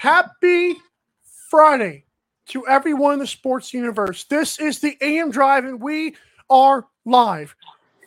Happy 0.00 0.78
Friday 1.50 2.06
to 2.46 2.66
everyone 2.66 3.12
in 3.12 3.18
the 3.18 3.26
sports 3.26 3.74
universe. 3.74 4.24
This 4.24 4.58
is 4.58 4.80
the 4.80 4.96
AM 5.02 5.30
Drive, 5.30 5.66
and 5.66 5.78
we 5.78 6.16
are 6.48 6.86
live. 7.04 7.54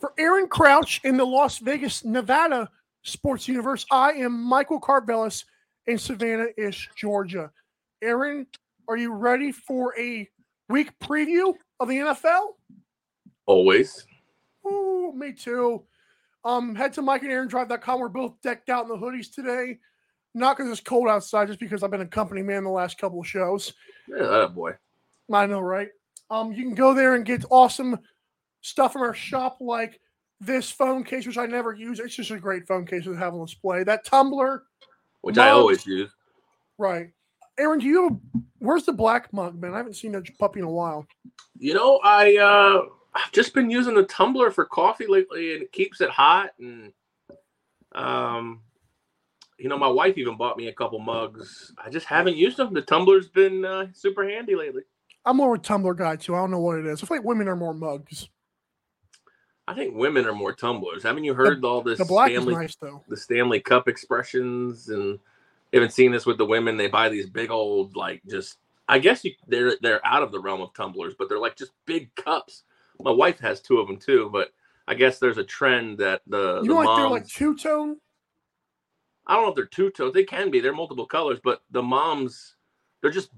For 0.01 0.11
Aaron 0.17 0.47
Crouch 0.47 1.01
in 1.03 1.17
the 1.17 1.23
Las 1.23 1.59
Vegas, 1.59 2.03
Nevada 2.03 2.67
sports 3.03 3.47
universe, 3.47 3.85
I 3.91 4.13
am 4.13 4.41
Michael 4.41 4.81
Carvelis 4.81 5.43
in 5.85 5.99
Savannah 5.99 6.47
Ish, 6.57 6.89
Georgia. 6.95 7.51
Aaron, 8.01 8.47
are 8.87 8.97
you 8.97 9.13
ready 9.13 9.51
for 9.51 9.93
a 9.95 10.27
week 10.69 10.97
preview 10.97 11.53
of 11.79 11.89
the 11.89 11.97
NFL? 11.97 12.53
Always. 13.45 14.03
Ooh, 14.65 15.13
me 15.15 15.31
too. 15.31 15.83
Um, 16.43 16.73
head 16.73 16.93
to 16.93 17.03
Mike 17.03 17.21
and 17.21 17.29
MikeandAaronDrive.com. 17.29 17.99
We're 17.99 18.09
both 18.09 18.41
decked 18.41 18.69
out 18.69 18.81
in 18.81 18.89
the 18.89 18.97
hoodies 18.97 19.31
today. 19.31 19.77
Not 20.33 20.57
because 20.57 20.71
it's 20.71 20.81
cold 20.81 21.07
outside, 21.07 21.47
just 21.47 21.59
because 21.59 21.83
I've 21.83 21.91
been 21.91 22.01
a 22.01 22.05
company 22.07 22.41
man 22.41 22.63
the 22.63 22.69
last 22.69 22.97
couple 22.97 23.19
of 23.19 23.27
shows. 23.27 23.73
Yeah, 24.07 24.25
that 24.25 24.55
boy. 24.55 24.73
I 25.31 25.45
know, 25.45 25.59
right? 25.59 25.89
Um, 26.29 26.51
you 26.51 26.63
can 26.63 26.75
go 26.75 26.93
there 26.93 27.15
and 27.15 27.25
get 27.25 27.45
awesome 27.49 27.99
stuff 28.61 28.93
from 28.93 29.03
our 29.03 29.13
shop, 29.13 29.57
like 29.61 29.99
this 30.39 30.71
phone 30.71 31.03
case, 31.03 31.25
which 31.27 31.37
I 31.37 31.45
never 31.45 31.73
use. 31.73 31.99
It's 31.99 32.15
just 32.15 32.31
a 32.31 32.39
great 32.39 32.67
phone 32.67 32.85
case 32.85 33.03
to 33.05 33.13
have 33.13 33.33
on 33.33 33.45
display. 33.45 33.83
That 33.83 34.05
tumbler, 34.05 34.63
Which 35.21 35.37
I 35.37 35.49
always 35.49 35.85
use. 35.85 36.11
right? 36.77 37.09
Aaron, 37.59 37.79
do 37.79 37.85
you? 37.85 38.21
Where's 38.57 38.85
the 38.85 38.93
black 38.93 39.31
mug, 39.31 39.61
man? 39.61 39.73
I 39.73 39.77
haven't 39.77 39.95
seen 39.95 40.11
that 40.13 40.25
puppy 40.39 40.59
in 40.59 40.65
a 40.65 40.69
while. 40.71 41.05
You 41.59 41.75
know, 41.75 41.99
I 42.03 42.37
uh 42.37 42.89
I've 43.13 43.31
just 43.31 43.53
been 43.53 43.69
using 43.69 43.93
the 43.93 44.03
tumbler 44.03 44.49
for 44.49 44.65
coffee 44.65 45.05
lately 45.07 45.53
and 45.53 45.61
it 45.61 45.71
keeps 45.71 46.01
it 46.01 46.09
hot 46.09 46.49
and 46.59 46.91
um 47.93 48.61
you 49.57 49.69
know, 49.69 49.77
my 49.77 49.87
wife 49.87 50.17
even 50.17 50.37
bought 50.37 50.57
me 50.57 50.67
a 50.67 50.73
couple 50.73 50.99
mugs. 50.99 51.73
I 51.83 51.89
just 51.89 52.05
haven't 52.05 52.37
used 52.37 52.57
them. 52.57 52.73
The 52.73 52.81
tumbler's 52.81 53.29
been 53.29 53.65
uh, 53.65 53.87
super 53.93 54.27
handy 54.27 54.55
lately. 54.55 54.83
I'm 55.25 55.37
more 55.37 55.55
of 55.55 55.61
a 55.61 55.63
tumbler 55.63 55.93
guy 55.93 56.15
too. 56.15 56.35
I 56.35 56.39
don't 56.39 56.51
know 56.51 56.59
what 56.59 56.79
it 56.79 56.85
is. 56.85 57.01
I 57.01 57.07
feel 57.07 57.17
like 57.17 57.25
women 57.25 57.47
are 57.47 57.55
more 57.55 57.73
mugs. 57.73 58.27
I 59.67 59.73
think 59.73 59.95
women 59.95 60.25
are 60.25 60.33
more 60.33 60.53
tumblers. 60.53 61.03
Haven't 61.03 61.23
you 61.23 61.33
heard 61.33 61.63
all 61.63 61.81
this 61.81 61.97
The 61.97 62.05
black 62.05 62.31
Stanley 62.31 62.53
is 62.53 62.59
nice 62.59 62.75
though. 62.75 63.01
the 63.07 63.15
Stanley 63.15 63.61
Cup 63.61 63.87
expressions 63.87 64.89
and 64.89 65.17
haven't 65.71 65.93
seen 65.93 66.11
this 66.11 66.25
with 66.25 66.37
the 66.37 66.45
women. 66.45 66.75
They 66.75 66.87
buy 66.87 67.07
these 67.07 67.29
big 67.29 67.49
old 67.49 67.95
like 67.95 68.21
just 68.29 68.57
I 68.89 68.99
guess 68.99 69.23
you, 69.23 69.31
they're 69.47 69.77
they're 69.81 70.05
out 70.05 70.23
of 70.23 70.31
the 70.31 70.39
realm 70.39 70.61
of 70.61 70.73
tumblers, 70.73 71.13
but 71.17 71.29
they're 71.29 71.39
like 71.39 71.55
just 71.55 71.71
big 71.85 72.13
cups. 72.15 72.63
My 72.99 73.11
wife 73.11 73.39
has 73.39 73.61
two 73.61 73.79
of 73.79 73.87
them 73.87 73.97
too, 73.97 74.29
but 74.31 74.49
I 74.87 74.95
guess 74.95 75.19
there's 75.19 75.37
a 75.37 75.43
trend 75.43 75.97
that 75.99 76.21
the, 76.27 76.57
You 76.57 76.63
the 76.63 76.67
know, 76.67 76.75
like 76.75 76.97
they're 76.97 77.07
like 77.07 77.27
two 77.27 77.55
tone. 77.55 77.97
I 79.27 79.35
don't 79.35 79.43
know 79.43 79.49
if 79.49 79.55
they're 79.55 79.65
two 79.65 79.89
tones. 79.89 80.13
They 80.13 80.23
can 80.23 80.51
be. 80.51 80.59
They're 80.59 80.73
multiple 80.73 81.05
colors, 81.05 81.39
but 81.43 81.61
the 81.71 81.81
moms 81.81 82.55
they're 83.01 83.11
just 83.11 83.31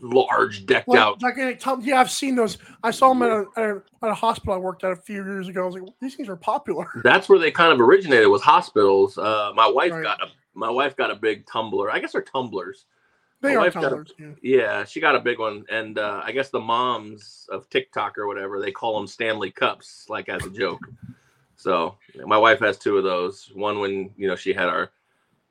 large, 0.00 0.64
decked 0.64 0.88
Like, 0.88 0.98
out. 0.98 1.22
like 1.22 1.36
yeah, 1.84 2.00
I've 2.00 2.10
seen 2.10 2.34
those. 2.34 2.56
I 2.82 2.90
saw 2.90 3.10
them 3.10 3.22
at 3.22 3.30
a, 3.30 3.44
at 3.56 3.64
a, 3.64 3.82
at 4.04 4.10
a 4.10 4.14
hospital 4.14 4.54
I 4.54 4.56
worked 4.56 4.84
at 4.84 4.92
a 4.92 4.96
few 4.96 5.16
years 5.24 5.48
ago. 5.48 5.62
I 5.62 5.66
was 5.66 5.74
like, 5.74 5.84
these 6.00 6.14
things 6.14 6.28
are 6.30 6.36
popular. 6.36 6.86
That's 7.04 7.28
where 7.28 7.38
they 7.38 7.50
kind 7.50 7.72
of 7.72 7.80
originated 7.80 8.28
was 8.28 8.40
hospitals. 8.42 9.18
Uh, 9.18 9.52
my 9.54 9.68
wife 9.68 9.92
Right. 9.92 10.02
got 10.02 10.22
a 10.22 10.26
my 10.54 10.70
wife 10.70 10.96
got 10.96 11.10
a 11.10 11.14
big 11.14 11.46
tumbler. 11.46 11.90
I 11.90 11.98
guess 11.98 12.12
they're 12.12 12.22
tumblers. 12.22 12.86
They 13.40 13.54
My 13.56 13.66
are 13.66 13.70
got 13.70 13.84
a- 13.84 13.88
tumblers. 13.88 14.12
Yeah. 14.18 14.30
Yeah, 14.42 14.84
she 14.84 15.00
got 15.00 15.14
a 15.16 15.20
big 15.20 15.38
one, 15.38 15.64
and 15.70 15.98
uh, 15.98 16.20
I 16.24 16.30
guess 16.32 16.50
the 16.50 16.60
moms 16.60 17.48
of 17.50 17.68
TikTok 17.70 18.16
or 18.18 18.26
whatever 18.26 18.60
they 18.60 18.70
call 18.70 18.96
them 18.98 19.06
Stanley 19.06 19.50
Cups, 19.50 20.06
like 20.08 20.28
as 20.28 20.44
a 20.46 20.50
joke. 20.50 20.80
So 21.56 21.96
my 22.26 22.36
wife 22.38 22.60
has 22.60 22.78
two 22.78 22.96
of 22.98 23.04
those. 23.04 23.50
One 23.54 23.78
when 23.80 24.10
you 24.16 24.26
know 24.28 24.36
she 24.36 24.52
had 24.52 24.68
our 24.68 24.90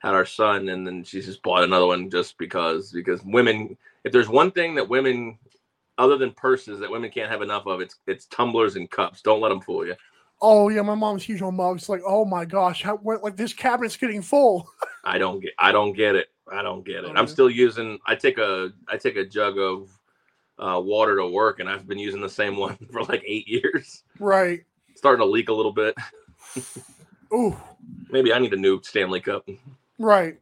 had 0.01 0.13
our 0.13 0.25
son, 0.25 0.69
and 0.69 0.85
then 0.85 1.03
she 1.03 1.21
just 1.21 1.43
bought 1.43 1.63
another 1.63 1.85
one 1.85 2.09
just 2.09 2.37
because 2.37 2.91
because 2.91 3.21
women. 3.23 3.77
If 4.03 4.11
there's 4.11 4.29
one 4.29 4.49
thing 4.51 4.73
that 4.75 4.89
women, 4.89 5.37
other 5.99 6.17
than 6.17 6.31
purses, 6.31 6.79
that 6.79 6.89
women 6.89 7.11
can't 7.11 7.29
have 7.29 7.43
enough 7.43 7.67
of, 7.67 7.81
it's 7.81 7.97
it's 8.07 8.25
tumblers 8.25 8.75
and 8.75 8.89
cups. 8.89 9.21
Don't 9.21 9.41
let 9.41 9.49
them 9.49 9.61
fool 9.61 9.85
you. 9.85 9.95
Oh 10.41 10.69
yeah, 10.69 10.81
my 10.81 10.95
mom's 10.95 11.23
huge 11.23 11.43
on 11.43 11.55
mugs. 11.55 11.87
Like, 11.87 12.01
oh 12.05 12.25
my 12.25 12.45
gosh, 12.45 12.81
how 12.81 12.97
what, 12.97 13.23
like 13.23 13.37
this 13.37 13.53
cabinet's 13.53 13.95
getting 13.95 14.23
full. 14.23 14.67
I 15.03 15.19
don't 15.19 15.39
get. 15.39 15.53
I 15.59 15.71
don't 15.71 15.93
get 15.93 16.15
it. 16.15 16.29
I 16.51 16.63
don't 16.63 16.83
get 16.83 17.03
it. 17.03 17.11
Oh, 17.11 17.15
I'm 17.15 17.27
still 17.27 17.49
using. 17.49 17.99
I 18.07 18.15
take 18.15 18.39
a. 18.39 18.71
I 18.87 18.97
take 18.97 19.17
a 19.17 19.25
jug 19.25 19.59
of 19.59 19.95
uh, 20.57 20.79
water 20.79 21.15
to 21.17 21.27
work, 21.27 21.59
and 21.59 21.69
I've 21.69 21.87
been 21.87 21.99
using 21.99 22.21
the 22.21 22.29
same 22.29 22.57
one 22.57 22.77
for 22.91 23.03
like 23.03 23.23
eight 23.25 23.47
years. 23.47 24.03
right. 24.19 24.61
starting 24.95 25.23
to 25.23 25.29
leak 25.29 25.49
a 25.49 25.53
little 25.53 25.73
bit. 25.73 25.95
Ooh. 27.33 27.55
Maybe 28.09 28.33
I 28.33 28.39
need 28.39 28.53
a 28.53 28.57
new 28.57 28.81
Stanley 28.83 29.21
Cup. 29.21 29.47
Right. 30.01 30.37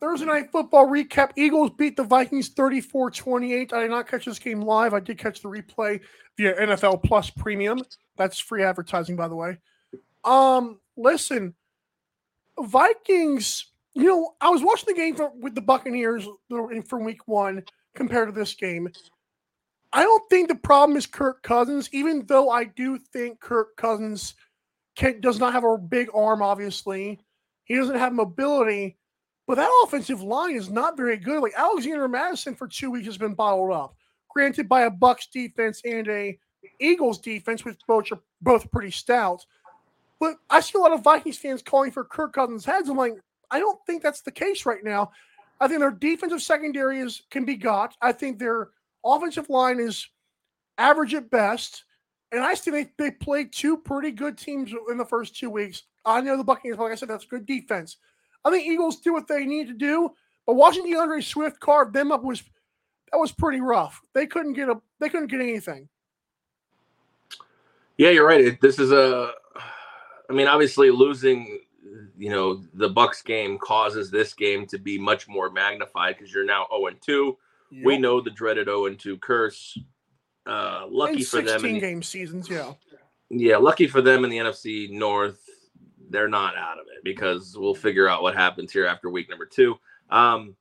Thursday 0.00 0.26
night 0.26 0.50
football 0.50 0.88
recap. 0.88 1.30
Eagles 1.36 1.70
beat 1.78 1.96
the 1.96 2.02
Vikings 2.02 2.50
34-28. 2.50 3.72
I 3.72 3.82
did 3.82 3.90
not 3.90 4.08
catch 4.08 4.24
this 4.24 4.40
game 4.40 4.60
live. 4.60 4.92
I 4.92 5.00
did 5.00 5.16
catch 5.16 5.40
the 5.40 5.48
replay 5.48 6.00
via 6.36 6.54
NFL 6.56 7.04
Plus 7.04 7.30
Premium. 7.30 7.80
That's 8.16 8.38
free 8.38 8.64
advertising, 8.64 9.14
by 9.14 9.28
the 9.28 9.36
way. 9.36 9.58
Um, 10.24 10.80
listen, 10.96 11.54
Vikings. 12.58 13.70
You 13.94 14.06
know, 14.06 14.34
I 14.40 14.50
was 14.50 14.60
watching 14.60 14.86
the 14.88 15.00
game 15.00 15.14
from, 15.14 15.40
with 15.40 15.54
the 15.54 15.60
Buccaneers 15.60 16.26
from 16.50 17.04
Week 17.04 17.28
One 17.28 17.62
compared 17.94 18.28
to 18.28 18.32
this 18.32 18.54
game. 18.54 18.88
I 19.92 20.02
don't 20.02 20.28
think 20.28 20.48
the 20.48 20.56
problem 20.56 20.96
is 20.96 21.06
Kirk 21.06 21.44
Cousins, 21.44 21.88
even 21.92 22.26
though 22.26 22.50
I 22.50 22.64
do 22.64 22.98
think 22.98 23.38
Kirk 23.38 23.76
Cousins 23.76 24.34
can, 24.96 25.20
does 25.20 25.38
not 25.38 25.52
have 25.52 25.62
a 25.62 25.78
big 25.78 26.08
arm. 26.12 26.42
Obviously, 26.42 27.20
he 27.64 27.74
doesn't 27.76 27.98
have 27.98 28.12
mobility. 28.12 28.96
But 29.46 29.56
that 29.56 29.70
offensive 29.84 30.22
line 30.22 30.56
is 30.56 30.70
not 30.70 30.96
very 30.96 31.16
good. 31.18 31.42
Like 31.42 31.52
Alexander 31.56 32.08
Mattison 32.08 32.54
for 32.54 32.66
two 32.66 32.90
weeks 32.90 33.06
has 33.06 33.18
been 33.18 33.34
bottled 33.34 33.72
up. 33.72 33.94
Granted, 34.30 34.68
by 34.68 34.82
a 34.82 34.90
Bucks 34.90 35.26
defense 35.26 35.82
and 35.84 36.08
a 36.08 36.38
Eagles 36.80 37.18
defense, 37.18 37.64
which 37.64 37.78
both 37.86 38.10
are 38.10 38.20
both 38.40 38.70
pretty 38.70 38.90
stout. 38.90 39.44
But 40.18 40.36
I 40.48 40.60
see 40.60 40.78
a 40.78 40.80
lot 40.80 40.92
of 40.92 41.04
Vikings 41.04 41.38
fans 41.38 41.62
calling 41.62 41.90
for 41.90 42.04
Kirk 42.04 42.32
Cousins' 42.32 42.64
heads. 42.64 42.88
I'm 42.88 42.96
like, 42.96 43.14
I 43.50 43.58
don't 43.58 43.78
think 43.86 44.02
that's 44.02 44.22
the 44.22 44.32
case 44.32 44.64
right 44.64 44.82
now. 44.82 45.10
I 45.60 45.68
think 45.68 45.80
their 45.80 45.90
defensive 45.90 46.42
secondary 46.42 47.00
is 47.00 47.22
can 47.30 47.44
be 47.44 47.56
got. 47.56 47.94
I 48.00 48.12
think 48.12 48.38
their 48.38 48.70
offensive 49.04 49.50
line 49.50 49.78
is 49.78 50.08
average 50.78 51.14
at 51.14 51.30
best. 51.30 51.84
And 52.34 52.42
I 52.42 52.54
still 52.54 52.74
think 52.74 52.90
they 52.98 53.12
played 53.12 53.52
two 53.52 53.76
pretty 53.76 54.10
good 54.10 54.36
teams 54.36 54.72
in 54.90 54.98
the 54.98 55.04
first 55.04 55.36
two 55.36 55.50
weeks. 55.50 55.84
I 56.04 56.20
know 56.20 56.36
the 56.36 56.42
Buccaneers, 56.42 56.78
like 56.78 56.90
I 56.90 56.96
said, 56.96 57.08
that's 57.08 57.24
good 57.24 57.46
defense. 57.46 57.98
I 58.44 58.50
think 58.50 58.66
Eagles 58.66 58.96
do 58.96 59.12
what 59.12 59.28
they 59.28 59.44
need 59.44 59.68
to 59.68 59.72
do, 59.72 60.10
but 60.44 60.56
watching 60.56 60.90
D'Andre 60.90 61.20
Swift 61.20 61.60
carve 61.60 61.92
them 61.92 62.10
up 62.10 62.24
was 62.24 62.42
that 63.12 63.18
was 63.18 63.30
pretty 63.30 63.60
rough. 63.60 64.02
They 64.14 64.26
couldn't 64.26 64.54
get 64.54 64.68
a 64.68 64.80
they 64.98 65.08
couldn't 65.08 65.28
get 65.28 65.40
anything. 65.40 65.88
Yeah, 67.96 68.10
you're 68.10 68.26
right. 68.26 68.40
It, 68.40 68.60
this 68.60 68.80
is 68.80 68.90
a. 68.90 69.30
I 70.28 70.32
mean, 70.32 70.48
obviously, 70.48 70.90
losing, 70.90 71.60
you 72.18 72.30
know, 72.30 72.64
the 72.74 72.88
Bucks 72.88 73.22
game 73.22 73.58
causes 73.58 74.10
this 74.10 74.34
game 74.34 74.66
to 74.66 74.78
be 74.78 74.98
much 74.98 75.28
more 75.28 75.50
magnified 75.50 76.16
because 76.16 76.34
you're 76.34 76.44
now 76.44 76.66
0 76.74 76.86
and 76.88 77.00
2. 77.00 77.36
We 77.84 77.98
know 77.98 78.20
the 78.20 78.30
dreaded 78.30 78.66
0 78.66 78.86
and 78.86 78.98
2 78.98 79.18
curse. 79.18 79.78
Uh, 80.46 80.86
lucky 80.88 81.22
for 81.22 81.36
them. 81.36 81.60
16 81.60 81.66
in 81.66 81.74
the- 81.74 81.80
game 81.80 82.02
seasons, 82.02 82.48
yeah. 82.48 82.72
yeah, 83.30 83.56
lucky 83.56 83.86
for 83.86 84.02
them 84.02 84.24
in 84.24 84.30
the 84.30 84.38
NFC 84.38 84.90
North, 84.90 85.40
they're 86.10 86.28
not 86.28 86.56
out 86.56 86.78
of 86.78 86.86
it 86.94 87.02
because 87.02 87.56
we'll 87.56 87.74
figure 87.74 88.08
out 88.08 88.22
what 88.22 88.34
happens 88.34 88.72
here 88.72 88.86
after 88.86 89.08
week 89.10 89.28
number 89.28 89.46
two. 89.46 89.76
Um, 90.10 90.54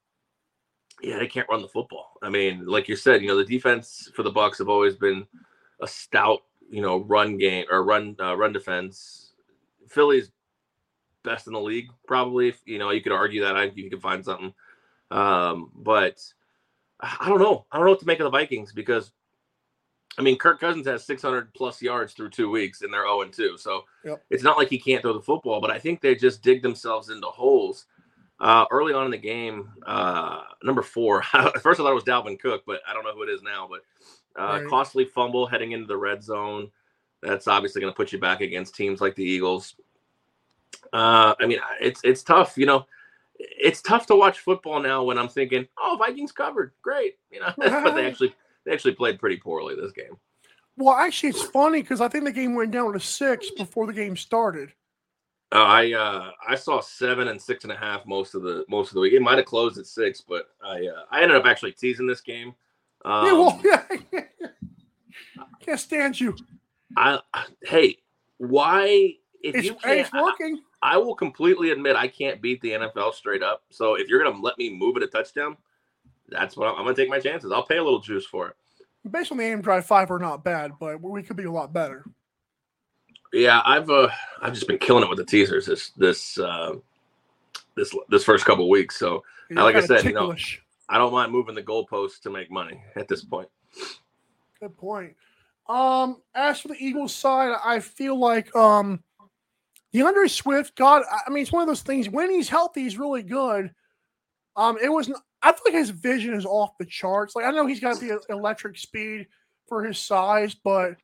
yeah, 1.02 1.20
they 1.20 1.28
can't 1.28 1.50
run 1.50 1.62
the 1.62 1.68
football. 1.68 2.14
I 2.22 2.30
mean, 2.30 2.66
like 2.66 2.88
you 2.88 2.96
said, 2.96 3.22
you 3.22 3.28
know, 3.28 3.38
the 3.38 3.44
defense 3.44 4.10
for 4.16 4.24
the 4.24 4.32
Bucks 4.32 4.58
have 4.60 4.70
always 4.70 4.96
been 4.96 5.28
a 5.82 5.88
stout, 5.88 6.40
you 6.70 6.82
know, 6.82 7.00
run 7.00 7.38
game 7.38 7.66
or 7.70 7.84
run 7.84 8.16
uh, 8.22 8.38
run 8.38 8.54
defense. 8.54 9.34
Philly's 9.90 10.32
best 11.24 11.48
in 11.48 11.54
the 11.54 11.60
league, 11.60 11.90
probably. 12.08 12.50
If, 12.50 12.62
you 12.66 12.80
know, 12.80 12.92
you 12.92 13.02
could 13.02 13.12
argue 13.12 13.44
that. 13.44 13.58
I 13.58 13.66
think 13.66 13.78
you 13.78 13.90
could 13.90 14.02
find 14.02 14.24
something, 14.24 14.54
um, 15.12 15.72
but 15.76 16.22
I 17.02 17.28
don't 17.28 17.40
know. 17.40 17.66
I 17.72 17.78
don't 17.78 17.86
know 17.86 17.92
what 17.92 18.00
to 18.00 18.08
make 18.08 18.20
of 18.20 18.26
the 18.26 18.30
Vikings 18.30 18.72
because 18.72 19.12
I 20.18 20.22
mean, 20.22 20.38
Kirk 20.38 20.60
Cousins 20.60 20.86
has 20.88 21.06
600 21.06 21.54
plus 21.54 21.82
yards 21.82 22.14
through 22.14 22.30
two 22.30 22.50
weeks, 22.50 22.82
and 22.82 22.94
they're 22.94 23.04
0 23.06 23.22
and 23.22 23.34
2. 23.34 23.58
So 23.58 23.84
Yep. 24.04 24.24
it's 24.30 24.44
not 24.44 24.58
like 24.58 24.70
he 24.70 24.78
can't 24.78 25.02
throw 25.02 25.14
the 25.14 25.22
football, 25.22 25.60
but 25.60 25.72
I 25.72 25.80
think 25.80 26.02
they 26.02 26.16
just 26.16 26.42
dig 26.44 26.62
themselves 26.62 27.10
into 27.10 27.28
holes. 27.28 27.86
Uh, 28.40 28.66
early 28.72 28.94
on 28.94 29.06
in 29.06 29.12
the 29.12 29.18
game, 29.18 29.70
uh, 29.86 30.42
number 30.64 30.82
four. 30.82 31.24
At 31.34 31.62
first, 31.62 31.80
I 31.80 31.84
thought 31.84 31.92
it 31.92 31.96
was 31.96 32.04
Dalvin 32.04 32.40
Cook, 32.40 32.64
but 32.68 32.82
I 32.88 32.94
don't 32.94 33.04
know 33.06 33.14
who 33.14 33.24
it 33.24 33.30
is 33.30 33.42
now. 33.42 33.68
But 33.70 33.82
uh, 34.40 34.60
Right. 34.60 34.70
costly 34.70 35.06
fumble 35.06 35.48
heading 35.48 35.72
into 35.72 35.88
the 35.88 35.98
red 35.98 36.22
zone. 36.24 36.70
That's 37.22 37.48
obviously 37.48 37.80
going 37.82 37.94
to 37.94 37.98
put 37.98 38.12
you 38.12 38.20
back 38.20 38.42
against 38.42 38.76
teams 38.76 39.00
like 39.00 39.16
the 39.16 39.24
Eagles. 39.24 39.76
Uh, 40.92 41.34
I 41.40 41.46
mean, 41.48 41.60
it's 41.80 42.02
it's 42.04 42.22
tough. 42.24 42.58
You 42.58 42.66
know, 42.66 42.86
it's 43.40 43.82
tough 43.82 44.06
to 44.08 44.16
watch 44.16 44.40
football 44.40 44.82
now 44.82 45.04
when 45.04 45.18
I'm 45.18 45.30
thinking, 45.30 45.68
oh, 45.80 45.96
Vikings 45.98 46.32
covered, 46.32 46.74
great. 46.82 47.18
You 47.32 47.40
know, 47.40 47.54
but 47.58 47.96
they 47.96 48.06
actually 48.06 48.36
they 48.66 48.72
actually 48.72 48.96
played 48.96 49.20
pretty 49.20 49.38
poorly 49.38 49.76
this 49.76 49.92
game. 49.92 50.18
Well, 50.78 50.96
actually, 50.96 51.30
it's 51.30 51.44
funny 51.44 51.82
because 51.82 52.02
I 52.02 52.08
think 52.08 52.26
the 52.26 52.32
game 52.32 52.56
went 52.56 52.72
down 52.72 52.94
to 52.94 53.00
six 53.00 53.50
before 53.52 53.86
the 53.86 53.94
game 53.94 54.18
started. 54.18 54.74
Uh, 55.52 55.64
I 55.64 55.94
uh, 55.94 56.32
I 56.48 56.56
saw 56.56 56.82
seven 56.82 57.28
and 57.28 57.40
six 57.40 57.64
and 57.64 57.72
a 57.72 57.78
half 57.78 58.06
most 58.08 58.34
of 58.34 58.42
the 58.42 58.66
most 58.68 58.90
of 58.90 58.96
the 58.96 59.02
week. 59.02 59.14
It 59.14 59.22
might 59.22 59.38
have 59.38 59.46
closed 59.46 59.78
at 59.78 59.86
six, 59.86 60.20
but 60.20 60.48
I 60.64 60.88
uh, 60.88 61.04
I 61.12 61.22
ended 61.22 61.38
up 61.38 61.46
actually 61.46 61.74
teasing 61.74 62.08
this 62.08 62.22
game. 62.22 62.56
Um, 63.06 63.26
yeah, 63.26 63.34
well, 63.34 63.62
yeah. 63.64 64.22
Can't 65.64 65.80
stand 65.80 66.20
you. 66.20 66.36
I 66.98 67.20
hey, 67.62 67.98
why 68.38 69.16
if 69.44 69.56
It's, 69.56 69.66
you 69.66 69.76
can't, 69.76 70.00
it's 70.00 70.14
working. 70.14 70.60
I, 70.82 70.96
I 70.96 70.98
will 70.98 71.16
completely 71.16 71.70
admit 71.70 71.96
I 71.96 72.08
can't 72.08 72.42
beat 72.42 72.60
the 72.62 72.72
NFL 72.72 73.14
straight 73.14 73.44
up. 73.44 73.64
So 73.70 73.96
if 73.96 74.08
you're 74.08 74.24
gonna 74.24 74.42
let 74.42 74.58
me 74.58 74.70
move 74.70 74.98
it 74.98 75.04
a 75.04 75.08
touchdown, 75.08 75.56
that's 76.34 76.58
what 76.58 76.68
I'm, 76.68 76.76
I'm 76.76 76.84
gonna 76.84 76.96
take 76.96 77.10
my 77.10 77.20
chances. 77.20 77.52
I'll 77.52 77.66
pay 77.66 77.78
a 77.78 77.84
little 77.84 78.00
juice 78.02 78.26
for 78.26 78.50
it. 78.50 78.56
Based 79.10 79.32
on 79.32 79.38
the 79.38 79.44
AM 79.46 79.62
Drive 79.62 79.86
five 79.86 80.10
are 80.12 80.20
not 80.20 80.44
bad, 80.44 80.74
but 80.80 81.02
we 81.02 81.24
could 81.24 81.36
be 81.38 81.44
a 81.44 81.52
lot 81.52 81.74
better. 81.74 82.06
Yeah, 83.32 83.62
I've 83.66 83.90
uh 83.90 84.10
I've 84.42 84.54
just 84.54 84.68
been 84.68 84.78
killing 84.78 85.04
it 85.04 85.10
with 85.10 85.18
the 85.18 85.26
teasers 85.26 85.66
this 85.66 85.90
this 85.92 86.38
uh 86.38 86.74
this 87.76 87.94
this 88.10 88.24
first 88.24 88.46
couple 88.46 88.70
weeks. 88.70 88.98
So 88.98 89.24
You're 89.50 89.64
like 89.64 89.76
I 89.76 89.82
said, 89.86 90.04
you 90.06 90.14
know. 90.14 90.36
I 90.90 90.98
don't 90.98 91.14
mind 91.14 91.32
moving 91.32 91.56
the 91.56 91.64
goalposts 91.64 92.20
to 92.22 92.30
make 92.30 92.52
money 92.52 92.84
at 92.96 93.08
this 93.08 93.24
point. 93.24 93.48
Good 94.60 94.78
point. 94.78 95.16
Um, 95.68 96.22
as 96.36 96.60
for 96.60 96.68
the 96.68 96.76
Eagles 96.78 97.16
side, 97.16 97.56
I 97.64 97.80
feel 97.80 98.20
like 98.20 98.54
um 98.56 99.02
D'Andre 99.94 100.28
Swift, 100.28 100.76
God, 100.76 101.04
I- 101.10 101.22
I 101.28 101.30
mean, 101.30 101.42
it's 101.44 101.52
one 101.52 101.62
of 101.62 101.68
those 101.68 101.82
things. 101.84 102.10
When 102.10 102.30
he's 102.32 102.50
healthy, 102.50 102.82
he's 102.84 102.98
really 102.98 103.24
good. 103.24 103.74
Um, 104.56 104.78
it 104.82 104.90
was. 104.90 105.12
I 105.44 105.52
feel 105.52 105.62
like 105.66 105.74
his 105.74 105.90
vision 105.90 106.34
is 106.34 106.46
off 106.46 106.78
the 106.80 106.86
charts. 106.86 107.36
Like 107.36 107.46
I 107.46 107.52
know 107.52 107.68
he's 107.68 107.82
got 107.82 108.00
the 108.00 108.20
electric 108.30 108.78
speed 108.78 109.28
for 109.68 109.84
his 109.84 110.00
size, 110.00 110.56
but 110.56 110.96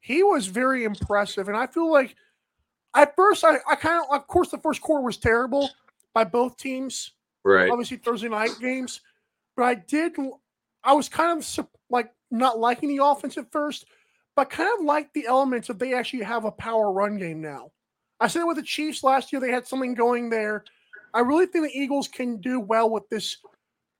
he 0.00 0.22
was 0.22 0.46
very 0.46 0.84
impressive. 0.84 1.48
And 1.48 1.56
I 1.56 1.66
feel 1.66 1.90
like 1.90 2.16
at 2.94 3.14
first, 3.14 3.44
I, 3.44 3.58
I 3.68 3.74
kind 3.76 4.02
of, 4.02 4.16
of 4.16 4.26
course, 4.26 4.50
the 4.50 4.58
first 4.58 4.80
quarter 4.80 5.04
was 5.04 5.18
terrible 5.18 5.70
by 6.14 6.24
both 6.24 6.56
teams 6.56 7.12
Right. 7.44 7.70
obviously 7.70 7.98
Thursday 7.98 8.28
night 8.28 8.50
games. 8.60 9.00
But 9.56 9.64
I 9.64 9.74
did, 9.74 10.16
I 10.82 10.94
was 10.94 11.08
kind 11.08 11.38
of 11.38 11.68
like 11.90 12.12
not 12.30 12.58
liking 12.58 12.88
the 12.88 13.04
offense 13.04 13.38
at 13.38 13.52
first, 13.52 13.84
but 14.34 14.50
kind 14.50 14.70
of 14.78 14.84
like 14.84 15.12
the 15.12 15.26
elements 15.26 15.68
of 15.68 15.78
they 15.78 15.94
actually 15.94 16.24
have 16.24 16.44
a 16.44 16.50
power 16.50 16.90
run 16.90 17.18
game 17.18 17.40
now. 17.40 17.70
I 18.18 18.28
said 18.28 18.40
it 18.40 18.46
with 18.46 18.56
the 18.56 18.62
Chiefs 18.62 19.04
last 19.04 19.32
year, 19.32 19.40
they 19.40 19.50
had 19.50 19.66
something 19.66 19.94
going 19.94 20.30
there. 20.30 20.64
I 21.14 21.20
really 21.20 21.46
think 21.46 21.66
the 21.66 21.78
Eagles 21.78 22.08
can 22.08 22.40
do 22.40 22.58
well 22.58 22.90
with 22.90 23.08
this 23.10 23.36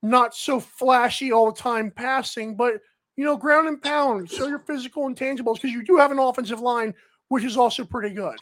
not 0.03 0.35
so 0.35 0.61
flashy 0.61 1.33
all 1.33 1.51
the 1.51 1.61
time 1.61 1.91
passing, 1.91 2.57
but 2.57 2.81
you 3.17 3.25
know, 3.25 3.37
ground 3.37 3.67
and 3.67 3.81
pound, 3.81 4.31
show 4.31 4.47
your 4.47 4.59
physical 4.59 5.05
intangibles 5.09 5.55
because 5.55 5.73
you 5.73 5.83
do 5.83 5.97
have 5.97 6.13
an 6.13 6.19
offensive 6.19 6.61
line, 6.61 6.95
which 7.29 7.45
is 7.45 7.57
also 7.57 7.85
pretty 7.85 8.15
good. 8.15 8.37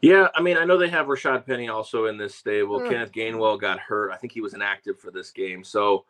Yeah, 0.00 0.28
I 0.34 0.42
mean, 0.42 0.56
I 0.56 0.64
know 0.64 0.76
they 0.76 0.88
have 0.88 1.06
Rashaad 1.06 1.46
Penny 1.46 1.68
also 1.68 2.06
in 2.06 2.16
this 2.16 2.34
stable. 2.34 2.82
Yeah. 2.82 2.90
Kenneth 2.90 3.12
Gainwell 3.12 3.60
got 3.60 3.80
hurt. 3.80 4.12
I 4.12 4.16
think 4.16 4.32
he 4.32 4.40
was 4.40 4.54
inactive 4.54 5.00
for 5.00 5.10
this 5.10 5.30
game. 5.30 5.64
So 5.64 6.04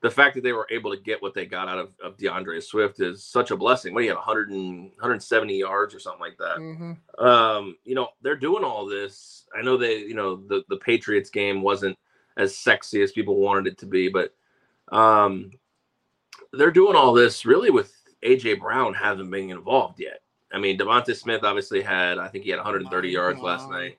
the 0.00 0.10
fact 0.10 0.34
that 0.34 0.42
they 0.42 0.52
were 0.52 0.66
able 0.70 0.90
to 0.94 1.00
get 1.00 1.20
what 1.20 1.34
they 1.34 1.46
got 1.46 1.68
out 1.68 1.78
of, 1.78 1.94
of 2.02 2.16
D'Andre 2.18 2.60
Swift 2.60 3.00
is 3.00 3.24
such 3.24 3.50
a 3.50 3.56
blessing. 3.56 3.92
What 3.92 4.00
do 4.00 4.04
you 4.04 4.10
have, 4.10 4.18
100 4.18 4.50
and, 4.50 4.90
170 4.92 5.58
yards 5.58 5.94
or 5.94 5.98
something 5.98 6.20
like 6.20 6.36
that? 6.38 6.58
Mhm. 6.58 7.22
um, 7.22 7.76
you 7.84 7.94
know, 7.94 8.08
they're 8.22 8.36
doing 8.36 8.64
all 8.64 8.86
this. 8.86 9.46
I 9.56 9.62
know 9.62 9.76
they, 9.76 9.98
you 9.98 10.14
know, 10.14 10.36
the 10.36 10.62
the 10.68 10.76
Patriots 10.76 11.30
game 11.30 11.62
wasn't 11.62 11.98
as 12.36 12.56
sexy 12.56 13.02
as 13.02 13.12
people 13.12 13.36
wanted 13.36 13.66
it 13.66 13.78
to 13.78 13.86
be, 13.86 14.08
but 14.08 14.34
um, 14.90 15.50
they're 16.52 16.70
doing 16.70 16.96
all 16.96 17.12
this 17.12 17.44
really 17.44 17.70
with 17.70 17.92
AJ 18.24 18.60
Brown 18.60 18.94
having 18.94 19.30
been 19.30 19.50
involved 19.50 20.00
yet. 20.00 20.20
I 20.52 20.58
mean, 20.58 20.78
Devonta 20.78 21.16
Smith 21.16 21.42
obviously 21.42 21.82
had, 21.82 22.18
I 22.18 22.28
think 22.28 22.44
he 22.44 22.50
had 22.50 22.58
130 22.58 23.08
My 23.08 23.12
yards 23.12 23.40
last 23.40 23.68
night, 23.68 23.98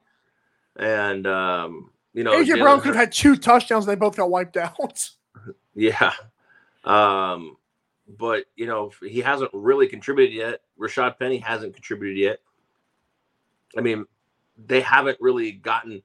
and 0.78 1.28
um, 1.28 1.92
you 2.14 2.24
know, 2.24 2.32
AJ 2.32 2.46
Jalen 2.56 2.62
Brown 2.62 2.82
could 2.82 2.96
have 2.96 2.96
had 2.96 3.12
two 3.12 3.36
touchdowns, 3.36 3.86
they 3.86 3.96
both 3.96 4.16
got 4.16 4.30
wiped 4.30 4.58
out. 4.58 5.10
Yeah. 5.78 6.14
Um, 6.86 7.58
but 8.18 8.46
you 8.56 8.66
know, 8.66 8.92
he 9.02 9.20
hasn't 9.20 9.52
really 9.54 9.88
contributed 9.88 10.34
yet. 10.34 10.62
Rashaad 10.80 11.20
Penny 11.20 11.38
hasn't 11.38 11.74
contributed 11.74 12.18
yet. 12.18 12.40
I 13.78 13.82
mean, 13.82 14.06
they 14.58 14.80
haven't 14.80 15.18
really 15.20 15.52
gotten 15.52 16.02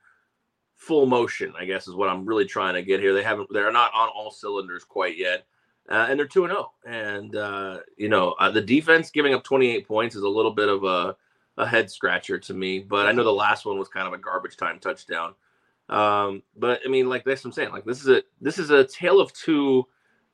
full 0.80 1.04
motion, 1.04 1.52
I 1.58 1.66
guess 1.66 1.86
is 1.86 1.94
what 1.94 2.08
I'm 2.08 2.24
really 2.24 2.46
trying 2.46 2.74
to 2.74 2.82
get 2.82 3.00
here. 3.00 3.12
They 3.12 3.22
haven't 3.22 3.48
they're 3.52 3.70
not 3.70 3.92
on 3.94 4.08
all 4.08 4.30
cylinders 4.30 4.82
quite 4.82 5.16
yet. 5.16 5.46
Uh, 5.88 6.06
and 6.08 6.18
they're 6.18 6.26
2 6.26 6.44
and 6.44 6.52
0. 6.52 6.72
And 6.86 7.36
uh, 7.36 7.78
you 7.96 8.08
know, 8.08 8.32
uh, 8.38 8.50
the 8.50 8.60
defense 8.60 9.10
giving 9.10 9.34
up 9.34 9.44
28 9.44 9.86
points 9.86 10.16
is 10.16 10.22
a 10.22 10.28
little 10.28 10.52
bit 10.52 10.68
of 10.68 10.84
a 10.84 11.16
a 11.58 11.66
head 11.66 11.90
scratcher 11.90 12.38
to 12.38 12.54
me, 12.54 12.78
but 12.78 13.06
I 13.06 13.12
know 13.12 13.22
the 13.22 13.30
last 13.30 13.66
one 13.66 13.78
was 13.78 13.88
kind 13.88 14.06
of 14.06 14.14
a 14.14 14.18
garbage 14.18 14.56
time 14.56 14.78
touchdown. 14.78 15.34
Um, 15.90 16.42
but 16.56 16.80
I 16.84 16.88
mean, 16.88 17.08
like 17.08 17.24
that's 17.24 17.44
what 17.44 17.50
I'm 17.50 17.52
saying. 17.52 17.72
Like 17.72 17.84
this 17.84 18.00
is 18.00 18.08
a 18.08 18.22
this 18.40 18.58
is 18.58 18.70
a 18.70 18.84
tale 18.84 19.20
of 19.20 19.32
two 19.34 19.86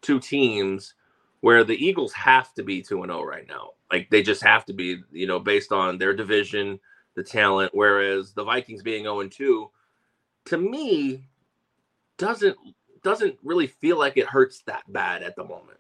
two 0.03 0.21
teams 0.21 0.95
where 1.41 1.65
the 1.65 1.85
Eagles 1.85 2.13
have 2.13 2.53
to 2.55 2.63
be 2.63 2.83
two 2.83 3.03
and 3.03 3.11
zero 3.11 3.25
right 3.25 3.49
now. 3.49 3.71
Like 3.91 4.09
they 4.11 4.23
just 4.23 4.43
have 4.43 4.65
to 4.67 4.73
be, 4.73 4.99
you 5.11 5.27
know, 5.27 5.41
based 5.41 5.73
on 5.73 5.99
their 5.99 6.15
division, 6.15 6.79
the 7.17 7.25
talent. 7.25 7.73
Whereas 7.75 8.33
the 8.33 8.45
Vikings 8.45 8.83
being 8.83 9.05
zero 9.05 9.21
and 9.21 9.33
two, 9.33 9.71
to 10.47 10.59
me, 10.59 11.25
doesn't 12.19 12.57
doesn't 13.03 13.37
really 13.45 13.67
feel 13.67 13.99
like 13.99 14.17
it 14.17 14.27
hurts 14.27 14.63
that 14.67 14.83
bad 14.93 15.23
at 15.23 15.37
the 15.37 15.45
moment. 15.45 15.79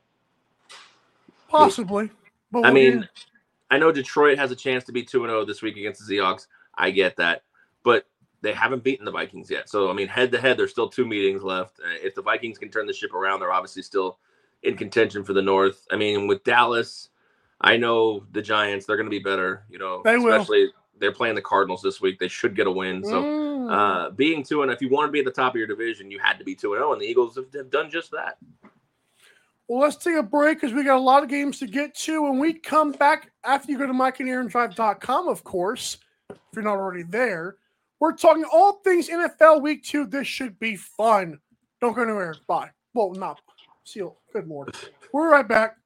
Possibly. 1.48 2.10
But 2.52 2.64
I 2.66 2.70
mean, 2.70 3.08
I 3.70 3.78
know 3.78 3.90
Detroit 3.90 4.38
has 4.38 4.50
a 4.50 4.56
chance 4.56 4.84
to 4.84 4.92
be 4.92 5.02
2 5.02 5.20
0 5.20 5.44
this 5.44 5.62
week 5.62 5.76
against 5.76 6.06
the 6.06 6.14
Seahawks. 6.16 6.46
I 6.76 6.90
get 6.90 7.16
that. 7.16 7.42
But 7.82 8.06
they 8.42 8.52
haven't 8.52 8.84
beaten 8.84 9.04
the 9.04 9.10
Vikings 9.10 9.50
yet. 9.50 9.68
So, 9.68 9.90
I 9.90 9.92
mean, 9.92 10.08
head 10.08 10.30
to 10.32 10.40
head, 10.40 10.56
there's 10.56 10.70
still 10.70 10.88
two 10.88 11.06
meetings 11.06 11.42
left. 11.42 11.80
Uh, 11.80 11.96
If 12.02 12.14
the 12.14 12.22
Vikings 12.22 12.58
can 12.58 12.70
turn 12.70 12.86
the 12.86 12.92
ship 12.92 13.14
around, 13.14 13.40
they're 13.40 13.52
obviously 13.52 13.82
still 13.82 14.18
in 14.62 14.76
contention 14.76 15.24
for 15.24 15.32
the 15.32 15.42
North. 15.42 15.86
I 15.90 15.96
mean, 15.96 16.26
with 16.26 16.44
Dallas, 16.44 17.08
I 17.60 17.76
know 17.76 18.24
the 18.32 18.42
Giants, 18.42 18.86
they're 18.86 18.96
going 18.96 19.06
to 19.06 19.10
be 19.10 19.18
better. 19.22 19.64
You 19.70 19.78
know, 19.78 20.02
They 20.04 20.18
will. 20.18 20.32
especially 20.32 20.70
they're 20.98 21.12
playing 21.12 21.34
the 21.34 21.42
Cardinals 21.42 21.82
this 21.82 22.00
week. 22.00 22.18
They 22.18 22.28
should 22.28 22.54
get 22.54 22.66
a 22.66 22.70
win. 22.70 23.02
So, 23.04 23.22
Mm. 23.22 23.45
Uh, 23.70 24.10
being 24.10 24.42
2 24.42 24.62
and 24.62 24.72
if 24.72 24.80
you 24.80 24.88
want 24.88 25.08
to 25.08 25.12
be 25.12 25.18
at 25.20 25.24
the 25.24 25.30
top 25.30 25.54
of 25.54 25.58
your 25.58 25.66
division, 25.66 26.10
you 26.10 26.18
had 26.18 26.38
to 26.38 26.44
be 26.44 26.54
2 26.54 26.74
and 26.74 26.80
0, 26.80 26.92
and 26.92 27.00
the 27.00 27.06
Eagles 27.06 27.36
have, 27.36 27.46
have 27.54 27.70
done 27.70 27.90
just 27.90 28.10
that. 28.10 28.38
well, 29.68 29.80
let's 29.80 29.96
take 29.96 30.16
a 30.16 30.22
break 30.22 30.60
because 30.60 30.74
we 30.74 30.84
got 30.84 30.96
a 30.96 31.00
lot 31.00 31.22
of 31.22 31.28
games 31.28 31.58
to 31.60 31.66
get 31.66 31.94
to. 31.96 32.22
When 32.22 32.38
we 32.38 32.54
come 32.54 32.92
back, 32.92 33.30
after 33.44 33.70
you 33.70 33.78
go 33.78 33.86
to 33.86 33.92
MikeandAaronDrive.com, 33.92 35.28
of 35.28 35.44
course, 35.44 35.98
if 36.30 36.36
you're 36.54 36.64
not 36.64 36.78
already 36.78 37.04
there, 37.04 37.56
we're 38.00 38.16
talking 38.16 38.44
all 38.52 38.80
things 38.84 39.08
NFL 39.08 39.62
Week 39.62 39.82
Two. 39.82 40.06
This 40.06 40.26
should 40.26 40.58
be 40.58 40.76
fun. 40.76 41.38
Don't 41.80 41.94
go 41.94 42.02
anywhere. 42.02 42.34
Bye. 42.46 42.70
Well, 42.94 43.12
not. 43.12 43.40
See 43.84 44.00
you. 44.00 44.14
Good 44.32 44.48
lord. 44.48 44.74
We're 45.12 45.30
right 45.30 45.46
back. 45.46 45.76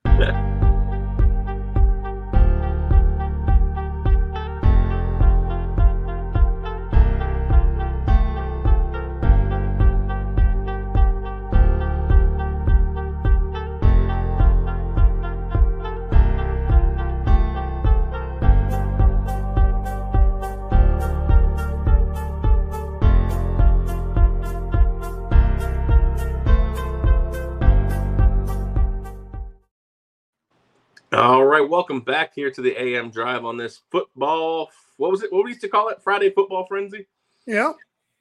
All 31.20 31.44
right, 31.44 31.68
welcome 31.68 32.00
back 32.00 32.34
here 32.34 32.50
to 32.50 32.62
the 32.62 32.74
AM 32.82 33.10
Drive 33.10 33.44
on 33.44 33.58
this 33.58 33.82
football. 33.90 34.70
What 34.96 35.10
was 35.10 35.22
it? 35.22 35.30
What 35.30 35.44
we 35.44 35.50
used 35.50 35.60
to 35.60 35.68
call 35.68 35.90
it? 35.90 36.00
Friday 36.02 36.30
football 36.30 36.64
frenzy. 36.64 37.08
Yeah. 37.46 37.72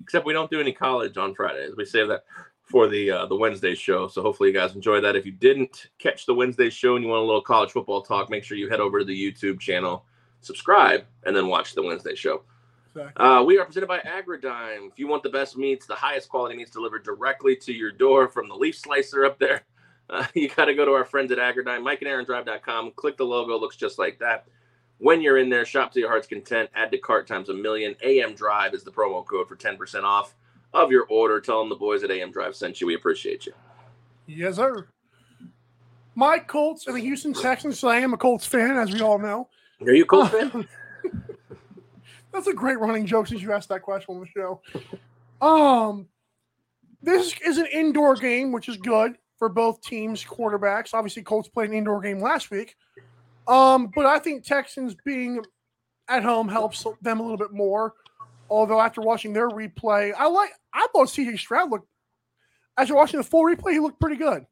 Except 0.02 0.26
we 0.26 0.34
don't 0.34 0.52
do 0.52 0.60
any 0.60 0.74
college 0.74 1.16
on 1.16 1.34
Fridays. 1.34 1.78
We 1.78 1.86
save 1.86 2.10
that 2.10 2.26
for 2.62 2.90
the 2.90 3.10
uh, 3.10 3.26
the 3.28 3.38
Wednesday 3.38 3.74
show. 3.74 4.10
So 4.10 4.22
hopefully 4.22 4.50
you 4.50 4.54
guys 4.54 4.76
enjoy 4.76 5.00
that. 5.00 5.16
If 5.16 5.26
you 5.26 5.32
didn't 5.32 5.88
catch 5.98 6.26
the 6.26 6.34
Wednesday 6.34 6.70
show 6.70 6.98
and 6.98 7.06
you 7.06 7.10
want 7.10 7.24
a 7.24 7.26
little 7.26 7.42
college 7.42 7.72
football 7.72 8.02
talk, 8.02 8.30
make 8.30 8.44
sure 8.44 8.58
you 8.58 8.70
head 8.70 8.82
over 8.82 9.00
to 9.00 9.06
the 9.06 9.16
YouTube 9.18 9.62
channel, 9.62 10.04
subscribe, 10.42 11.06
and 11.26 11.34
then 11.34 11.48
watch 11.48 11.76
the 11.76 11.84
Wednesday 11.84 12.16
show. 12.16 12.44
Zach? 12.94 13.14
Uh, 13.16 13.42
we 13.48 13.58
are 13.58 13.64
presented 13.64 13.88
by 13.88 14.00
Agridime. 14.00 14.90
If 14.92 15.00
you 15.00 15.08
want 15.08 15.24
the 15.24 15.30
best 15.30 15.56
meats, 15.56 15.86
the 15.86 15.96
highest 15.96 16.28
quality 16.28 16.58
meats 16.58 16.72
delivered 16.72 17.06
directly 17.06 17.56
to 17.56 17.72
your 17.72 17.94
door 17.94 18.28
from 18.28 18.50
the 18.50 18.56
leaf 18.56 18.78
slicer 18.78 19.24
up 19.24 19.40
there, 19.40 19.64
uh, 20.10 20.26
you 20.34 20.50
got 20.50 20.66
to 20.66 20.74
go 20.74 20.86
to 20.86 20.92
our 20.92 21.06
friends 21.06 21.32
at 21.32 21.38
Agridime, 21.38 21.82
MikeandAaronDrive.com. 21.82 22.92
Click 22.96 23.18
the 23.18 23.26
logo, 23.26 23.58
looks 23.58 23.76
just 23.76 24.00
like 24.00 24.20
that. 24.20 24.46
When 24.98 25.22
you're 25.22 25.38
in 25.38 25.50
there, 25.50 25.66
shop 25.66 25.94
to 25.94 26.00
your 26.00 26.10
heart's 26.10 26.28
content. 26.28 26.70
Add 26.76 26.92
to 26.92 26.98
cart 26.98 27.26
times 27.26 27.50
a 27.50 27.54
million. 27.54 27.96
AM 28.04 28.34
Drive 28.34 28.74
is 28.74 28.84
the 28.84 28.92
promo 28.92 29.26
code 29.26 29.48
for 29.48 29.56
10% 29.56 30.04
off 30.04 30.36
of 30.74 30.92
your 30.92 31.06
order. 31.10 31.40
Tell 31.40 31.60
them 31.60 31.70
the 31.70 31.76
boys 31.76 32.04
at 32.04 32.12
AM 32.12 32.32
Drive 32.32 32.56
sent 32.56 32.82
you. 32.82 32.88
We 32.88 32.96
appreciate 32.96 33.46
you. 33.46 33.54
Yes, 34.28 34.58
sir. 34.58 34.88
My 36.16 36.38
Colts 36.38 36.86
and 36.88 36.98
the 36.98 37.00
Houston 37.00 37.34
Texans. 37.34 37.80
So 37.80 37.88
I 37.88 37.98
am 37.98 38.14
a 38.14 38.18
Colts 38.18 38.46
fan, 38.46 38.78
as 38.78 38.92
we 38.92 39.00
all 39.00 39.18
know. 39.18 39.48
Are 39.82 39.94
you 39.94 40.04
a 40.04 40.06
Colts 40.06 40.32
fan? 40.32 40.68
That's 42.34 42.48
a 42.48 42.54
great 42.54 42.80
running 42.80 43.06
joke 43.06 43.28
since 43.28 43.42
you 43.42 43.54
asked 43.54 43.70
that 43.70 43.82
question 43.82 44.16
on 44.16 44.22
the 44.22 44.28
show. 44.28 44.62
Um, 45.42 46.08
this 47.02 47.34
is 47.46 47.58
an 47.58 47.68
indoor 47.68 48.16
game, 48.16 48.52
which 48.52 48.68
is 48.68 48.76
good 48.76 49.16
for 49.40 49.50
both 49.50 49.82
teams' 49.82 50.24
quarterbacks. 50.24 50.94
Obviously, 50.94 51.24
Colts 51.24 51.50
played 51.50 51.70
an 51.70 51.76
indoor 51.76 52.02
game 52.02 52.20
last 52.20 52.52
week. 52.52 52.76
Um, 53.48 53.92
but 53.96 54.06
I 54.06 54.20
think 54.20 54.44
Texans 54.44 54.96
being 55.04 55.44
at 56.08 56.24
home 56.24 56.48
helps 56.48 56.86
them 57.02 57.20
a 57.20 57.24
little 57.24 57.38
bit 57.38 57.52
more. 57.52 57.94
Although 58.50 58.80
after 58.82 59.02
watching 59.02 59.34
their 59.34 59.50
replay, 59.50 60.14
I 60.16 60.28
like 60.28 60.52
I 60.74 60.88
thought 60.94 61.08
CJ 61.08 61.40
Stroud 61.40 61.72
looked 61.72 61.88
after 62.78 62.96
watching 62.96 63.20
the 63.20 63.24
full 63.24 63.44
replay, 63.44 63.74
he 63.74 63.80
looked 63.80 64.00
pretty 64.00 64.16
good. 64.16 64.46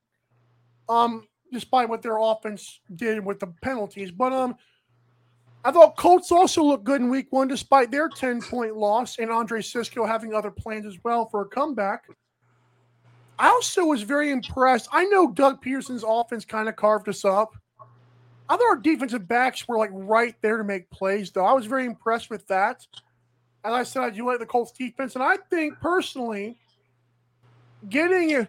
Um, 0.90 1.28
despite 1.52 1.90
what 1.90 2.02
their 2.02 2.18
offense 2.18 2.82
did 2.96 3.24
with 3.24 3.40
the 3.40 3.48
penalties. 3.62 4.12
But 4.12 4.34
um 4.34 4.56
I 5.66 5.72
thought 5.72 5.98
Colts 5.98 6.32
also 6.32 6.64
looked 6.64 6.86
good 6.86 7.02
in 7.02 7.10
week 7.10 7.28
one, 7.32 7.48
despite 7.48 7.92
their 7.92 8.08
10 8.08 8.42
point 8.42 8.78
loss 8.78 9.18
and 9.18 9.30
Andre 9.30 9.62
Cisco 9.62 10.06
having 10.06 10.34
other 10.34 10.52
plans 10.52 10.86
as 10.86 10.98
well 11.04 11.28
for 11.28 11.42
a 11.42 11.46
comeback. 11.46 12.06
I 13.40 13.50
also 13.50 13.86
was 13.86 14.02
very 14.02 14.32
impressed. 14.32 14.90
I 14.92 15.06
know 15.06 15.32
Doug 15.32 15.64
Pederson's 15.64 16.04
offense 16.06 16.44
kind 16.46 16.68
of 16.68 16.76
carved 16.76 17.08
us 17.08 17.24
up. 17.24 17.56
I 18.50 18.56
thought 18.56 18.70
our 18.70 18.78
defensive 18.78 19.28
backs 19.28 19.68
were 19.68 19.78
like 19.78 19.92
right 19.94 20.36
there 20.42 20.58
to 20.58 20.64
make 20.64 20.90
plays, 20.90 21.32
though. 21.32 21.46
I 21.46 21.54
was 21.54 21.66
very 21.66 21.86
impressed 21.86 22.30
with 22.30 22.48
that. 22.48 22.86
As 23.64 23.74
I 23.74 23.84
said, 23.84 24.04
I 24.04 24.10
do 24.10 24.26
like 24.26 24.40
the 24.40 24.46
Colts 24.46 24.72
defense. 24.72 25.16
And 25.16 25.24
I 25.24 25.38
think 25.50 25.80
personally, 25.82 26.58
getting 27.90 28.48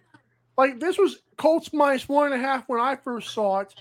like 0.56 0.80
this 0.80 0.96
was 0.98 1.20
Colts 1.36 1.72
minus 1.72 2.08
one 2.08 2.32
and 2.32 2.40
a 2.40 2.46
half 2.46 2.68
when 2.68 2.80
I 2.80 2.96
first 2.96 3.34
saw 3.34 3.60
it. 3.60 3.74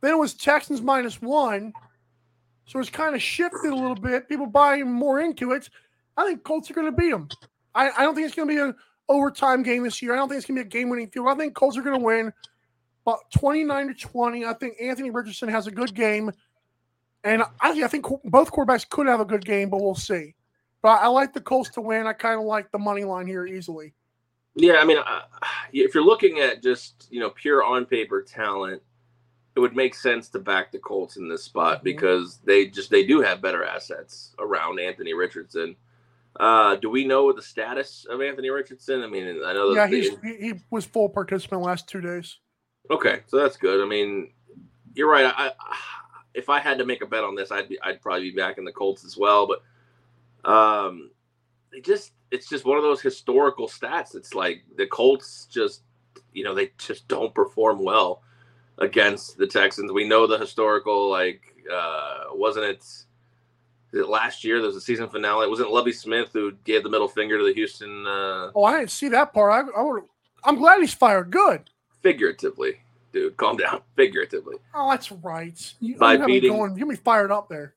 Then 0.00 0.12
it 0.12 0.18
was 0.18 0.34
Texans 0.34 0.80
minus 0.80 1.20
one. 1.20 1.72
So 2.66 2.78
it's 2.78 2.90
kind 2.90 3.14
of 3.14 3.22
shifted 3.22 3.72
a 3.72 3.74
little 3.74 3.94
bit. 3.94 4.28
People 4.28 4.46
buying 4.46 4.90
more 4.90 5.20
into 5.20 5.52
it. 5.52 5.68
I 6.16 6.26
think 6.26 6.44
Colts 6.44 6.70
are 6.70 6.74
going 6.74 6.86
to 6.86 6.92
beat 6.92 7.10
them. 7.10 7.28
I, 7.74 7.90
I 7.90 8.02
don't 8.02 8.14
think 8.14 8.26
it's 8.26 8.34
going 8.34 8.48
to 8.48 8.54
be 8.54 8.60
an 8.60 8.74
overtime 9.08 9.62
game 9.62 9.82
this 9.82 10.02
year. 10.02 10.12
I 10.12 10.16
don't 10.16 10.28
think 10.28 10.38
it's 10.38 10.46
going 10.46 10.56
to 10.58 10.64
be 10.64 10.68
a 10.68 10.70
game 10.70 10.88
winning 10.90 11.08
field. 11.08 11.28
I 11.28 11.34
think 11.34 11.54
Colts 11.54 11.76
are 11.76 11.82
going 11.82 11.98
to 11.98 12.04
win 12.04 12.32
about 13.06 13.30
29 13.30 13.88
to 13.88 13.94
20. 13.94 14.44
I 14.44 14.52
think 14.54 14.76
Anthony 14.80 15.10
Richardson 15.10 15.48
has 15.48 15.66
a 15.66 15.70
good 15.70 15.94
game. 15.94 16.30
And 17.24 17.42
I, 17.60 17.82
I 17.82 17.88
think 17.88 18.06
both 18.24 18.52
quarterbacks 18.52 18.88
could 18.88 19.06
have 19.06 19.20
a 19.20 19.24
good 19.24 19.44
game, 19.44 19.70
but 19.70 19.80
we'll 19.80 19.94
see. 19.94 20.34
But 20.82 21.00
I 21.00 21.08
like 21.08 21.32
the 21.32 21.40
Colts 21.40 21.70
to 21.70 21.80
win. 21.80 22.06
I 22.06 22.12
kind 22.12 22.38
of 22.38 22.46
like 22.46 22.70
the 22.70 22.78
money 22.78 23.04
line 23.04 23.26
here 23.26 23.46
easily. 23.46 23.92
Yeah, 24.54 24.74
I 24.74 24.84
mean, 24.84 24.98
uh, 24.98 25.20
if 25.72 25.94
you're 25.94 26.04
looking 26.04 26.38
at 26.38 26.62
just 26.62 27.08
you 27.10 27.20
know 27.20 27.30
pure 27.30 27.62
on 27.62 27.84
paper 27.84 28.22
talent, 28.22 28.80
it 29.54 29.60
would 29.60 29.74
make 29.76 29.94
sense 29.94 30.28
to 30.30 30.38
back 30.38 30.70
the 30.70 30.78
Colts 30.78 31.16
in 31.16 31.28
this 31.28 31.42
spot 31.42 31.80
Mhm. 31.80 31.84
because 31.84 32.38
they 32.44 32.66
just 32.66 32.90
they 32.90 33.04
do 33.04 33.20
have 33.20 33.42
better 33.42 33.64
assets 33.64 34.34
around 34.38 34.78
Anthony 34.80 35.12
Richardson. 35.12 35.76
Uh, 36.38 36.76
do 36.76 36.90
we 36.90 37.04
know 37.04 37.32
the 37.32 37.42
status 37.42 38.06
of 38.08 38.20
Anthony 38.20 38.50
Richardson? 38.50 39.02
I 39.02 39.06
mean, 39.06 39.40
I 39.44 39.52
know 39.54 39.72
Yeah, 39.72 39.86
he's, 39.86 40.10
he, 40.22 40.36
he 40.36 40.54
was 40.70 40.84
full 40.84 41.08
participant 41.08 41.62
last 41.62 41.88
two 41.88 42.00
days. 42.00 42.38
okay, 42.90 43.20
so 43.26 43.38
that's 43.38 43.56
good. 43.56 43.82
I 43.82 43.88
mean, 43.88 44.32
you're 44.94 45.10
right. 45.10 45.24
I, 45.26 45.48
I 45.58 45.76
if 46.34 46.50
I 46.50 46.60
had 46.60 46.78
to 46.78 46.84
make 46.84 47.00
a 47.02 47.06
bet 47.06 47.24
on 47.24 47.34
this, 47.34 47.50
I'd 47.50 47.68
be 47.68 47.80
I'd 47.82 48.02
probably 48.02 48.30
be 48.30 48.36
back 48.36 48.58
in 48.58 48.64
the 48.64 48.72
Colts 48.72 49.04
as 49.04 49.16
well. 49.16 49.46
But 49.48 50.50
um, 50.50 51.10
they 51.72 51.80
just 51.80 52.12
it's 52.30 52.48
just 52.48 52.64
one 52.64 52.76
of 52.76 52.82
those 52.82 53.00
historical 53.00 53.68
stats. 53.68 54.14
It's 54.14 54.34
like 54.34 54.62
the 54.76 54.86
Colts 54.86 55.46
just 55.50 55.82
you 56.32 56.44
know 56.44 56.54
they 56.54 56.72
just 56.78 57.08
don't 57.08 57.34
perform 57.34 57.82
well 57.82 58.22
against 58.78 59.38
the 59.38 59.46
Texans. 59.46 59.90
We 59.92 60.06
know 60.06 60.26
the 60.26 60.38
historical 60.38 61.10
like 61.10 61.40
uh 61.72 62.24
wasn't 62.32 62.66
it 62.66 62.84
last 63.92 64.44
year 64.44 64.58
there 64.58 64.66
was 64.66 64.76
a 64.76 64.80
season 64.80 65.08
finale. 65.08 65.46
It 65.46 65.50
Wasn't 65.50 65.70
Lovie 65.70 65.92
Smith 65.92 66.30
who 66.32 66.52
gave 66.64 66.82
the 66.82 66.90
middle 66.90 67.08
finger 67.08 67.38
to 67.38 67.44
the 67.44 67.54
Houston 67.54 68.06
uh 68.06 68.50
Oh, 68.54 68.64
I 68.64 68.78
didn't 68.78 68.90
see 68.90 69.08
that 69.08 69.32
part. 69.32 69.52
I, 69.52 69.80
I 69.80 70.00
I'm 70.44 70.56
glad 70.56 70.80
he's 70.80 70.94
fired. 70.94 71.30
Good. 71.30 71.70
figuratively, 72.02 72.80
dude, 73.12 73.36
calm 73.36 73.56
down. 73.56 73.82
Figuratively. 73.96 74.56
Oh, 74.74 74.90
that's 74.90 75.10
right. 75.10 75.74
You, 75.80 75.96
By 75.96 76.12
you 76.14 76.18
have 76.20 76.26
me 76.28 76.40
beating- 76.40 76.52
going, 76.56 76.76
you 76.78 76.86
me 76.86 76.96
fired 76.96 77.32
up 77.32 77.48
there. 77.48 77.74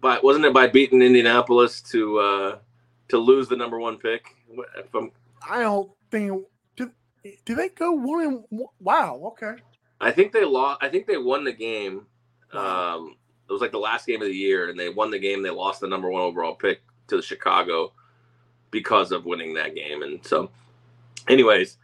But 0.00 0.24
wasn't 0.24 0.44
it 0.46 0.52
by 0.54 0.66
beating 0.66 1.00
Indianapolis 1.02 1.80
to 1.92 2.18
uh 2.18 2.58
to 3.08 3.18
lose 3.18 3.48
the 3.48 3.56
number 3.56 3.78
one 3.78 3.98
pick? 3.98 4.34
If 4.78 4.92
I'm, 4.94 5.12
I 5.48 5.60
don't 5.60 5.90
think. 6.10 6.44
Did, 6.76 6.90
did 7.44 7.56
they 7.56 7.68
go 7.68 7.92
one 7.92 8.24
and? 8.50 8.66
Wow. 8.80 9.20
Okay. 9.32 9.54
I 10.00 10.10
think 10.10 10.32
they 10.32 10.44
lost. 10.44 10.82
I 10.82 10.88
think 10.88 11.06
they 11.06 11.16
won 11.18 11.44
the 11.44 11.52
game. 11.52 12.06
Um, 12.52 13.16
it 13.48 13.52
was 13.52 13.60
like 13.60 13.72
the 13.72 13.78
last 13.78 14.06
game 14.06 14.22
of 14.22 14.28
the 14.28 14.34
year, 14.34 14.68
and 14.68 14.78
they 14.78 14.88
won 14.88 15.10
the 15.10 15.18
game. 15.18 15.42
They 15.42 15.50
lost 15.50 15.80
the 15.80 15.86
number 15.86 16.10
one 16.10 16.22
overall 16.22 16.54
pick 16.54 16.82
to 17.08 17.22
Chicago 17.22 17.92
because 18.70 19.12
of 19.12 19.24
winning 19.24 19.54
that 19.54 19.74
game. 19.74 20.02
And 20.02 20.24
so, 20.24 20.50
anyways, 21.28 21.78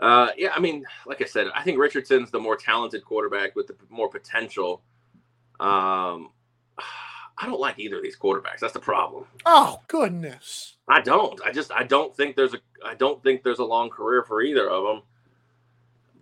uh, 0.00 0.28
yeah, 0.36 0.50
I 0.54 0.60
mean, 0.60 0.84
like 1.06 1.22
I 1.22 1.24
said, 1.24 1.48
I 1.54 1.62
think 1.62 1.78
Richardson's 1.78 2.30
the 2.30 2.38
more 2.38 2.56
talented 2.56 3.04
quarterback 3.04 3.56
with 3.56 3.66
the 3.66 3.76
more 3.88 4.08
potential. 4.08 4.82
Um, 5.58 6.30
I 7.38 7.44
don't 7.44 7.60
like 7.60 7.78
either 7.78 7.96
of 7.96 8.02
these 8.02 8.16
quarterbacks. 8.16 8.60
That's 8.60 8.72
the 8.72 8.80
problem. 8.80 9.26
Oh 9.44 9.80
goodness. 9.88 10.76
I 10.88 11.00
don't. 11.00 11.38
I 11.44 11.52
just 11.52 11.70
I 11.70 11.82
don't 11.82 12.16
think 12.16 12.34
there's 12.34 12.54
a 12.54 12.58
I 12.84 12.94
don't 12.94 13.22
think 13.22 13.42
there's 13.42 13.58
a 13.58 13.64
long 13.64 13.90
career 13.90 14.22
for 14.22 14.40
either 14.40 14.70
of 14.70 14.84
them. 14.84 15.02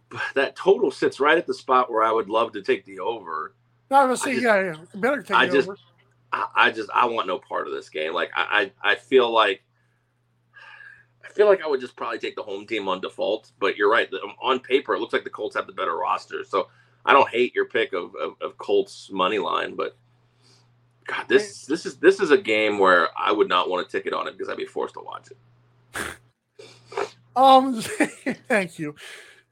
But 0.08 0.22
that 0.34 0.56
total 0.56 0.90
sits 0.90 1.20
right 1.20 1.38
at 1.38 1.46
the 1.46 1.54
spot 1.54 1.90
where 1.90 2.02
I 2.02 2.10
would 2.10 2.28
love 2.28 2.52
to 2.52 2.62
take 2.62 2.84
the 2.84 2.98
over. 2.98 3.54
No, 3.90 4.02
gonna 4.02 4.16
just- 4.16 4.26
yeah, 4.26 4.60
yeah. 4.62 4.76
Better 4.94 5.22
take 5.22 5.36
I 5.36 5.46
just- 5.46 5.68
over. 5.68 5.78
I, 6.32 6.46
I 6.56 6.70
just 6.72 6.90
I 6.92 7.06
want 7.06 7.28
no 7.28 7.38
part 7.38 7.68
of 7.68 7.74
this 7.74 7.88
game. 7.88 8.12
Like 8.12 8.30
I, 8.34 8.70
I 8.82 8.92
I 8.92 8.94
feel 8.96 9.30
like 9.30 9.62
I 11.24 11.28
feel 11.28 11.46
like 11.46 11.62
I 11.62 11.66
would 11.68 11.80
just 11.80 11.94
probably 11.96 12.18
take 12.18 12.34
the 12.34 12.42
home 12.42 12.66
team 12.66 12.88
on 12.88 13.00
default. 13.00 13.52
But 13.60 13.76
you're 13.76 13.90
right. 13.90 14.08
On 14.42 14.58
paper, 14.58 14.94
it 14.94 15.00
looks 15.00 15.12
like 15.12 15.22
the 15.24 15.30
Colts 15.30 15.54
have 15.54 15.66
the 15.68 15.72
better 15.72 15.96
roster. 15.96 16.42
So 16.44 16.68
I 17.06 17.12
don't 17.12 17.28
hate 17.28 17.54
your 17.54 17.66
pick 17.66 17.92
of, 17.92 18.14
of, 18.16 18.34
of 18.40 18.58
Colts 18.58 19.10
money 19.12 19.38
line, 19.38 19.76
but 19.76 19.96
God, 21.06 21.26
this 21.28 21.66
this 21.66 21.86
is 21.86 21.98
this 21.98 22.18
is 22.18 22.30
a 22.30 22.38
game 22.38 22.78
where 22.78 23.08
I 23.16 23.30
would 23.30 23.48
not 23.48 23.68
want 23.68 23.86
a 23.86 23.90
ticket 23.90 24.12
on 24.12 24.26
it 24.26 24.32
because 24.32 24.48
I'd 24.48 24.56
be 24.56 24.64
forced 24.64 24.94
to 24.94 25.00
watch 25.00 25.28
it. 25.30 26.16
Um, 27.36 27.80
thank 28.48 28.78
you. 28.78 28.94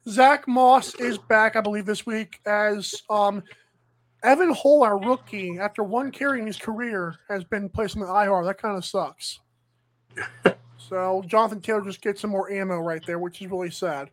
Zach 0.08 0.48
Moss 0.48 0.94
is 0.96 1.18
back, 1.18 1.54
I 1.56 1.60
believe, 1.60 1.86
this 1.86 2.06
week 2.06 2.40
as 2.46 2.94
um 3.10 3.42
Evan 4.22 4.52
Hull, 4.54 4.82
our 4.84 4.98
rookie, 4.98 5.58
after 5.58 5.82
one 5.82 6.10
carry 6.10 6.40
in 6.40 6.46
his 6.46 6.56
career, 6.56 7.16
has 7.28 7.42
been 7.44 7.68
placed 7.68 7.96
on 7.96 8.02
the 8.02 8.06
IR. 8.08 8.44
That 8.44 8.58
kind 8.58 8.76
of 8.76 8.84
sucks. 8.84 9.40
so 10.78 11.22
Jonathan 11.26 11.60
Taylor 11.60 11.82
just 11.82 12.00
gets 12.02 12.20
some 12.20 12.30
more 12.30 12.50
ammo 12.50 12.78
right 12.78 13.04
there, 13.06 13.18
which 13.18 13.40
is 13.42 13.50
really 13.50 13.70
sad. 13.70 14.10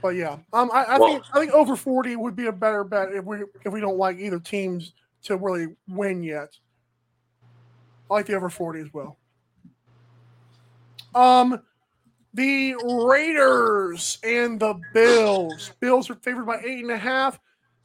But 0.00 0.10
yeah, 0.10 0.38
um, 0.52 0.70
I, 0.72 0.84
I 0.84 0.98
Well- 0.98 1.12
think 1.12 1.24
I 1.32 1.38
think 1.40 1.52
over 1.52 1.76
forty 1.76 2.16
would 2.16 2.34
be 2.36 2.46
a 2.46 2.52
better 2.52 2.82
bet 2.84 3.12
if 3.12 3.24
we 3.24 3.38
if 3.64 3.72
we 3.72 3.80
don't 3.80 3.96
like 3.98 4.18
either 4.18 4.40
teams 4.40 4.92
to 5.24 5.36
really 5.36 5.68
win 5.88 6.22
yet. 6.22 6.56
I 8.10 8.14
like 8.14 8.26
the 8.26 8.34
over 8.34 8.48
forty 8.50 8.80
as 8.80 8.92
well. 8.92 9.16
Um, 11.14 11.60
the 12.34 12.74
Raiders 13.06 14.18
and 14.24 14.58
the 14.58 14.80
Bills. 14.92 15.72
Bills 15.80 16.10
are 16.10 16.14
favored 16.16 16.46
by 16.46 16.58
eight 16.64 16.82
and 16.82 16.90
a 16.90 16.96
half, 16.96 17.38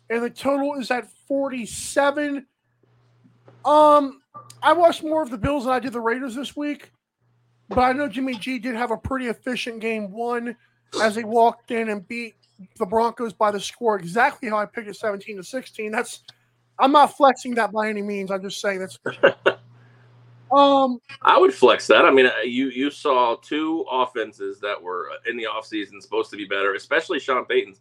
and 0.10 0.24
the 0.24 0.30
total 0.30 0.76
is 0.76 0.92
at 0.92 1.10
47. 1.28 2.46
Um, 3.66 4.22
I 4.62 4.74
watched 4.74 5.04
more 5.04 5.22
of 5.22 5.30
the 5.30 5.38
Bills 5.38 5.66
than 5.66 5.74
I 5.74 5.80
did 5.80 5.94
the 5.94 6.00
Raiders 6.02 6.36
this 6.36 6.56
week, 6.56 6.92
but 7.70 7.80
I 7.80 7.94
know 7.94 8.08
Jimmy 8.08 8.36
G 8.36 8.60
did 8.60 8.76
have 8.76 8.92
a 8.92 8.98
pretty 8.98 9.28
efficient 9.28 9.80
game 9.80 10.12
one 10.12 10.56
as 11.02 11.16
he 11.16 11.24
walked 11.24 11.72
in 11.72 11.90
and 11.90 12.08
beat 12.08 12.36
the 12.78 12.86
Broncos 12.86 13.34
by 13.34 13.52
the 13.52 13.60
score 13.60 13.98
exactly 13.98 14.50
how 14.50 14.58
I 14.58 14.66
picked 14.66 14.88
it 14.88 14.96
17 14.96 15.38
to 15.38 15.44
16. 15.44 15.92
That's 15.92 16.24
I'm 16.80 16.92
not 16.92 17.16
flexing 17.18 17.56
that 17.56 17.72
by 17.72 17.90
any 17.90 18.02
means. 18.02 18.32
I'm 18.32 18.42
just 18.42 18.62
saying 18.62 18.80
that's 18.80 19.00
um 20.52 21.00
I 21.22 21.38
would 21.38 21.54
flex 21.54 21.88
that. 21.88 22.06
I 22.06 22.12
mean, 22.12 22.28
uh, 22.28 22.42
you 22.44 22.70
you 22.70 22.90
saw 22.90 23.36
two 23.42 23.86
offenses 23.92 24.60
that 24.62 24.82
were 24.82 25.10
uh, 25.12 25.30
in 25.30 25.38
the 25.38 25.46
offseason 25.46 26.02
supposed 26.02 26.32
to 26.32 26.38
be 26.38 26.46
better, 26.46 26.74
especially 26.74 27.20
Sean 27.20 27.46
Payton's. 27.46 27.80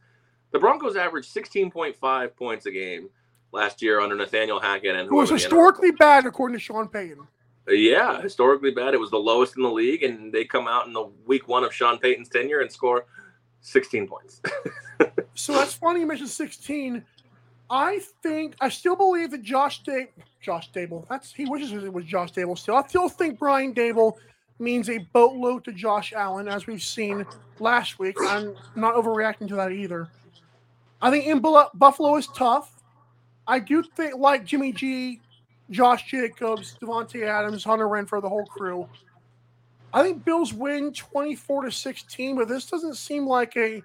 The 0.53 0.59
Broncos 0.59 0.97
averaged 0.97 1.35
16.5 1.35 2.37
points 2.37 2.67
a 2.67 2.71
game 2.71 3.11
last 3.53 3.83
year 3.83 4.01
under 4.01 4.15
Nathaniel 4.15 4.61
Hackett 4.61 4.95
and 4.97 5.09
who 5.09 5.17
was 5.17 5.31
historically 5.31 5.91
bad 5.91 6.27
according 6.27 6.57
to 6.57 6.61
Sean 6.61 6.89
Payton. 6.89 7.27
Yeah, 7.69 8.23
historically 8.23 8.71
bad. 8.71 8.95
It 8.95 9.01
was 9.01 9.11
the 9.11 9.19
lowest 9.19 9.57
in 9.57 9.63
the 9.63 9.71
league, 9.71 10.05
and 10.05 10.33
they 10.33 10.45
come 10.45 10.69
out 10.69 10.87
in 10.87 10.93
the 10.93 11.09
week 11.27 11.49
one 11.49 11.65
of 11.65 11.75
Sean 11.75 11.99
Payton's 11.99 12.29
tenure 12.29 12.61
and 12.61 12.71
score 12.71 13.07
16 13.61 14.07
points. 14.07 14.41
So 15.37 15.53
that's 15.53 15.75
funny 15.75 16.01
you 16.01 16.07
mentioned 16.07 16.31
16. 16.31 17.05
I 17.69 18.01
think 18.23 18.57
I 18.61 18.69
still 18.69 18.97
believe 18.97 19.31
that 19.33 19.43
Josh 19.43 19.83
Daboll, 19.83 20.09
Josh 20.41 20.71
Daboll, 20.73 21.07
that's 21.09 21.33
he 21.33 21.45
wishes 21.45 21.73
it 21.73 21.93
was 21.93 22.05
Josh 22.05 22.33
Daboll 22.33 22.57
still. 22.57 22.77
I 22.77 22.87
still 22.87 23.09
think 23.09 23.39
Brian 23.39 23.75
Daboll 23.75 24.15
means 24.59 24.89
a 24.89 24.99
boatload 25.13 25.65
to 25.65 25.73
Josh 25.73 26.13
Allen, 26.15 26.49
as 26.49 26.67
we've 26.67 26.83
seen 26.83 27.27
last 27.59 27.99
week. 27.99 28.17
I'm 28.21 28.57
not 28.75 28.95
overreacting 28.95 29.49
to 29.49 29.57
that 29.57 29.73
either. 29.73 30.09
I 31.01 31.11
think 31.11 31.27
in 31.27 31.41
Buffalo 31.41 32.17
is 32.17 32.27
tough. 32.29 32.73
I 33.47 33.59
do 33.59 33.83
think 33.83 34.17
like 34.17 34.45
Jimmy 34.45 34.73
G, 34.73 35.21
Josh 35.71 36.11
Jacobs, 36.11 36.77
Davante 36.81 37.27
Adams, 37.27 37.65
Hunter 37.65 37.87
Renfrow, 37.87 38.23
the 38.23 38.29
whole 38.29 38.47
crew. 38.47 38.89
I 39.93 40.03
think 40.03 40.25
Bills 40.25 40.53
win 40.53 40.93
24 40.93 41.65
to 41.65 41.73
16, 41.73 42.37
but 42.37 42.49
this 42.49 42.67
doesn't 42.67 42.97
seem 42.97 43.27
like 43.27 43.57
a 43.57 43.83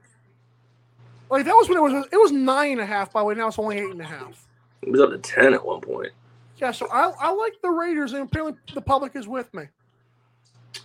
like 1.30 1.46
that 1.46 1.54
was 1.54 1.70
when 1.70 1.78
it 1.78 1.82
was 1.82 2.08
it 2.12 2.18
was 2.18 2.32
nine 2.32 2.74
and 2.74 2.82
a 2.82 2.86
half 2.86 3.14
by 3.14 3.22
the 3.22 3.26
way. 3.26 3.36
Now 3.36 3.48
it's 3.48 3.60
only 3.60 3.78
eight 3.78 3.92
and 3.92 4.02
a 4.02 4.06
half. 4.06 4.48
it 4.82 4.90
was 4.90 5.00
up 5.00 5.12
to 5.12 5.18
10 5.18 5.54
at 5.54 5.66
one 5.66 5.82
point. 5.82 6.12
Yeah, 6.58 6.72
so 6.72 6.88
I, 6.92 7.12
I 7.20 7.32
like 7.32 7.54
the 7.64 7.72
Raiders, 7.72 8.14
and 8.14 8.24
apparently 8.24 8.60
the 8.74 8.82
public 8.82 9.16
is 9.16 9.28
with 9.28 9.52
me. 9.54 9.64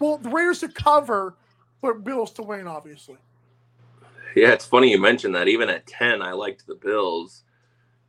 Well, 0.01 0.17
the 0.17 0.31
Raiders 0.31 0.61
to 0.61 0.69
cover, 0.69 1.35
but 1.83 2.03
Bills 2.03 2.33
to 2.33 2.43
win, 2.43 2.67
obviously. 2.67 3.17
Yeah, 4.43 4.53
it's 4.53 4.67
funny 4.67 4.91
you 4.91 5.01
mentioned 5.01 5.35
that. 5.35 5.49
Even 5.49 5.71
at 5.71 5.87
10, 5.87 6.21
I 6.21 6.33
liked 6.33 6.67
the 6.67 6.75
Bills. 6.75 7.43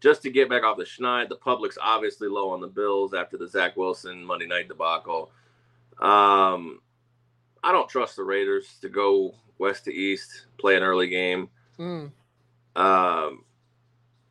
Just 0.01 0.21
to 0.23 0.29
get 0.29 0.49
back 0.49 0.63
off 0.63 0.77
the 0.77 0.83
schneid, 0.83 1.29
the 1.29 1.37
public's 1.37 1.77
obviously 1.81 2.27
low 2.27 2.49
on 2.49 2.59
the 2.59 2.67
Bills 2.67 3.13
after 3.13 3.37
the 3.37 3.47
Zach 3.47 3.77
Wilson 3.77 4.23
Monday 4.25 4.45
night 4.45 4.67
debacle. 4.67 5.31
Um, 5.99 6.81
I 7.63 7.71
don't 7.71 7.89
trust 7.89 8.17
the 8.17 8.23
Raiders 8.23 8.77
to 8.81 8.89
go 8.89 9.35
west 9.57 9.85
to 9.85 9.93
east, 9.93 10.47
play 10.59 10.75
an 10.75 10.83
early 10.83 11.07
game. 11.07 11.49
Mm. 11.79 12.11
Um, 12.75 13.43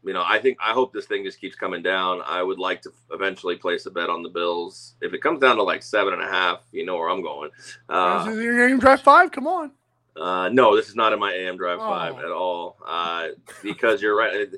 you 0.04 0.12
know, 0.12 0.22
I 0.24 0.38
think 0.38 0.58
I 0.62 0.72
hope 0.72 0.92
this 0.92 1.06
thing 1.06 1.24
just 1.24 1.40
keeps 1.40 1.56
coming 1.56 1.82
down. 1.82 2.22
I 2.24 2.42
would 2.42 2.58
like 2.58 2.82
to 2.82 2.92
eventually 3.10 3.56
place 3.56 3.86
a 3.86 3.90
bet 3.90 4.08
on 4.08 4.22
the 4.22 4.28
Bills. 4.28 4.94
If 5.00 5.14
it 5.14 5.22
comes 5.22 5.40
down 5.40 5.56
to 5.56 5.62
like 5.64 5.82
seven 5.82 6.12
and 6.12 6.22
a 6.22 6.28
half, 6.28 6.60
you 6.70 6.84
know 6.84 6.96
where 6.96 7.08
I'm 7.08 7.22
going. 7.22 7.50
Uh, 7.88 8.24
This 8.24 8.34
is 8.36 8.44
your 8.44 8.68
game 8.68 8.78
drive 8.78 9.00
five. 9.00 9.32
Come 9.32 9.48
on. 9.48 9.72
Uh, 10.18 10.48
no, 10.50 10.74
this 10.76 10.88
is 10.88 10.94
not 10.96 11.12
in 11.12 11.18
my 11.18 11.32
AM 11.32 11.56
Drive 11.56 11.78
Oh. 11.80 11.88
5 11.88 12.18
at 12.18 12.30
all. 12.30 12.78
Uh, 12.86 13.28
because 13.62 14.00
you're 14.02 14.16
right. 14.16 14.48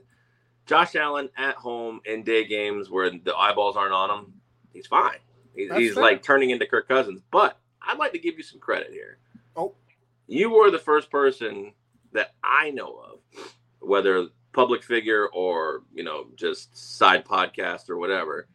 Josh 0.66 0.94
Allen 0.96 1.28
at 1.36 1.54
home 1.56 2.00
in 2.04 2.22
day 2.24 2.44
games 2.46 2.90
where 2.90 3.10
the 3.10 3.34
eyeballs 3.36 3.76
aren't 3.76 3.94
on 3.94 4.10
him, 4.10 4.32
he's 4.72 4.86
fine. 4.86 5.16
He's, 5.56 5.72
he's 5.74 5.94
fair. 5.94 6.02
like 6.02 6.22
turning 6.22 6.50
into 6.50 6.66
Kirk 6.66 6.86
Cousins. 6.88 7.22
But 7.30 7.58
I'd 7.82 7.98
like 7.98 8.12
to 8.12 8.18
give 8.18 8.36
you 8.36 8.42
some 8.42 8.60
credit 8.60 8.90
here. 8.92 9.18
Oh. 9.56 9.74
You 10.26 10.50
were 10.50 10.70
the 10.70 10.78
first 10.78 11.10
person 11.10 11.72
that 12.12 12.34
I 12.44 12.70
know 12.70 12.96
of, 12.98 13.54
whether 13.80 14.28
public 14.52 14.82
figure 14.82 15.28
or, 15.32 15.82
you 15.94 16.04
know, 16.04 16.26
just 16.36 16.76
side 16.76 17.24
podcast 17.24 17.88
or 17.90 17.96
whatever. 17.96 18.46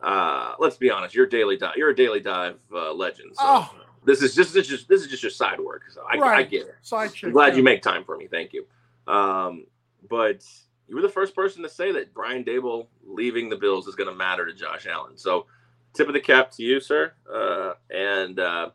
Uh, 0.00 0.54
let's 0.58 0.76
be 0.76 0.90
honest, 0.90 1.14
you're 1.14 1.26
daily 1.26 1.56
dive. 1.56 1.74
You're 1.76 1.90
a 1.90 1.94
daily 1.96 2.20
dive 2.20 2.58
uh, 2.72 2.92
legend. 2.92 3.30
So 3.34 3.42
Oh. 3.44 3.74
This 4.04 4.22
is 4.22 4.34
just 4.34 4.52
this 4.52 4.64
is 4.64 4.68
just 4.68 4.88
this 4.88 5.02
is 5.02 5.08
just 5.08 5.22
your 5.22 5.30
side 5.30 5.60
work. 5.60 5.82
So 5.90 6.02
I, 6.10 6.16
I 6.16 6.18
Right. 6.18 6.50
get 6.50 6.62
it. 6.62 6.74
Side 6.82 7.12
chick. 7.14 7.28
I'm 7.28 7.32
glad 7.32 7.52
yeah. 7.52 7.58
you 7.58 7.62
make 7.62 7.82
time 7.82 8.04
for 8.04 8.16
me. 8.16 8.26
Thank 8.26 8.52
you. 8.52 8.66
Um, 9.06 9.66
but 10.08 10.44
you 10.88 10.96
were 10.96 11.02
the 11.02 11.08
first 11.08 11.34
person 11.34 11.62
to 11.62 11.68
say 11.68 11.92
that 11.92 12.12
Brian 12.12 12.44
Daboll 12.44 12.86
leaving 13.04 13.48
the 13.48 13.56
Bills 13.56 13.86
is 13.86 13.94
going 13.94 14.08
to 14.08 14.14
matter 14.14 14.44
to 14.44 14.52
Josh 14.52 14.86
Allen. 14.86 15.16
So 15.16 15.46
tip 15.94 16.08
of 16.08 16.14
the 16.14 16.20
cap 16.20 16.50
to 16.52 16.62
you, 16.62 16.80
sir. 16.80 17.12
Uh, 17.32 17.74
and 17.90 18.40
uh, 18.40 18.70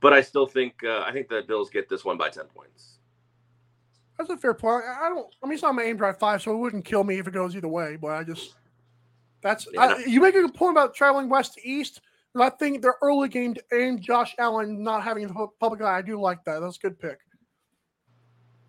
but 0.00 0.12
I 0.12 0.20
still 0.20 0.46
think 0.46 0.82
uh, 0.84 1.04
I 1.06 1.12
think 1.12 1.28
the 1.28 1.42
Bills 1.46 1.70
get 1.70 1.88
this 1.88 2.04
one 2.04 2.18
by 2.18 2.28
ten 2.28 2.46
points. 2.46 2.98
That's 4.18 4.30
a 4.30 4.36
fair 4.36 4.54
point. 4.54 4.84
I 4.84 5.06
I 5.06 5.08
don't. 5.08 5.32
I 5.42 5.46
mean, 5.46 5.54
it's 5.54 5.62
not 5.62 5.74
my 5.74 5.84
AM 5.84 5.96
Drive 5.96 6.18
five, 6.18 6.42
so 6.42 6.52
it 6.52 6.58
wouldn't 6.58 6.84
kill 6.84 7.04
me 7.04 7.18
if 7.18 7.28
it 7.28 7.34
goes 7.34 7.54
either 7.56 7.68
way. 7.68 7.96
But 7.96 8.08
I 8.08 8.24
just 8.24 8.56
that's 9.40 9.66
Yeah. 9.72 9.80
I, 9.80 9.98
you 10.04 10.20
make 10.20 10.34
a 10.34 10.42
good 10.42 10.54
point 10.54 10.72
about 10.72 10.94
traveling 10.94 11.28
west 11.28 11.54
to 11.54 11.68
east. 11.68 12.00
And 12.34 12.42
I 12.42 12.50
think 12.50 12.82
the 12.82 12.94
early 13.02 13.28
game 13.28 13.54
and 13.70 14.00
Josh 14.00 14.34
Allen 14.38 14.82
not 14.82 15.02
having 15.02 15.28
pu- 15.28 15.52
public 15.60 15.82
eye, 15.82 15.98
I 15.98 16.02
do 16.02 16.20
like 16.20 16.44
that. 16.44 16.60
That's 16.60 16.76
a 16.76 16.80
good 16.80 16.98
pick. 16.98 17.18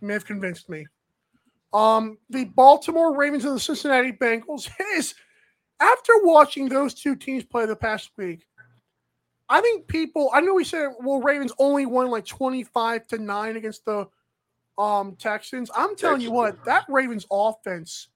You 0.01 0.07
may 0.07 0.13
have 0.13 0.25
convinced 0.25 0.69
me. 0.69 0.85
Um, 1.73 2.17
the 2.29 2.45
Baltimore 2.45 3.15
Ravens 3.15 3.45
and 3.45 3.55
the 3.55 3.59
Cincinnati 3.59 4.11
Bengals 4.11 4.69
is 4.95 5.15
after 5.79 6.13
watching 6.23 6.69
those 6.69 6.93
two 6.93 7.15
teams 7.15 7.43
play 7.43 7.65
the 7.65 7.75
past 7.75 8.11
week. 8.17 8.45
I 9.49 9.61
think 9.61 9.87
people. 9.87 10.29
I 10.33 10.41
know 10.41 10.53
we 10.53 10.63
said 10.63 10.89
well, 10.99 11.21
Ravens 11.21 11.51
only 11.59 11.85
won 11.85 12.09
like 12.09 12.25
twenty-five 12.25 13.07
to 13.07 13.17
nine 13.17 13.55
against 13.57 13.85
the 13.85 14.07
um 14.77 15.15
Texans. 15.17 15.69
I'm 15.75 15.95
telling 15.95 16.21
you 16.21 16.31
what, 16.31 16.63
that 16.65 16.85
Ravens 16.87 17.25
offense 17.31 18.09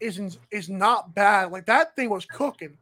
isn't 0.00 0.38
is 0.50 0.68
not 0.68 1.14
bad. 1.14 1.50
Like 1.50 1.66
that 1.66 1.96
thing 1.96 2.10
was 2.10 2.24
cooking. 2.24 2.78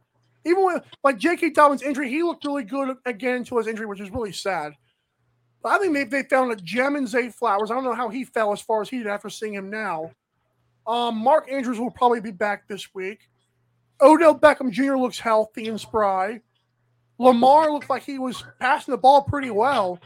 Even 0.47 0.65
with 0.65 0.83
like 1.03 1.17
J.K. 1.17 1.51
Dobbins' 1.51 1.81
injury, 1.81 2.09
he 2.09 2.23
looked 2.23 2.45
really 2.45 2.63
good 2.63 2.95
again 3.05 3.43
to 3.45 3.57
his 3.57 3.67
injury, 3.67 3.85
which 3.85 3.99
is 3.99 4.09
really 4.09 4.31
sad. 4.31 4.73
But 5.61 5.73
I 5.73 5.79
think 5.79 5.93
they, 5.93 6.03
they 6.05 6.23
found 6.27 6.51
a 6.51 6.55
gem 6.55 6.95
in 6.95 7.05
Zay 7.05 7.29
Flowers. 7.29 7.69
I 7.69 7.75
don't 7.75 7.83
know 7.83 7.93
how 7.93 8.09
he 8.09 8.23
fell 8.23 8.53
as 8.53 8.61
far 8.61 8.81
as 8.81 8.89
he 8.89 8.99
did 8.99 9.07
after 9.07 9.29
seeing 9.29 9.53
him 9.53 9.69
now. 9.69 10.11
Um, 10.85 11.17
Mark 11.17 11.51
Andrews 11.51 11.79
will 11.79 11.91
probably 11.91 12.21
be 12.21 12.31
back 12.31 12.67
this 12.67 12.93
week. 12.95 13.29
Odell 13.99 14.37
Beckham 14.37 14.71
Jr. 14.71 14.95
looks 14.95 15.19
healthy 15.19 15.67
and 15.67 15.79
spry. 15.79 16.39
Lamar 17.19 17.71
looked 17.71 17.89
like 17.89 18.03
he 18.03 18.19
was 18.19 18.43
passing 18.59 18.93
the 18.93 18.97
ball 18.97 19.23
pretty 19.23 19.49
well. 19.49 19.99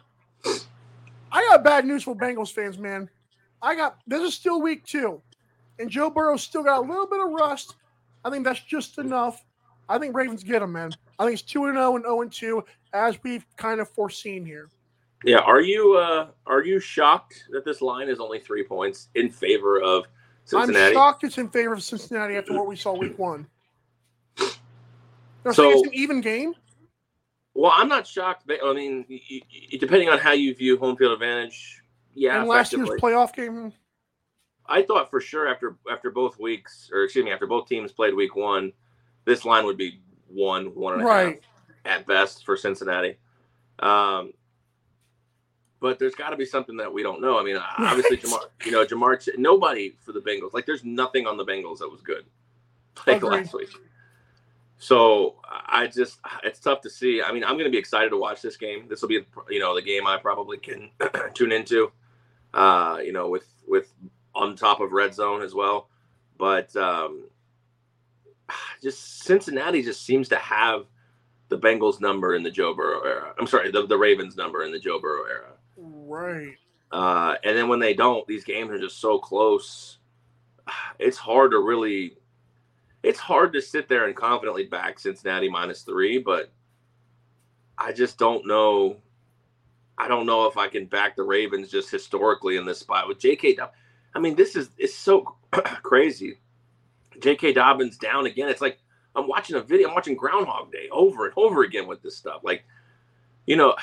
I 1.32 1.48
got 1.50 1.64
bad 1.64 1.86
news 1.86 2.04
for 2.04 2.16
Bengals 2.16 2.52
fans, 2.52 2.78
man. 2.78 3.10
I 3.62 3.76
got 3.76 4.00
this 4.08 4.22
is 4.22 4.34
still 4.34 4.62
week 4.62 4.86
two, 4.86 5.22
and 5.78 5.90
Joe 5.90 6.10
Burrow's 6.10 6.42
still 6.42 6.64
got 6.64 6.80
a 6.80 6.88
little 6.88 7.08
bit 7.08 7.20
of 7.20 7.32
rust. 7.32 7.76
I 8.24 8.30
think 8.30 8.44
that's 8.44 8.62
just 8.62 8.98
enough. 8.98 9.44
I 9.90 9.98
think 9.98 10.16
Ravens 10.16 10.44
get 10.44 10.62
him, 10.62 10.72
man. 10.72 10.92
I 11.20 11.26
think 11.26 11.34
it's 11.34 11.42
two 11.42 11.66
and 11.66 11.76
zero 11.76 11.96
and 11.96 12.04
zero 12.06 12.22
and 12.22 12.32
two, 12.32 12.64
as 12.94 13.18
we've 13.24 13.46
kind 13.58 13.82
of 13.82 13.90
foreseen 13.90 14.46
here. 14.46 14.70
Yeah, 15.24 15.40
are 15.40 15.62
you 15.62 15.94
uh, 15.98 16.28
are 16.48 16.64
you 16.64 16.80
shocked 16.80 17.46
that 17.52 17.66
this 17.66 17.82
line 17.82 18.10
is 18.10 18.20
only 18.20 18.40
three 18.40 18.64
points 18.64 19.10
in 19.16 19.30
favor 19.30 19.82
of 19.82 20.06
Cincinnati? 20.46 20.88
I'm 20.88 20.94
shocked 20.94 21.24
it's 21.24 21.38
in 21.38 21.50
favor 21.50 21.74
of 21.74 21.84
Cincinnati 21.84 22.36
after 22.36 22.54
what 22.54 22.68
we 22.68 22.76
saw 22.76 22.98
week 22.98 23.20
one. 23.20 23.46
They're 25.44 25.54
So- 25.54 25.70
it's 25.72 25.88
an 25.88 25.94
even 25.94 26.22
game. 26.22 26.56
Well, 27.54 27.74
I'm 27.76 27.90
not 27.90 28.08
shocked. 28.08 28.44
But, 28.48 28.60
I 28.64 28.74
mean, 28.74 29.06
y- 29.10 29.20
y- 29.30 29.42
depending 29.78 30.08
on 30.10 30.18
how 30.20 30.32
you 30.32 30.56
view 30.56 30.78
home 30.78 30.96
field 30.96 31.12
advantage, 31.12 31.82
yeah. 32.14 32.40
and 32.40 32.48
last 32.48 32.72
year's 32.72 32.90
playoff 32.90 33.34
game. 33.36 33.74
I 34.68 34.82
thought 34.84 35.10
for 35.10 35.20
sure 35.20 35.50
after 35.50 35.76
after 35.92 36.12
both 36.12 36.40
weeks, 36.40 36.90
or 36.94 37.04
excuse 37.04 37.26
me, 37.26 37.32
after 37.32 37.48
both 37.48 37.68
teams 37.68 37.92
played 37.92 38.14
week 38.14 38.36
one, 38.38 38.72
this 39.26 39.46
line 39.46 39.66
would 39.66 39.78
be 39.78 40.00
one, 40.28 40.68
one 40.76 40.94
and 40.94 41.02
a 41.02 41.06
half 41.06 41.36
at 41.86 42.08
best 42.08 42.46
for 42.46 42.56
Cincinnati. 42.56 43.18
Um, 43.80 44.34
but 45.80 45.98
there's 45.98 46.16
got 46.16 46.30
to 46.30 46.38
be 46.38 46.46
something 46.46 46.78
that 46.78 46.94
we 46.94 47.02
don't 47.04 47.22
know. 47.22 47.40
I 47.40 47.44
mean, 47.44 47.58
obviously, 47.78 48.18
Right. 48.18 48.26
Ja'Marr, 48.26 48.66
you 48.66 48.72
know, 48.72 48.86
Ja'Marr, 48.86 49.38
nobody 49.38 49.96
for 50.00 50.12
the 50.12 50.22
Bengals. 50.22 50.54
Like, 50.54 50.66
there's 50.66 50.84
nothing 50.84 51.26
on 51.28 51.38
the 51.38 51.46
Bengals 51.46 51.80
that 51.80 51.90
was 51.90 52.02
good, 52.02 52.26
like 53.08 53.18
Agreed. 53.18 53.32
last 53.32 53.54
week. 53.54 53.70
So 54.78 55.36
I 55.46 55.86
just, 55.88 56.20
it's 56.44 56.60
tough 56.60 56.82
to 56.82 56.90
see. 56.90 57.22
I 57.22 57.32
mean, 57.32 57.44
I'm 57.44 57.54
going 57.54 57.66
to 57.66 57.72
be 57.72 57.78
excited 57.78 58.10
to 58.10 58.18
watch 58.18 58.42
this 58.42 58.58
game. 58.58 58.88
This 58.88 59.02
will 59.02 59.10
be, 59.10 59.24
you 59.50 59.60
know, 59.60 59.76
the 59.76 59.82
game 59.82 60.08
I 60.08 60.18
probably 60.18 60.58
can 60.58 60.90
tune 61.36 61.52
into. 61.52 61.92
Uh, 62.54 62.98
you 63.04 63.14
know, 63.14 63.30
with 63.30 63.46
with 63.68 63.94
on 64.36 64.56
top 64.56 64.82
of 64.82 64.92
red 64.92 65.14
zone 65.14 65.42
as 65.42 65.54
well. 65.54 65.88
But 66.38 66.76
um, 66.76 67.26
just 68.82 69.24
Cincinnati 69.24 69.82
just 69.82 70.04
seems 70.04 70.30
to 70.30 70.38
have 70.38 70.86
the 71.50 71.58
Bengals 71.58 72.00
number 72.00 72.36
in 72.36 72.44
the 72.44 72.52
Joe 72.52 72.74
Burrow 72.74 73.02
era. 73.02 73.34
I'm 73.40 73.48
sorry, 73.48 73.72
the, 73.72 73.86
the 73.86 73.98
Ravens 73.98 74.36
number 74.38 74.64
in 74.64 74.72
the 74.72 74.80
Joe 74.80 75.00
Burrow 75.00 75.26
era. 75.26 75.52
Right. 75.78 76.56
Uh, 76.92 77.36
and 77.44 77.58
then 77.58 77.68
when 77.68 77.80
they 77.80 77.94
don't, 77.94 78.26
these 78.28 78.44
games 78.44 78.72
are 78.72 78.80
just 78.80 79.00
so 79.00 79.20
close. 79.20 79.98
It's 81.00 81.18
hard 81.18 81.52
to 81.52 81.60
really, 81.60 82.18
it's 83.02 83.20
hard 83.20 83.54
to 83.54 83.62
sit 83.62 83.90
there 83.90 84.06
and 84.06 84.16
confidently 84.16 84.66
back 84.66 85.00
Cincinnati 85.00 85.50
minus 85.50 85.82
three, 85.82 86.20
but 86.20 86.52
I 87.78 87.92
just 87.92 88.20
don't 88.20 88.46
know. 88.46 88.98
I 89.98 90.08
don't 90.08 90.28
know 90.28 90.46
if 90.46 90.58
I 90.58 90.68
can 90.68 90.86
back 90.86 91.16
the 91.16 91.24
Ravens 91.24 91.70
just 91.70 91.90
historically 91.90 92.58
in 92.58 92.66
this 92.66 92.80
spot 92.80 93.08
with 93.08 93.20
J.K. 93.20 93.58
I 94.14 94.20
mean, 94.20 94.36
this 94.36 94.56
is 94.56 94.70
it's 94.78 94.96
so 94.96 95.36
crazy. 95.82 96.40
J.K. 97.22 97.54
Dobbins 97.54 97.98
down 97.98 98.26
again. 98.26 98.50
It's 98.50 98.62
like 98.62 98.80
I'm 99.16 99.28
watching 99.28 99.56
a 99.56 99.62
video. 99.62 99.90
I'm 99.90 99.94
watching 99.96 100.16
Groundhog 100.16 100.72
Day 100.72 100.88
over 100.92 101.26
and 101.26 101.34
over 101.38 101.64
again 101.64 101.88
with 101.88 102.02
this 102.02 102.16
stuff. 102.16 102.42
Like, 102.44 102.64
you 103.46 103.56
know, 103.56 103.76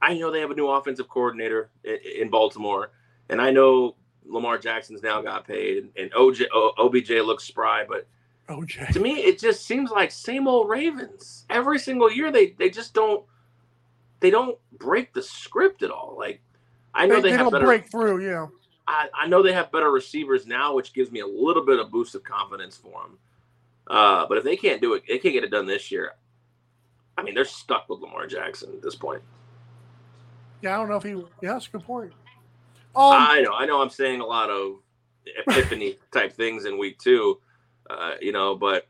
I 0.00 0.14
know 0.14 0.30
they 0.30 0.40
have 0.40 0.50
a 0.50 0.54
new 0.54 0.68
offensive 0.68 1.08
coordinator 1.08 1.70
in, 1.84 2.28
Baltimore, 2.30 2.90
and 3.28 3.40
I 3.40 3.50
know 3.50 3.94
Lamar 4.24 4.58
Jackson's 4.58 5.02
now 5.02 5.20
got 5.22 5.46
paid, 5.46 5.90
and 5.96 6.10
OJ, 6.12 6.46
OBJ 6.78 7.10
looks 7.24 7.44
spry, 7.44 7.84
but 7.88 8.06
OJ. 8.48 8.92
To 8.92 9.00
me, 9.00 9.16
it 9.20 9.38
just 9.38 9.64
seems 9.64 9.90
like 9.90 10.10
same 10.10 10.48
old 10.48 10.68
Ravens. 10.68 11.44
Every 11.50 11.78
single 11.78 12.10
year, 12.10 12.32
they 12.32 12.50
they 12.50 12.70
just 12.70 12.94
don't 12.94 13.24
they 14.20 14.30
don't 14.30 14.58
break 14.78 15.12
the 15.12 15.22
script 15.22 15.82
at 15.82 15.90
all. 15.90 16.16
Like 16.18 16.40
I 16.94 17.06
know 17.06 17.16
They, 17.16 17.20
they, 17.22 17.28
they 17.30 17.36
have 17.36 17.40
don't 17.46 17.52
better. 17.52 17.66
break 17.66 17.90
through, 17.90 18.24
yeah. 18.26 18.46
I, 18.86 19.08
I 19.14 19.26
know 19.26 19.42
they 19.42 19.52
have 19.52 19.70
better 19.72 19.90
receivers 19.90 20.46
now, 20.46 20.74
which 20.74 20.92
gives 20.92 21.10
me 21.10 21.20
a 21.20 21.26
little 21.26 21.64
bit 21.64 21.78
of 21.78 21.90
boost 21.90 22.14
of 22.14 22.24
confidence 22.24 22.76
for 22.76 23.02
them. 23.02 23.18
Uh, 23.86 24.26
but 24.28 24.38
if 24.38 24.44
they 24.44 24.56
can't 24.56 24.80
do 24.80 24.94
it, 24.94 25.02
they 25.08 25.18
can't 25.18 25.34
get 25.34 25.44
it 25.44 25.50
done 25.50 25.66
this 25.66 25.90
year. 25.90 26.12
I 27.16 27.22
mean, 27.22 27.34
they're 27.34 27.44
stuck 27.44 27.88
with 27.88 28.00
Lamar 28.00 28.26
Jackson 28.26 28.70
at 28.72 28.82
this 28.82 28.96
point. 28.96 29.22
Yeah, 30.62 30.74
I 30.74 30.76
don't 30.78 30.88
know 30.88 30.96
if 30.96 31.02
he. 31.02 31.10
Yeah, 31.10 31.54
that's 31.54 31.66
a 31.66 31.70
good 31.70 31.84
point. 31.84 32.12
Um, 32.94 33.12
I 33.12 33.40
know, 33.40 33.52
I 33.54 33.66
know. 33.66 33.80
I'm 33.80 33.90
saying 33.90 34.20
a 34.20 34.26
lot 34.26 34.50
of 34.50 34.76
epiphany 35.46 35.96
type 36.12 36.32
things 36.32 36.64
in 36.64 36.78
week 36.78 36.98
two, 36.98 37.40
uh, 37.88 38.12
you 38.20 38.32
know, 38.32 38.54
but 38.54 38.86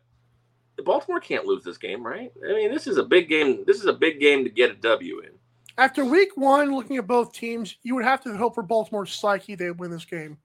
Baltimore 0.85 1.21
can't 1.21 1.47
lose 1.47 1.63
this 1.63 1.79
game, 1.79 2.05
right? 2.05 2.33
I 2.45 2.53
mean, 2.55 2.73
this 2.73 2.87
is 2.87 2.97
a 2.97 3.03
big 3.03 3.29
game. 3.29 3.65
This 3.67 3.79
is 3.79 3.87
a 3.87 3.93
big 3.93 4.21
game 4.21 4.45
to 4.45 4.51
get 4.51 4.71
a 4.71 4.75
W 4.75 5.21
in. 5.21 5.31
After 5.79 6.05
week 6.05 6.37
one, 6.37 6.75
looking 6.75 6.97
at 6.97 7.07
both 7.07 7.33
teams, 7.33 7.77
you 7.83 7.95
would 7.95 8.05
have 8.05 8.23
to 8.25 8.37
hope 8.37 8.55
for 8.55 8.63
Baltimore's 8.63 9.13
psyche 9.13 9.55
they 9.55 9.71
win 9.71 9.91
this 9.91 10.05
game. 10.05 10.39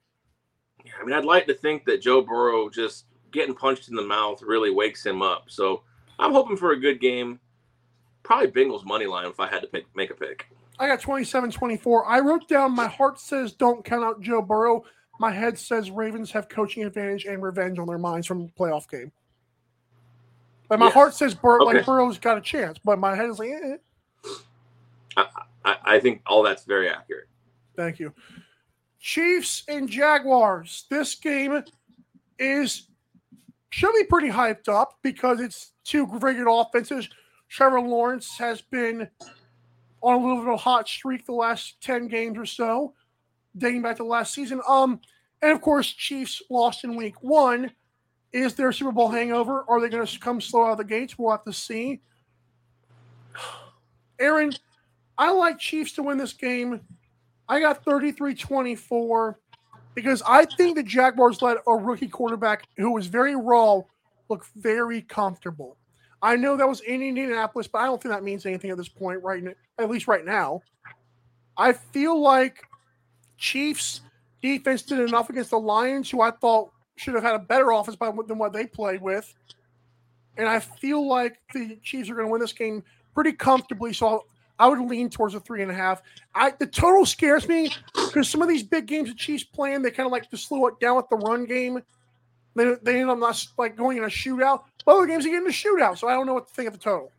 Yeah, 0.86 0.94
I 1.02 1.06
mean, 1.06 1.14
I'd 1.16 1.26
like 1.26 1.46
to 1.48 1.54
think 1.54 1.86
that 1.86 2.02
Joe 2.02 2.22
Burrow 2.22 2.70
just 2.70 3.06
getting 3.32 3.54
punched 3.56 3.90
in 3.90 3.96
the 3.96 4.02
mouth 4.04 4.42
really 4.42 4.72
wakes 4.72 5.06
him 5.06 5.22
up. 5.22 5.46
So 5.48 5.84
I'm 6.20 6.32
hoping 6.32 6.56
for 6.58 6.72
a 6.72 6.80
good 6.80 7.02
game. 7.02 7.40
Probably 8.24 8.48
Bengals 8.48 8.86
money 8.86 9.06
line 9.06 9.26
if 9.28 9.40
I 9.40 9.48
had 9.48 9.62
to 9.62 9.68
pick, 9.68 9.86
make 9.96 10.12
a 10.12 10.16
pick. 10.16 10.48
I 10.80 10.88
got 10.88 11.02
27 11.02 11.52
24. 11.52 12.06
I 12.06 12.20
wrote 12.20 12.48
down 12.48 12.72
my 12.74 12.88
heart 12.88 13.20
says 13.20 13.54
don't 13.54 13.84
count 13.84 14.04
out 14.04 14.22
Joe 14.22 14.42
Burrow. 14.42 14.84
My 15.20 15.32
head 15.32 15.58
says 15.58 15.90
Ravens 15.90 16.32
have 16.32 16.48
coaching 16.48 16.84
advantage 16.84 17.26
and 17.26 17.42
revenge 17.42 17.80
on 17.80 17.88
their 17.88 17.98
minds 17.98 18.28
from 18.28 18.46
the 18.46 18.52
playoff 18.54 18.88
game. 18.90 19.12
But 20.70 20.80
my 20.80 20.86
Yes. 20.88 20.94
heart 20.94 21.14
says 21.16 21.34
Bur- 21.34 21.62
Okay. 21.62 21.78
like 21.78 21.86
Burrow's 21.86 22.20
got 22.20 22.38
a 22.38 22.42
chance, 22.42 22.78
but 22.84 23.00
my 23.00 23.16
head 23.16 23.30
is 23.30 23.40
like, 23.40 23.50
eh, 23.50 23.78
I, 25.66 26.00
think 26.00 26.22
all 26.26 26.44
that's 26.44 26.64
very 26.64 26.90
accurate. 26.90 27.28
Thank 27.76 28.00
you. 28.00 28.14
Chiefs 29.00 29.64
and 29.68 29.90
Jaguars. 29.90 30.86
This 30.90 31.16
game 31.16 31.64
is 32.40 32.88
should 33.70 33.94
be 33.94 34.06
pretty 34.06 34.30
hyped 34.30 34.70
up 34.70 34.98
because 35.02 35.40
it's 35.40 35.74
two 35.84 36.08
good 36.08 36.48
offenses. 36.50 37.10
Trevor 37.50 37.82
Lawrence 37.82 38.38
has 38.38 38.62
been 38.62 39.08
on 40.02 40.16
a 40.16 40.18
little 40.18 40.38
bit 40.38 40.48
of 40.48 40.54
a 40.54 40.58
hot 40.58 40.88
streak 40.88 41.26
the 41.26 41.34
last 41.34 41.82
10 41.82 42.08
games 42.08 42.38
or 42.38 42.46
so, 42.46 42.94
dating 43.58 43.82
back 43.82 43.98
to 43.98 44.04
last 44.04 44.34
season. 44.34 44.62
Um, 44.68 45.00
and 45.42 45.52
of 45.52 45.62
course, 45.62 45.92
Chiefs 45.92 46.42
lost 46.50 46.84
in 46.84 46.96
week 46.96 47.22
one. 47.22 47.72
Is 48.34 48.56
their 48.56 48.72
Super 48.72 48.92
Bowl 48.92 49.10
hangover? 49.10 49.64
Are 49.68 49.80
they 49.80 49.90
going 49.90 50.06
to 50.06 50.20
come 50.20 50.42
slow 50.42 50.66
out 50.66 50.72
of 50.72 50.78
the 50.78 50.84
gates? 50.84 51.18
We'll 51.18 51.32
have 51.32 51.46
to 51.46 51.54
see. 51.54 52.02
Aaron, 54.20 54.52
I 55.18 55.32
like 55.32 55.60
Chiefs 55.60 55.94
to 55.94 56.04
win 56.04 56.18
this 56.18 56.34
game. 56.34 56.82
I 57.50 57.60
got 57.60 57.84
33 57.84 58.36
24 58.36 59.40
because 59.96 60.22
I 60.28 60.46
think 60.46 60.76
the 60.76 60.84
Jaguars 60.84 61.42
let 61.42 61.58
a 61.66 61.74
rookie 61.74 62.08
quarterback 62.08 62.68
who 62.78 62.92
was 62.92 63.08
very 63.08 63.36
raw 63.36 63.82
look 64.30 64.46
very 64.56 65.02
comfortable. 65.02 65.78
I 66.22 66.36
know 66.36 66.58
that 66.58 66.68
was 66.68 66.82
in 66.82 67.02
Indianapolis, 67.02 67.68
but 67.68 67.80
I 67.80 67.86
don't 67.86 68.02
think 68.02 68.14
that 68.14 68.24
means 68.24 68.46
anything 68.46 68.72
at 68.72 68.78
this 68.78 68.90
point, 68.90 69.24
right? 69.24 69.44
n- 69.44 69.56
At 69.80 69.90
least 69.90 70.08
right 70.08 70.26
now. 70.26 70.62
I 71.56 71.74
feel 71.74 72.20
like 72.20 72.64
Chiefs 73.38 74.02
defense 74.42 74.82
did 74.82 75.00
enough 75.00 75.30
against 75.30 75.52
the 75.52 75.60
Lions, 75.60 76.10
who 76.10 76.22
I 76.22 76.32
thought 76.32 76.72
should 76.96 77.14
have 77.14 77.24
had 77.24 77.36
a 77.36 77.40
better 77.40 77.72
offense 77.72 77.96
by, 77.96 78.12
than 78.28 78.38
what 78.38 78.54
they 78.54 78.66
played 78.66 79.02
with. 79.02 79.34
And 80.38 80.48
I 80.48 80.60
feel 80.60 81.08
like 81.08 81.40
the 81.54 81.78
Chiefs 81.84 82.10
are 82.10 82.16
going 82.16 82.28
to 82.28 82.32
win 82.32 82.42
this 82.42 82.54
game 82.54 82.84
pretty 83.14 83.32
comfortably. 83.34 83.94
So 83.94 84.26
I 84.60 84.68
would 84.68 84.80
lean 84.80 85.10
towards 85.10 85.36
a 85.36 85.40
three 85.40 85.62
and 85.62 85.72
a 85.72 85.76
half. 85.76 86.02
I 86.34 86.52
the 86.58 86.68
total 86.68 87.06
scares 87.06 87.48
me 87.48 87.74
because 87.94 88.30
some 88.30 88.42
of 88.42 88.48
these 88.48 88.64
big 88.64 88.88
games 88.88 89.10
the 89.10 89.16
Chiefs 89.16 89.44
playing, 89.44 89.82
they 89.82 89.92
kind 89.92 90.06
of 90.06 90.12
like 90.12 90.30
to 90.30 90.38
slow 90.38 90.68
it 90.68 90.80
down 90.80 90.96
with 90.96 91.10
the 91.10 91.18
run 91.18 91.46
game. 91.46 91.82
They 92.56 92.76
they 92.82 93.02
end 93.02 93.10
up 93.10 93.20
not 93.20 93.46
like 93.58 93.76
going 93.76 93.98
in 93.98 94.04
a 94.04 94.08
shootout. 94.08 94.64
But 94.86 94.96
other 94.96 95.06
games 95.06 95.26
they 95.26 95.32
get 95.32 95.44
in 95.44 95.48
a 95.48 95.52
shootout, 95.52 95.98
so 95.98 96.08
I 96.08 96.14
don't 96.14 96.26
know 96.26 96.34
what 96.34 96.48
to 96.48 96.54
think 96.54 96.68
of 96.68 96.74
the 96.74 96.80
total. 96.80 97.12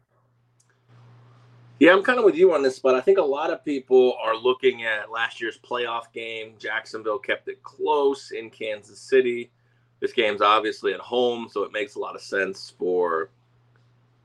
Yeah, 1.78 1.92
I'm 1.92 2.02
kind 2.02 2.18
of 2.18 2.24
with 2.24 2.34
you 2.34 2.52
on 2.52 2.62
this, 2.62 2.80
but 2.80 2.96
I 2.96 3.00
think 3.00 3.18
a 3.18 3.22
lot 3.22 3.52
of 3.52 3.64
people 3.64 4.16
are 4.20 4.36
looking 4.36 4.82
at 4.82 5.12
last 5.12 5.40
year's 5.40 5.60
playoff 5.60 6.12
game. 6.12 6.54
Jacksonville 6.58 7.20
kept 7.20 7.46
it 7.46 7.62
close 7.62 8.32
in 8.32 8.50
Kansas 8.50 8.98
City. 8.98 9.52
This 10.00 10.12
game's 10.12 10.40
obviously 10.40 10.92
at 10.92 10.98
home, 10.98 11.48
so 11.48 11.62
it 11.62 11.70
makes 11.70 11.94
a 11.94 12.00
lot 12.00 12.16
of 12.16 12.20
sense 12.20 12.74
for 12.76 13.30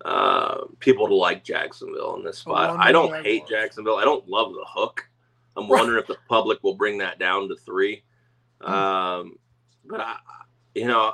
uh, 0.04 0.66
people 0.80 1.08
to 1.08 1.16
like 1.16 1.44
Jacksonville 1.44 2.16
in 2.18 2.24
this 2.24 2.40
spot. 2.40 2.78
I 2.80 2.92
don't 2.92 3.24
hate 3.24 3.48
Jacksonville. 3.48 3.98
I 3.98 4.04
don't 4.04 4.28
love 4.28 4.52
the 4.54 4.66
hook. 4.68 5.08
I'm 5.56 5.64
Right. 5.70 5.80
wondering 5.80 6.00
if 6.00 6.08
the 6.08 6.18
public 6.28 6.62
will 6.64 6.76
bring 6.76 6.98
that 7.00 7.20
down 7.20 7.48
to 7.50 7.56
three. 7.56 8.04
Um, 8.62 9.38
but 9.86 10.00
I, 10.02 10.18
you 10.76 10.86
know, 10.88 11.14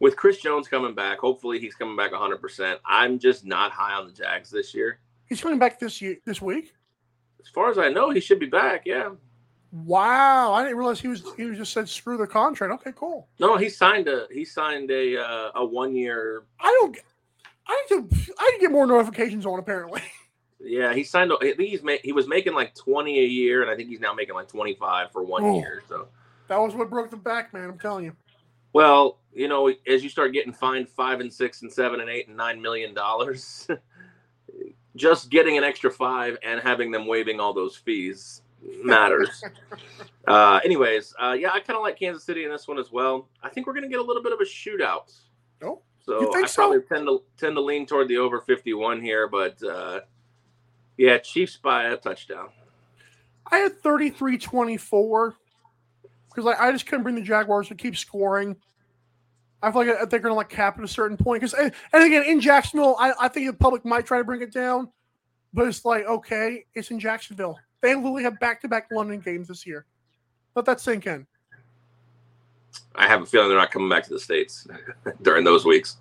with 0.00 0.16
Chris 0.16 0.38
Jones 0.38 0.66
coming 0.68 0.94
back, 0.94 1.18
hopefully 1.18 1.58
he's 1.60 1.74
coming 1.74 1.96
back 1.96 2.12
100%. 2.12 2.78
I'm 2.84 3.18
just 3.18 3.44
not 3.44 3.70
high 3.72 3.94
on 3.94 4.06
the 4.06 4.12
Jags 4.12 4.50
this 4.50 4.74
year. 4.74 4.98
He's 5.26 5.40
coming 5.40 5.58
back 5.58 5.78
this 5.78 6.00
year, 6.02 6.16
this 6.24 6.40
week. 6.42 6.74
As 7.40 7.48
far 7.48 7.70
as 7.70 7.78
I 7.78 7.88
know, 7.88 8.10
he 8.10 8.20
should 8.20 8.38
be 8.38 8.46
back. 8.46 8.82
Yeah. 8.86 9.10
Wow, 9.72 10.52
I 10.52 10.62
didn't 10.64 10.76
realize 10.76 11.00
he 11.00 11.08
was 11.08 11.22
he 11.36 11.44
was 11.44 11.56
just 11.56 11.72
said 11.72 11.88
screw 11.88 12.18
the 12.18 12.26
contract. 12.26 12.74
Okay, 12.74 12.92
cool. 12.94 13.26
No, 13.40 13.56
he 13.56 13.70
signed 13.70 14.06
a 14.06 14.26
he 14.30 14.44
signed 14.44 14.90
a 14.90 15.16
uh, 15.18 15.50
a 15.54 15.64
one 15.64 15.96
year. 15.96 16.44
I 16.60 16.66
don't. 16.80 16.98
I 17.66 17.86
need 17.90 18.08
to. 18.10 18.16
I 18.38 18.50
need 18.50 18.56
to 18.56 18.60
get 18.60 18.70
more 18.72 18.86
notifications 18.86 19.46
on. 19.46 19.58
Apparently, 19.58 20.02
Yeah, 20.60 20.92
he 20.94 21.04
signed. 21.04 21.32
I 21.40 21.52
think 21.52 21.58
he's 21.70 21.82
ma- 21.82 21.96
he 22.02 22.12
was 22.12 22.26
making 22.28 22.54
like 22.54 22.74
20 22.74 23.18
a 23.18 23.24
year, 23.26 23.62
and 23.62 23.70
I 23.70 23.76
think 23.76 23.88
he's 23.88 24.00
now 24.00 24.12
making 24.12 24.34
like 24.34 24.48
25 24.48 25.12
for 25.12 25.22
one 25.22 25.44
Oh. 25.44 25.58
year. 25.58 25.82
So, 25.88 26.08
that 26.48 26.56
was 26.58 26.74
what 26.74 26.90
broke 26.90 27.10
the 27.10 27.16
back, 27.16 27.52
man. 27.54 27.70
I'm 27.70 27.78
telling 27.78 28.04
you. 28.04 28.16
well, 28.72 29.18
you 29.34 29.48
know, 29.48 29.72
as 29.86 30.02
you 30.02 30.08
start 30.10 30.32
getting 30.32 30.52
fined 30.52 30.88
five 30.88 31.20
and 31.20 31.32
six 31.32 31.62
and 31.62 31.72
seven 31.72 32.00
and 32.00 32.10
eight 32.10 32.28
and 32.28 32.36
nine 32.36 32.60
million 32.60 32.92
dollars, 32.94 33.66
just 34.96 35.30
getting 35.30 35.56
an 35.58 35.64
extra 35.64 35.90
five 35.90 36.36
and 36.42 36.60
having 36.60 36.90
them 36.90 37.06
waiving 37.06 37.40
all 37.40 37.52
those 37.54 37.76
fees 37.76 38.42
matters. 38.84 39.42
uh, 40.28 40.60
anyways, 40.64 41.14
uh, 41.22 41.32
yeah, 41.32 41.50
I 41.52 41.60
kind 41.60 41.76
of 41.76 41.82
like 41.82 41.98
Kansas 41.98 42.24
City 42.24 42.44
in 42.44 42.50
this 42.50 42.68
one 42.68 42.78
as 42.78 42.92
well. 42.92 43.28
I 43.42 43.48
think 43.48 43.66
we're 43.66 43.72
going 43.72 43.84
to 43.84 43.88
get 43.88 44.00
a 44.00 44.02
little 44.02 44.22
bit 44.22 44.32
of 44.32 44.40
a 44.40 44.44
shootout. 44.44 45.12
Oh, 45.62 45.80
So 46.04 46.34
I 46.34 46.46
so? 46.46 46.62
probably 46.62 46.80
tend 46.82 47.06
to 47.06 47.22
tend 47.36 47.56
to 47.56 47.60
lean 47.60 47.86
toward 47.86 48.08
the 48.08 48.16
over 48.16 48.40
51 48.40 49.00
here, 49.00 49.28
but 49.28 49.62
uh, 49.62 50.00
yeah, 50.96 51.18
Chiefs 51.18 51.56
by 51.56 51.84
a 51.84 51.96
touchdown. 51.96 52.48
I 53.50 53.58
had 53.58 53.80
33 53.80 54.38
24 54.38 55.34
because 56.28 56.46
I, 56.46 56.68
I 56.68 56.72
just 56.72 56.86
couldn't 56.86 57.02
bring 57.02 57.14
the 57.14 57.22
Jaguars 57.22 57.68
to 57.68 57.74
keep 57.74 57.96
scoring. 57.96 58.56
I 59.62 59.70
feel 59.70 59.86
like 59.86 59.96
I, 59.96 60.04
they're 60.06 60.18
going 60.18 60.32
to 60.32 60.36
like 60.36 60.48
cap 60.48 60.78
at 60.78 60.84
a 60.84 60.88
certain 60.88 61.16
point. 61.16 61.40
Because 61.40 61.54
and, 61.54 61.72
and 61.92 62.02
again, 62.02 62.24
in 62.24 62.40
Jacksonville, 62.40 62.96
I, 62.98 63.12
I 63.20 63.28
think 63.28 63.46
the 63.46 63.52
public 63.52 63.84
might 63.84 64.06
try 64.06 64.18
to 64.18 64.24
bring 64.24 64.42
it 64.42 64.52
down, 64.52 64.88
but 65.52 65.68
it's 65.68 65.84
like 65.84 66.04
okay, 66.06 66.64
it's 66.74 66.90
in 66.90 66.98
Jacksonville. 66.98 67.58
They 67.80 67.94
literally 67.94 68.24
have 68.24 68.40
back 68.40 68.60
to 68.62 68.68
back 68.68 68.88
London 68.90 69.20
games 69.20 69.48
this 69.48 69.66
year. 69.66 69.86
Let 70.54 70.64
that 70.66 70.80
sink 70.80 71.06
in. 71.06 71.26
I 72.94 73.06
have 73.06 73.22
a 73.22 73.26
feeling 73.26 73.48
they're 73.48 73.58
not 73.58 73.70
coming 73.70 73.88
back 73.88 74.04
to 74.04 74.10
the 74.10 74.20
states 74.20 74.66
during 75.22 75.44
those 75.44 75.64
weeks. 75.64 75.96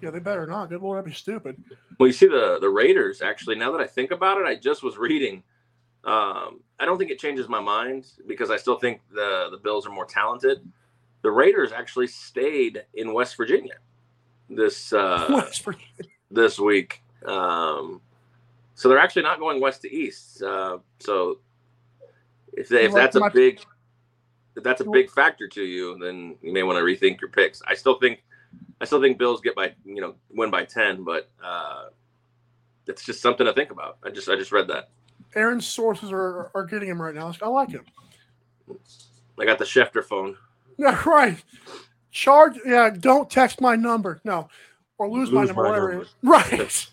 Yeah, 0.00 0.10
they 0.10 0.18
better 0.18 0.46
not. 0.46 0.68
Good 0.68 0.82
lord, 0.82 0.98
that'd 0.98 1.10
be 1.10 1.16
stupid. 1.16 1.62
Well, 1.98 2.06
you 2.06 2.12
see 2.12 2.26
the 2.26 2.58
the 2.60 2.68
Raiders. 2.68 3.22
Actually, 3.22 3.56
now 3.56 3.72
that 3.72 3.80
I 3.80 3.86
think 3.86 4.10
about 4.10 4.38
it, 4.38 4.46
I 4.46 4.56
just 4.56 4.82
was 4.82 4.96
reading. 4.96 5.42
Um, 6.04 6.60
I 6.78 6.84
don't 6.84 6.98
think 6.98 7.10
it 7.10 7.18
changes 7.18 7.48
my 7.48 7.60
mind 7.60 8.06
because 8.26 8.50
I 8.50 8.56
still 8.56 8.78
think 8.78 9.00
the 9.12 9.48
the 9.50 9.58
Bills 9.58 9.86
are 9.86 9.90
more 9.90 10.04
talented. 10.04 10.60
The 11.22 11.30
Raiders 11.30 11.72
actually 11.72 12.08
stayed 12.08 12.84
in 12.94 13.14
West 13.14 13.36
Virginia 13.36 13.76
this 14.48 14.92
uh, 14.92 15.26
West 15.30 15.64
Virginia. 15.64 15.86
this 16.30 16.58
week. 16.58 17.02
Um, 17.24 18.00
so 18.74 18.88
they're 18.88 18.98
actually 18.98 19.22
not 19.22 19.38
going 19.38 19.60
west 19.60 19.82
to 19.82 19.92
east. 19.92 20.42
Uh, 20.42 20.78
so 20.98 21.38
if 22.52 22.68
they, 22.68 22.84
if 22.84 22.92
that's 22.92 23.16
a 23.16 23.30
big 23.32 23.60
if 24.56 24.62
that's 24.62 24.80
a 24.80 24.84
big 24.90 25.10
factor 25.10 25.48
to 25.48 25.62
you, 25.62 25.98
then 25.98 26.36
you 26.42 26.52
may 26.52 26.62
want 26.62 26.78
to 26.78 26.82
rethink 26.82 27.20
your 27.20 27.30
picks. 27.30 27.62
I 27.66 27.74
still 27.74 27.98
think 27.98 28.22
I 28.80 28.84
still 28.84 29.00
think 29.00 29.18
Bills 29.18 29.40
get 29.40 29.54
by 29.54 29.74
you 29.84 30.00
know 30.00 30.14
win 30.30 30.50
by 30.50 30.64
ten, 30.64 31.04
but 31.04 31.30
uh, 31.42 31.86
it's 32.86 33.04
just 33.04 33.20
something 33.20 33.46
to 33.46 33.52
think 33.52 33.70
about. 33.70 33.98
I 34.02 34.10
just 34.10 34.28
I 34.28 34.36
just 34.36 34.52
read 34.52 34.68
that. 34.68 34.90
Aaron's 35.34 35.66
sources 35.66 36.12
are, 36.12 36.50
are 36.54 36.64
getting 36.64 36.88
him 36.88 37.02
right 37.02 37.14
now. 37.14 37.32
I 37.42 37.48
like 37.48 37.70
him. 37.70 37.84
I 39.38 39.44
got 39.44 39.58
the 39.58 39.64
Schefter 39.64 40.04
phone. 40.04 40.36
Yeah, 40.78 41.00
right. 41.06 41.42
Charge. 42.10 42.54
Yeah, 42.64 42.90
don't 42.90 43.28
text 43.28 43.60
my 43.60 43.74
number. 43.74 44.20
No, 44.24 44.48
or 44.98 45.10
lose, 45.10 45.30
my 45.32 45.44
number. 45.44 45.62
my 45.62 45.70
whatever. 45.70 45.92
number. 45.92 46.08
Right. 46.22 46.86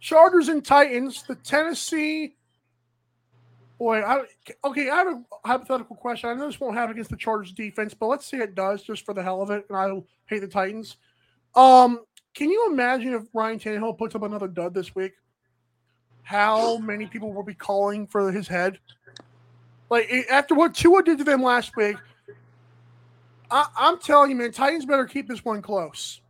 Chargers 0.00 0.48
and 0.48 0.64
Titans. 0.64 1.24
The 1.24 1.34
Tennessee 1.36 2.36
Boy, 3.78 4.02
I 4.02 4.24
okay. 4.64 4.90
I 4.90 4.96
have 4.96 5.06
a 5.06 5.22
hypothetical 5.44 5.94
question. 5.94 6.28
I 6.28 6.34
know 6.34 6.46
this 6.46 6.58
won't 6.58 6.76
happen 6.76 6.92
against 6.92 7.10
the 7.10 7.16
Chargers 7.16 7.52
defense, 7.52 7.94
but 7.94 8.06
let's 8.08 8.26
say 8.26 8.38
it 8.38 8.56
does, 8.56 8.82
just 8.82 9.04
for 9.04 9.14
the 9.14 9.22
hell 9.22 9.40
of 9.40 9.50
it. 9.50 9.66
And 9.68 9.78
I 9.78 10.02
hate 10.26 10.40
the 10.40 10.48
Titans. 10.48 10.96
Um, 11.54 12.00
can 12.34 12.50
you 12.50 12.68
imagine 12.70 13.14
if 13.14 13.22
Ryan 13.32 13.58
Tannehill 13.58 13.96
puts 13.96 14.16
up 14.16 14.22
another 14.22 14.48
dud 14.48 14.74
this 14.74 14.94
week? 14.96 15.12
How 16.22 16.78
many 16.78 17.06
people 17.06 17.32
will 17.32 17.44
be 17.44 17.54
calling 17.54 18.06
for 18.06 18.32
his 18.32 18.48
head? 18.48 18.80
Like 19.90 20.10
after 20.30 20.54
what 20.54 20.74
Tua 20.74 21.02
did 21.02 21.18
to 21.18 21.24
them 21.24 21.42
last 21.42 21.76
week, 21.76 21.96
I, 23.50 23.66
I'm 23.78 23.98
telling 23.98 24.30
you, 24.30 24.36
man, 24.36 24.52
Titans 24.52 24.84
better 24.86 25.06
keep 25.06 25.28
this 25.28 25.44
one 25.44 25.62
close. 25.62 26.20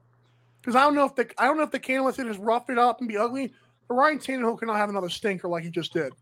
Because 0.60 0.76
I 0.76 0.82
don't 0.82 0.94
know 0.94 1.06
if 1.06 1.14
the 1.14 1.30
I 1.38 1.46
don't 1.46 1.56
know 1.56 1.62
if 1.62 1.70
the 1.70 1.78
can 1.78 2.04
let 2.04 2.18
it 2.18 2.26
just 2.26 2.40
rough 2.40 2.68
it 2.68 2.78
up 2.78 3.00
and 3.00 3.08
be 3.08 3.16
ugly, 3.16 3.52
but 3.88 3.94
Ryan 3.94 4.18
Tannehill 4.18 4.58
cannot 4.58 4.76
have 4.76 4.90
another 4.90 5.08
stinker 5.08 5.48
like 5.48 5.64
he 5.64 5.70
just 5.70 5.94
did. 5.94 6.12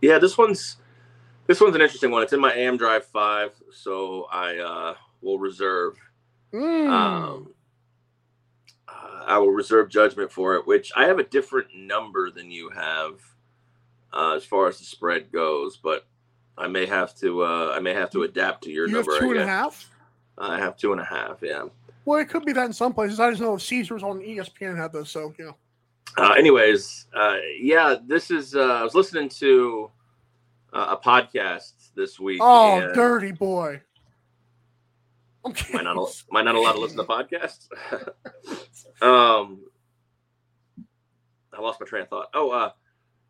Yeah, 0.00 0.18
this 0.18 0.36
one's 0.36 0.76
this 1.46 1.60
one's 1.60 1.74
an 1.74 1.80
interesting 1.80 2.10
one. 2.10 2.22
It's 2.22 2.32
in 2.32 2.40
my 2.40 2.52
AM 2.52 2.76
Drive 2.76 3.04
five, 3.06 3.52
so 3.72 4.26
I 4.30 4.58
uh, 4.58 4.94
will 5.22 5.38
reserve. 5.38 5.96
Mm. 6.52 6.90
Um, 6.90 7.48
uh, 8.88 9.24
I 9.26 9.38
will 9.38 9.52
reserve 9.52 9.88
judgment 9.88 10.30
for 10.30 10.54
it, 10.54 10.66
which 10.66 10.92
I 10.96 11.04
have 11.04 11.18
a 11.18 11.24
different 11.24 11.68
number 11.74 12.30
than 12.30 12.50
you 12.50 12.70
have 12.70 13.20
uh, 14.12 14.34
as 14.34 14.44
far 14.44 14.68
as 14.68 14.78
the 14.78 14.84
spread 14.84 15.30
goes, 15.32 15.76
but 15.76 16.06
I 16.58 16.68
may 16.68 16.86
have 16.86 17.14
to 17.16 17.42
uh, 17.42 17.72
I 17.76 17.80
may 17.80 17.94
have 17.94 18.10
to 18.10 18.22
adapt 18.22 18.64
to 18.64 18.70
your 18.70 18.88
you 18.88 18.96
have 18.96 19.06
number. 19.06 19.20
two 19.20 19.28
I 19.28 19.40
and 19.40 19.40
a 19.40 19.46
half. 19.46 19.90
I 20.38 20.58
have 20.58 20.76
two 20.76 20.92
and 20.92 21.00
a 21.00 21.04
half. 21.04 21.38
Yeah. 21.42 21.64
Well, 22.04 22.20
it 22.20 22.28
could 22.28 22.44
be 22.44 22.52
that 22.52 22.66
in 22.66 22.72
some 22.72 22.92
places. 22.94 23.20
I 23.20 23.30
just 23.30 23.42
know 23.42 23.54
if 23.54 23.62
Caesars 23.62 24.02
on 24.02 24.20
ESPN 24.20 24.76
had 24.76 24.92
those, 24.92 25.10
so 25.10 25.34
you 25.38 25.46
know. 25.46 25.56
Uh, 26.16 26.32
anyways, 26.32 27.06
uh, 27.14 27.36
yeah, 27.60 27.96
this 28.06 28.30
is. 28.30 28.54
Uh, 28.54 28.60
I 28.60 28.82
was 28.82 28.94
listening 28.94 29.28
to 29.30 29.90
uh, 30.72 30.96
a 30.96 30.96
podcast 30.96 31.72
this 31.94 32.18
week. 32.18 32.40
Oh, 32.42 32.92
dirty 32.94 33.32
boy. 33.32 33.82
I'm 35.44 35.54
I 35.74 35.82
not, 35.82 35.96
am 35.96 36.36
I 36.36 36.42
not 36.42 36.54
allowed 36.54 36.72
to 36.72 36.80
listen 36.80 36.96
to 36.96 37.04
podcasts? 37.04 37.68
um, 39.02 39.60
I 41.52 41.60
lost 41.60 41.80
my 41.80 41.86
train 41.86 42.02
of 42.02 42.08
thought. 42.08 42.30
Oh, 42.34 42.50
uh, 42.50 42.70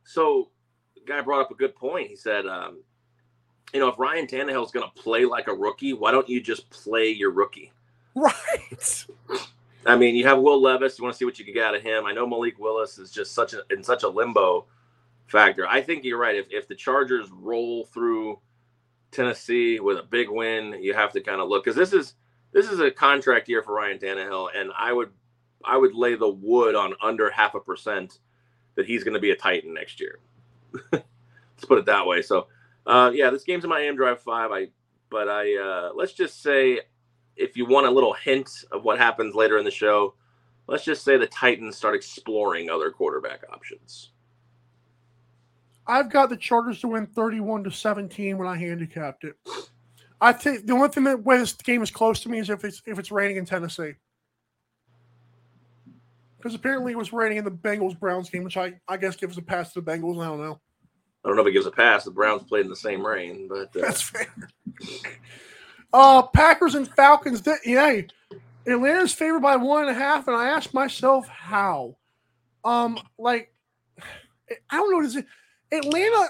so 0.05 0.51
the 0.95 1.03
guy 1.07 1.21
brought 1.21 1.41
up 1.41 1.51
a 1.51 1.55
good 1.55 1.75
point. 1.75 2.09
He 2.09 2.17
said, 2.17 2.47
um, 2.47 2.83
you 3.75 3.81
know, 3.81 3.89
if 3.89 3.99
Ryan 3.99 4.27
Tannehill 4.27 4.65
is 4.65 4.71
going 4.71 4.89
to 4.89 5.03
play 5.03 5.25
like 5.25 5.49
a 5.49 5.55
rookie, 5.55 5.93
why 5.93 6.11
don't 6.11 6.29
you 6.29 6.41
just 6.41 6.71
play 6.71 7.09
your 7.09 7.33
rookie? 7.33 7.73
Right. 8.15 9.07
I 9.87 9.97
mean, 9.97 10.17
you 10.17 10.27
have 10.27 10.39
Will 10.39 10.61
Levis. 10.61 10.99
You 10.99 11.05
want 11.05 11.15
to 11.15 11.19
see 11.19 11.25
what 11.25 11.39
you 11.39 11.45
can 11.45 11.55
get 11.55 11.65
out 11.65 11.75
of 11.75 11.83
him. 11.83 12.07
I 12.07 12.13
know 12.13 12.27
Malik 12.27 12.59
Willis 12.59 12.99
is 12.99 13.11
just 13.11 13.35
such 13.35 13.55
a 13.55 13.63
in 13.71 13.83
such 13.83 14.03
a 14.03 14.09
limbo 14.09 14.67
factor. 15.27 15.67
I 15.67 15.81
think 15.81 16.05
you're 16.05 16.19
right. 16.19 16.35
If 16.37 16.47
if 16.51 16.69
the 16.69 16.75
Chargers 16.75 17.31
roll 17.31 17.85
through 17.87 18.41
Tennessee 19.11 19.81
with 19.81 19.99
a 19.99 20.03
big 20.03 20.29
win, 20.29 20.77
you 20.81 20.95
have 20.95 21.13
to 21.13 21.21
kind 21.21 21.41
of 21.41 21.49
look 21.49 21.65
because 21.65 21.77
this 21.77 21.93
is 21.93 22.15
this 22.53 22.69
is 22.69 22.81
a 22.81 22.91
contract 22.91 23.49
year 23.49 23.63
for 23.63 23.75
Ryan 23.75 23.99
Tannehill, 23.99 24.49
and 24.57 24.71
I 24.77 24.93
would 24.93 25.11
I 25.65 25.77
would 25.77 25.95
lay 25.95 26.15
the 26.15 26.29
wood 26.29 26.75
on 26.75 26.95
under 27.03 27.31
half 27.31 27.55
a 27.55 27.61
percent 27.61 28.19
that 28.75 28.87
he's 28.87 29.05
going 29.05 29.15
to 29.15 29.21
be 29.21 29.31
a 29.31 29.37
Titan 29.37 29.73
next 29.75 30.01
year. 30.01 30.21
Let's 30.93 31.65
put 31.67 31.79
it 31.79 31.87
that 31.87 32.07
way. 32.07 32.23
So, 32.23 32.49
uh, 32.87 33.11
yeah, 33.15 33.31
this 33.31 33.45
game's 33.45 33.65
in 33.65 33.71
my 33.71 33.81
AM 33.81 33.97
Drive 33.97 34.21
five. 34.21 34.51
I 34.53 34.69
but 35.11 35.29
I 35.29 35.57
uh, 35.57 35.91
let's 35.95 36.13
just 36.13 36.43
say 36.43 36.81
if 37.37 37.57
you 37.57 37.67
want 37.67 37.87
a 37.87 37.91
little 37.91 38.13
hint 38.13 38.65
of 38.73 38.85
what 38.85 38.99
happens 38.99 39.35
later 39.35 39.59
in 39.59 39.65
the 39.65 39.71
show, 39.71 40.15
let's 40.67 40.85
just 40.85 41.05
say 41.05 41.17
the 41.17 41.27
Titans 41.27 41.77
start 41.77 41.95
exploring 41.95 42.71
other 42.71 42.91
quarterback 42.91 43.43
options. 43.53 44.13
I've 45.87 46.11
got 46.11 46.31
the 46.31 46.37
Chargers 46.37 46.81
to 46.81 46.89
win 46.89 47.07
31 47.07 47.65
to 47.65 47.71
17 47.71 48.39
when 48.39 48.49
I 48.49 48.57
handicapped 48.57 49.25
it. 49.25 49.37
I 50.21 50.33
think 50.33 50.67
the 50.67 50.73
only 50.73 50.89
thing 50.89 51.05
that 51.05 51.23
way 51.23 51.39
this 51.39 51.53
game 51.53 51.83
is 51.83 51.91
close 51.91 52.21
to 52.21 52.29
me 52.29 52.39
is 52.39 52.51
if 52.51 52.65
it's 52.65 52.83
if 52.87 52.99
it's 52.99 53.13
raining 53.13 53.37
in 53.37 53.45
Tennessee. 53.45 53.93
Because 56.39 56.55
apparently 56.55 56.93
it 56.93 56.99
was 56.99 57.13
raining 57.13 57.39
in 57.39 57.45
the 57.45 57.51
Bengals 57.51 57.99
Browns 57.99 58.31
game, 58.31 58.45
which 58.45 58.57
I, 58.57 58.75
I 58.89 58.97
guess 58.97 59.17
gives 59.17 59.37
a 59.37 59.43
pass 59.43 59.73
to 59.73 59.81
the 59.81 59.91
Bengals. 59.91 60.23
I 60.23 60.29
don't 60.29 60.41
know. 60.41 60.61
I 61.25 61.29
don't 61.29 61.37
know 61.37 61.43
if 61.43 61.49
it 61.49 61.53
gives 61.53 61.67
a 61.67 61.73
pass. 61.73 62.05
The 62.05 62.11
Browns 62.11 62.45
played 62.45 62.65
in 62.65 62.71
the 62.71 62.77
same 62.77 63.05
rain, 63.05 63.49
but 63.49 63.77
uh, 63.77 63.81
That's 63.83 64.03
fair. 64.03 64.29
Uh 65.97 66.23
Packers 66.23 66.75
and 66.75 66.87
Falcons. 66.95 67.43
Yeah, 67.65 68.03
Atlanta's 68.67 69.15
favored 69.15 69.41
by 69.41 69.57
one 69.57 69.89
and 69.89 69.91
a 69.91 69.95
half, 69.95 70.29
and 70.29 70.37
I 70.37 70.49
asked 70.49 70.75
myself 70.75 71.27
how. 71.27 71.97
Um, 72.65 72.99
like 73.19 73.53
I 74.71 74.77
don't 74.77 74.93
know. 74.93 75.01
Is 75.01 75.17
it 75.17 75.27
Atlanta? 75.73 76.29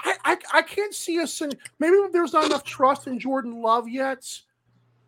I, 0.00 0.16
I 0.24 0.38
I 0.52 0.62
can't 0.62 0.94
see 0.94 1.18
us. 1.18 1.40
In, 1.40 1.50
maybe 1.78 1.96
there's 2.12 2.34
not 2.34 2.44
enough 2.44 2.62
trust 2.62 3.06
in 3.06 3.18
Jordan 3.18 3.62
Love 3.62 3.88
yet. 3.88 4.28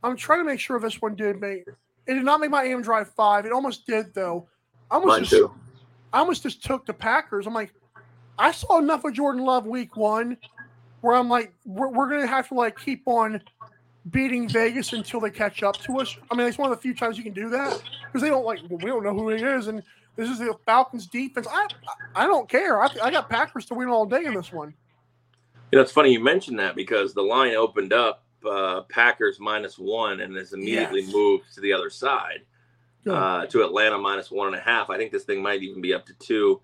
I'm 0.02 0.16
trying 0.16 0.40
to 0.40 0.44
make 0.44 0.60
sure 0.60 0.80
this 0.80 1.02
one 1.02 1.14
did 1.14 1.38
make. 1.40 1.64
It 2.06 2.14
did 2.14 2.24
not 2.24 2.40
make 2.40 2.50
my 2.50 2.64
AM 2.64 2.80
drive 2.80 3.10
five. 3.10 3.44
It 3.44 3.52
almost 3.52 3.86
did 3.86 4.14
though. 4.14 4.48
I 4.90 4.94
almost 4.94 5.08
mine 5.08 5.20
just, 5.24 5.32
too. 5.32 5.52
I 6.14 6.20
almost 6.20 6.42
just 6.44 6.64
took 6.64 6.86
the 6.86 6.94
Packers. 6.94 7.46
I'm 7.46 7.52
like, 7.52 7.74
I 8.38 8.52
saw 8.52 8.78
enough 8.78 9.04
of 9.04 9.12
Jordan 9.12 9.44
Love 9.44 9.66
week 9.66 9.96
one 9.96 10.38
where 11.06 11.14
I'm 11.14 11.28
like, 11.28 11.52
we're, 11.64 11.88
we're 11.88 12.08
going 12.08 12.22
to 12.22 12.26
have 12.26 12.48
to 12.48 12.54
like 12.54 12.76
keep 12.76 13.04
on 13.06 13.40
beating 14.10 14.48
Vegas 14.48 14.92
until 14.92 15.20
they 15.20 15.30
catch 15.30 15.62
up 15.62 15.80
to 15.82 16.00
us. 16.00 16.16
I 16.32 16.34
mean, 16.34 16.48
it's 16.48 16.58
one 16.58 16.72
of 16.72 16.76
the 16.76 16.82
few 16.82 16.94
times 16.96 17.16
you 17.16 17.22
can 17.22 17.32
do 17.32 17.48
that 17.50 17.80
because 18.06 18.22
they 18.22 18.28
don't 18.28 18.44
like, 18.44 18.58
well, 18.68 18.80
we 18.80 18.90
don't 18.90 19.04
know 19.04 19.14
who 19.14 19.28
he 19.28 19.36
is. 19.40 19.68
And 19.68 19.84
this 20.16 20.28
is 20.28 20.40
the 20.40 20.52
Falcons 20.66 21.06
defense. 21.06 21.46
I, 21.48 21.68
I 22.16 22.26
don't 22.26 22.48
care. 22.48 22.82
I, 22.82 22.90
I 23.04 23.12
got 23.12 23.30
Packers 23.30 23.66
to 23.66 23.74
win 23.74 23.88
all 23.88 24.04
day 24.04 24.24
in 24.24 24.34
this 24.34 24.52
one. 24.52 24.74
You 25.70 25.76
know, 25.76 25.82
it's 25.82 25.92
funny 25.92 26.12
you 26.12 26.18
mentioned 26.18 26.58
that 26.58 26.74
because 26.74 27.14
the 27.14 27.22
line 27.22 27.54
opened 27.54 27.92
up 27.92 28.24
uh, 28.44 28.80
Packers 28.82 29.38
minus 29.38 29.78
one 29.78 30.20
and 30.22 30.34
has 30.34 30.54
immediately 30.54 31.02
Yes. 31.02 31.12
moved 31.12 31.54
to 31.54 31.60
the 31.60 31.72
other 31.72 31.88
side 31.90 32.40
uh, 33.08 33.46
to 33.46 33.62
Atlanta 33.64 33.96
minus 33.96 34.32
one 34.32 34.48
and 34.48 34.56
a 34.56 34.60
half. 34.60 34.90
I 34.90 34.96
think 34.96 35.12
this 35.12 35.22
thing 35.22 35.40
might 35.40 35.62
even 35.62 35.80
be 35.80 35.94
up 35.94 36.04
to 36.06 36.14
two. 36.14 36.60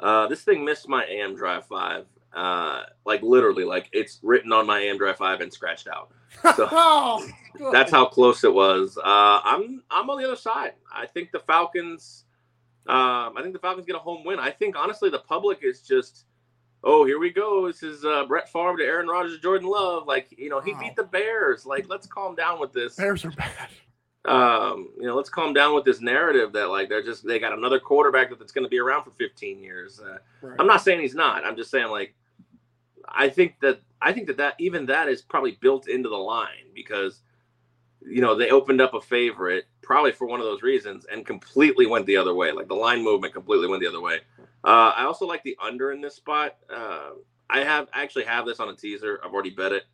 Uh, 0.00 0.26
this 0.26 0.42
thing 0.42 0.64
missed 0.64 0.88
my 0.88 1.04
AM 1.04 1.36
Drive 1.36 1.66
five, 1.66 2.06
uh, 2.36 2.82
like 3.04 3.22
literally, 3.22 3.64
like 3.64 3.88
it's 3.92 4.20
written 4.22 4.52
on 4.52 4.66
my 4.66 4.78
AM 4.80 4.98
Drive 4.98 5.16
five 5.16 5.40
and 5.40 5.52
scratched 5.52 5.88
out. 5.88 6.10
So- 6.56 6.68
oh. 6.72 7.26
That's 7.72 7.90
how 7.90 8.04
close 8.04 8.44
it 8.44 8.52
was. 8.52 8.98
Uh, 8.98 9.40
I'm 9.42 9.82
I'm 9.90 10.10
on 10.10 10.18
the 10.20 10.26
other 10.26 10.36
side. 10.36 10.74
I 10.94 11.06
think 11.06 11.32
the 11.32 11.40
Falcons. 11.40 12.24
Um, 12.86 13.32
I 13.36 13.40
think 13.42 13.54
the 13.54 13.58
Falcons 13.58 13.86
get 13.86 13.96
a 13.96 13.98
home 13.98 14.24
win. 14.24 14.38
I 14.38 14.50
think 14.50 14.76
honestly 14.76 15.08
the 15.10 15.18
public 15.20 15.60
is 15.62 15.80
just, 15.80 16.26
oh 16.84 17.04
here 17.06 17.18
we 17.18 17.30
go. 17.30 17.66
This 17.66 17.82
is 17.82 18.04
uh, 18.04 18.26
Brett 18.26 18.48
Favre 18.52 18.76
to 18.76 18.84
Aaron 18.84 19.08
Rodgers 19.08 19.34
to 19.36 19.42
Jordan 19.42 19.66
Love. 19.68 20.06
Like 20.06 20.32
you 20.36 20.50
know 20.50 20.60
he 20.60 20.72
Wow. 20.74 20.80
beat 20.80 20.96
the 20.96 21.04
Bears. 21.04 21.64
Like 21.66 21.86
let's 21.88 22.06
calm 22.06 22.34
down 22.36 22.60
with 22.60 22.72
this. 22.74 22.94
Bears 22.96 23.24
are 23.24 23.30
bad. 23.32 23.50
Um, 24.26 24.88
you 25.00 25.06
know 25.06 25.14
let's 25.16 25.30
calm 25.30 25.52
down 25.54 25.74
with 25.74 25.84
this 25.84 26.00
narrative 26.00 26.52
that 26.52 26.68
like 26.68 26.88
they're 26.88 27.02
just 27.02 27.26
they 27.26 27.38
got 27.38 27.52
another 27.56 27.78
quarterback 27.80 28.28
that's 28.38 28.52
going 28.52 28.64
to 28.64 28.68
be 28.70 28.78
around 28.78 29.04
for 29.04 29.10
15 29.12 29.58
years. 29.60 29.98
Uh, 30.00 30.18
Right. 30.42 30.56
I'm 30.60 30.66
not 30.66 30.82
saying 30.82 31.00
he's 31.00 31.14
not. 31.14 31.44
I'm 31.44 31.56
just 31.56 31.70
saying 31.70 31.88
like 31.90 32.14
I 33.08 33.28
think 33.28 33.60
that 33.60 33.80
I 34.00 34.12
think 34.12 34.26
that 34.28 34.36
that 34.38 34.54
even 34.58 34.86
that 34.86 35.08
is 35.08 35.22
probably 35.22 35.58
built 35.60 35.88
into 35.88 36.08
the 36.08 36.16
line 36.16 36.70
because 36.74 37.22
you 38.00 38.20
know 38.20 38.34
they 38.34 38.50
opened 38.50 38.80
up 38.80 38.94
a 38.94 39.00
favorite 39.00 39.66
probably 39.82 40.12
for 40.12 40.26
one 40.26 40.40
of 40.40 40.46
those 40.46 40.62
reasons 40.62 41.06
and 41.10 41.24
completely 41.24 41.86
went 41.86 42.06
the 42.06 42.16
other 42.16 42.34
way. 42.34 42.52
Like 42.52 42.68
the 42.68 42.74
line 42.74 43.02
movement 43.02 43.34
completely 43.34 43.68
went 43.68 43.82
the 43.82 43.88
other 43.88 44.00
way. 44.00 44.20
Uh, 44.64 44.92
I 44.96 45.04
also 45.04 45.26
like 45.26 45.42
the 45.44 45.56
under 45.62 45.92
in 45.92 46.00
this 46.00 46.16
spot. 46.16 46.56
Uh, 46.74 47.10
I 47.48 47.60
have 47.60 47.88
I 47.92 48.02
actually 48.02 48.24
have 48.24 48.46
this 48.46 48.60
on 48.60 48.68
a 48.68 48.74
teaser. 48.74 49.20
I've 49.24 49.32
already 49.32 49.50
bet 49.50 49.72
it. 49.72 49.84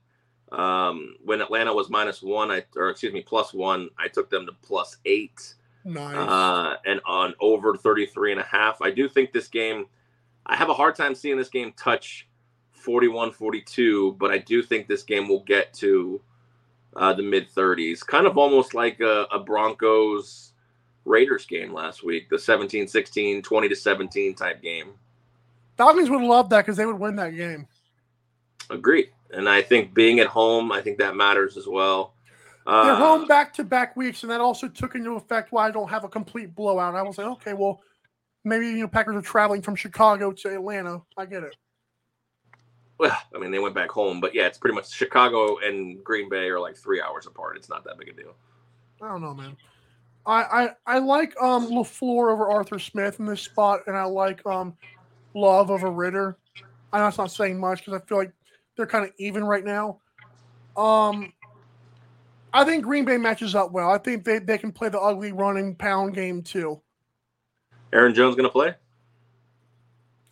Um, 0.50 1.16
when 1.24 1.40
Atlanta 1.40 1.72
was 1.72 1.88
minus 1.88 2.22
one, 2.22 2.50
I 2.50 2.64
or 2.76 2.90
excuse 2.90 3.12
me 3.12 3.22
plus 3.22 3.54
one, 3.54 3.88
I 3.98 4.08
took 4.08 4.30
them 4.30 4.46
to 4.46 4.52
plus 4.62 4.98
eight 5.04 5.54
nice. 5.84 6.16
uh, 6.16 6.76
and 6.84 7.00
on 7.06 7.34
over 7.40 7.76
33 7.76 8.32
and 8.32 8.40
a 8.40 8.44
half. 8.44 8.82
I 8.82 8.90
do 8.90 9.08
think 9.08 9.32
this 9.32 9.48
game, 9.48 9.86
I 10.46 10.56
have 10.56 10.68
a 10.68 10.74
hard 10.74 10.94
time 10.94 11.14
seeing 11.14 11.36
this 11.36 11.48
game 11.48 11.72
touch 11.76 12.28
41 12.82 13.32
42, 13.32 14.16
but 14.18 14.30
I 14.30 14.38
do 14.38 14.62
think 14.62 14.86
this 14.86 15.02
game 15.02 15.28
will 15.28 15.44
get 15.44 15.72
to 15.74 16.20
uh, 16.96 17.12
the 17.12 17.22
mid 17.22 17.48
30s, 17.50 18.04
kind 18.04 18.26
of 18.26 18.36
almost 18.36 18.74
like 18.74 19.00
a, 19.00 19.26
a 19.32 19.38
Broncos 19.38 20.52
Raiders 21.04 21.46
game 21.46 21.72
last 21.72 22.04
week, 22.04 22.28
the 22.28 22.38
17 22.38 22.86
16, 22.86 23.42
20 23.42 23.68
to 23.68 23.76
17 23.76 24.34
type 24.34 24.62
game. 24.62 24.92
Falcons 25.76 26.10
would 26.10 26.22
love 26.22 26.50
that 26.50 26.64
because 26.64 26.76
they 26.76 26.86
would 26.86 26.98
win 26.98 27.16
that 27.16 27.30
game. 27.30 27.66
Agreed. 28.70 29.08
And 29.30 29.48
I 29.48 29.62
think 29.62 29.94
being 29.94 30.20
at 30.20 30.26
home, 30.26 30.70
I 30.70 30.80
think 30.80 30.98
that 30.98 31.16
matters 31.16 31.56
as 31.56 31.66
well. 31.66 32.14
Uh, 32.66 32.84
They're 32.84 32.94
home 32.94 33.26
back 33.26 33.52
to 33.54 33.64
back 33.64 33.96
weeks, 33.96 34.22
and 34.22 34.30
that 34.30 34.40
also 34.40 34.68
took 34.68 34.94
into 34.94 35.12
effect 35.12 35.50
why 35.50 35.66
I 35.66 35.70
don't 35.70 35.88
have 35.88 36.04
a 36.04 36.08
complete 36.08 36.54
blowout. 36.54 36.94
I 36.94 37.02
was 37.02 37.18
like, 37.18 37.26
okay, 37.26 37.54
well, 37.54 37.80
maybe 38.44 38.66
you 38.66 38.80
know 38.82 38.88
Packers 38.88 39.16
are 39.16 39.22
traveling 39.22 39.62
from 39.62 39.74
Chicago 39.74 40.30
to 40.30 40.54
Atlanta. 40.54 41.02
I 41.16 41.26
get 41.26 41.42
it. 41.42 41.56
Well, 43.02 43.18
I 43.34 43.38
mean, 43.40 43.50
they 43.50 43.58
went 43.58 43.74
back 43.74 43.90
home, 43.90 44.20
but 44.20 44.32
yeah, 44.32 44.46
it's 44.46 44.58
pretty 44.58 44.76
much 44.76 44.92
Chicago 44.92 45.58
and 45.58 46.04
Green 46.04 46.28
Bay 46.28 46.48
are 46.50 46.60
like 46.60 46.76
three 46.76 47.02
hours 47.02 47.26
apart. 47.26 47.56
It's 47.56 47.68
not 47.68 47.82
that 47.82 47.98
big 47.98 48.10
a 48.10 48.12
deal. 48.12 48.36
I 49.02 49.08
don't 49.08 49.20
know, 49.20 49.34
man. 49.34 49.56
I 50.24 50.42
I, 50.44 50.70
I 50.86 50.98
like 51.00 51.34
um 51.42 51.68
Lafleur 51.68 52.32
over 52.32 52.48
Arthur 52.48 52.78
Smith 52.78 53.18
in 53.18 53.26
this 53.26 53.40
spot, 53.40 53.80
and 53.88 53.96
I 53.96 54.04
like 54.04 54.46
um 54.46 54.76
Love 55.34 55.72
over 55.72 55.90
Ridder. 55.90 56.36
I 56.92 56.98
know 56.98 57.08
it's 57.08 57.18
not 57.18 57.32
saying 57.32 57.58
much 57.58 57.84
because 57.84 58.00
I 58.00 58.06
feel 58.06 58.18
like 58.18 58.30
they're 58.76 58.86
kind 58.86 59.04
of 59.04 59.10
even 59.18 59.42
right 59.42 59.64
now. 59.64 59.98
Um, 60.76 61.32
I 62.52 62.62
think 62.64 62.84
Green 62.84 63.04
Bay 63.04 63.16
matches 63.16 63.56
up 63.56 63.72
well. 63.72 63.90
I 63.90 63.98
think 63.98 64.22
they, 64.22 64.38
they 64.38 64.58
can 64.58 64.70
play 64.70 64.90
the 64.90 65.00
ugly 65.00 65.32
running 65.32 65.74
pound 65.74 66.14
game 66.14 66.40
too. 66.40 66.80
Aaron 67.92 68.14
Jones 68.14 68.36
going 68.36 68.48
to 68.48 68.52
play? 68.52 68.76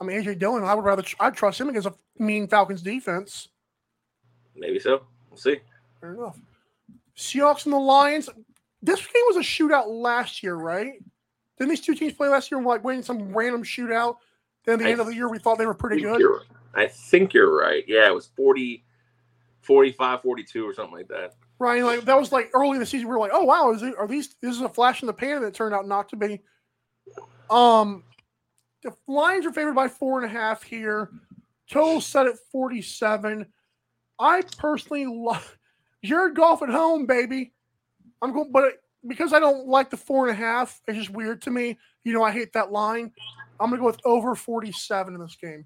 I 0.00 0.04
mean, 0.04 0.22
AJ 0.22 0.38
Dillon, 0.38 0.62
I 0.62 0.74
would 0.74 0.84
rather 0.84 1.02
I'd 1.18 1.34
trust 1.34 1.60
him 1.60 1.68
against 1.68 1.88
a 1.88 1.94
mean 2.20 2.46
Falcons 2.46 2.82
defense. 2.82 3.48
Maybe 4.54 4.78
so. 4.78 5.02
We'll 5.30 5.38
see. 5.38 5.56
Fair 6.00 6.14
enough. 6.14 6.38
Seahawks 7.16 7.64
and 7.64 7.72
the 7.72 7.78
Lions. 7.78 8.28
This 8.82 9.00
game 9.00 9.22
was 9.26 9.36
a 9.36 9.40
shootout 9.40 9.86
last 9.88 10.42
year, 10.42 10.54
right? 10.54 10.94
Didn't 11.58 11.70
these 11.70 11.80
two 11.80 11.94
teams 11.94 12.14
play 12.14 12.28
last 12.28 12.50
year? 12.50 12.58
And 12.58 12.66
like 12.66 12.84
winning 12.84 13.02
some 13.02 13.36
random 13.36 13.62
shootout. 13.62 14.16
Then 14.64 14.74
at 14.74 14.78
the 14.80 14.86
I 14.86 14.90
end 14.92 15.00
of 15.00 15.06
the 15.06 15.14
year, 15.14 15.28
we 15.28 15.38
thought 15.38 15.58
they 15.58 15.66
were 15.66 15.74
pretty 15.74 16.00
good. 16.00 16.22
I 16.74 16.86
think 16.86 17.34
you're 17.34 17.54
right. 17.54 17.84
Yeah, 17.86 18.06
it 18.06 18.14
was 18.14 18.26
40, 18.36 18.84
45, 19.62 20.22
42 20.22 20.66
or 20.66 20.74
something 20.74 20.94
like 20.94 21.08
that. 21.08 21.34
Right, 21.58 21.84
like 21.84 22.06
that 22.06 22.18
was 22.18 22.32
like 22.32 22.50
early 22.54 22.72
in 22.72 22.80
the 22.80 22.86
season. 22.86 23.06
We 23.06 23.12
were 23.12 23.18
like, 23.18 23.32
"Oh 23.34 23.44
wow, 23.44 23.70
is 23.72 23.82
it, 23.82 23.94
are 23.98 24.08
these? 24.08 24.34
This 24.40 24.56
is 24.56 24.62
a 24.62 24.68
flash 24.68 25.02
in 25.02 25.06
the 25.06 25.12
pan." 25.12 25.42
That 25.42 25.52
turned 25.52 25.74
out 25.74 25.86
not 25.86 26.08
to 26.08 26.16
be. 26.16 26.40
Um, 27.50 28.02
the 28.82 28.94
Lions 29.06 29.44
are 29.44 29.52
favored 29.52 29.74
by 29.74 29.88
four 29.88 30.22
and 30.22 30.24
a 30.24 30.32
half 30.32 30.62
here. 30.62 31.10
Total 31.70 32.00
set 32.00 32.26
at 32.26 32.36
forty-seven. 32.50 33.46
I 34.18 34.42
personally 34.58 35.06
love 35.06 35.56
Jared 36.04 36.34
Goff 36.34 36.62
at 36.62 36.68
home, 36.68 37.06
baby. 37.06 37.52
I'm 38.22 38.32
going, 38.32 38.50
but 38.50 38.82
because 39.06 39.32
I 39.32 39.40
don't 39.40 39.66
like 39.66 39.90
the 39.90 39.96
four 39.96 40.28
and 40.28 40.36
a 40.36 40.38
half, 40.38 40.80
it's 40.86 40.98
just 40.98 41.10
weird 41.10 41.42
to 41.42 41.50
me. 41.50 41.78
You 42.04 42.12
know, 42.12 42.22
I 42.22 42.32
hate 42.32 42.52
that 42.54 42.72
line. 42.72 43.12
I'm 43.58 43.70
gonna 43.70 43.80
go 43.80 43.86
with 43.86 44.00
over 44.04 44.34
forty-seven 44.34 45.14
in 45.14 45.20
this 45.20 45.36
game. 45.36 45.64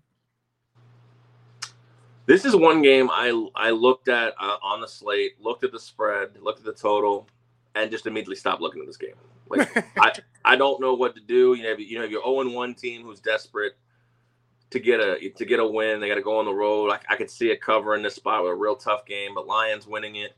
This 2.26 2.44
is 2.44 2.56
one 2.56 2.82
game 2.82 3.10
I 3.10 3.48
I 3.54 3.70
looked 3.70 4.08
at 4.08 4.34
uh, 4.40 4.56
on 4.62 4.80
the 4.80 4.88
slate, 4.88 5.40
looked 5.40 5.64
at 5.64 5.72
the 5.72 5.80
spread, 5.80 6.30
looked 6.40 6.58
at 6.58 6.64
the 6.64 6.72
total, 6.72 7.26
and 7.74 7.90
just 7.90 8.06
immediately 8.06 8.36
stopped 8.36 8.62
looking 8.62 8.80
at 8.80 8.86
this 8.86 8.96
game. 8.96 9.14
Like 9.48 9.74
I 9.98 10.12
I 10.44 10.56
don't 10.56 10.80
know 10.80 10.94
what 10.94 11.14
to 11.14 11.20
do. 11.20 11.54
You 11.54 11.62
know, 11.62 11.76
you 11.76 11.98
know, 11.98 12.04
your 12.04 12.22
0 12.22 12.50
1 12.50 12.74
team 12.74 13.02
who's 13.02 13.20
desperate 13.20 13.76
to 14.70 14.80
get 14.80 15.00
a 15.00 15.30
to 15.30 15.44
get 15.44 15.60
a 15.60 15.66
win. 15.66 16.00
They 16.00 16.08
got 16.08 16.16
to 16.16 16.22
go 16.22 16.38
on 16.38 16.44
the 16.44 16.54
road. 16.54 16.90
I, 16.90 16.98
I 17.08 17.16
could 17.16 17.30
see 17.30 17.50
it 17.50 17.60
covering 17.60 18.02
this 18.02 18.14
spot 18.14 18.42
with 18.42 18.52
a 18.52 18.56
real 18.56 18.76
tough 18.76 19.06
game, 19.06 19.34
but 19.34 19.46
Lions 19.46 19.86
winning 19.86 20.16
it. 20.16 20.36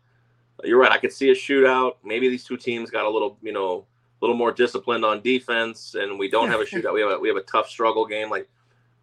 You're 0.64 0.78
right. 0.78 0.92
I 0.92 0.98
could 0.98 1.12
see 1.12 1.30
a 1.30 1.34
shootout. 1.34 1.96
Maybe 2.04 2.28
these 2.28 2.44
two 2.44 2.56
teams 2.56 2.90
got 2.90 3.04
a 3.04 3.10
little, 3.10 3.36
you 3.42 3.52
know, 3.52 3.84
a 4.20 4.24
little 4.24 4.36
more 4.36 4.52
disciplined 4.52 5.04
on 5.04 5.20
defense, 5.20 5.94
and 5.94 6.18
we 6.18 6.30
don't 6.30 6.48
have 6.48 6.60
a 6.60 6.64
shootout. 6.66 6.94
We 6.94 7.00
have 7.00 7.10
a 7.12 7.18
we 7.18 7.28
have 7.28 7.36
a 7.36 7.42
tough 7.42 7.68
struggle 7.68 8.06
game. 8.06 8.30
Like 8.30 8.48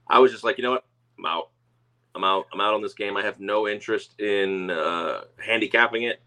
I 0.08 0.20
was 0.20 0.32
just 0.32 0.44
like, 0.44 0.58
you 0.58 0.64
know 0.64 0.72
what, 0.72 0.86
I'm 1.18 1.26
out. 1.26 1.50
I'm 2.16 2.24
out. 2.24 2.48
I'm 2.54 2.62
out 2.62 2.74
on 2.74 2.82
this 2.82 2.94
game. 2.94 3.18
I 3.18 3.24
have 3.24 3.40
no 3.40 3.68
interest 3.68 4.20
in 4.20 4.70
uh, 4.70 5.22
handicapping 5.38 6.04
it. 6.04 6.22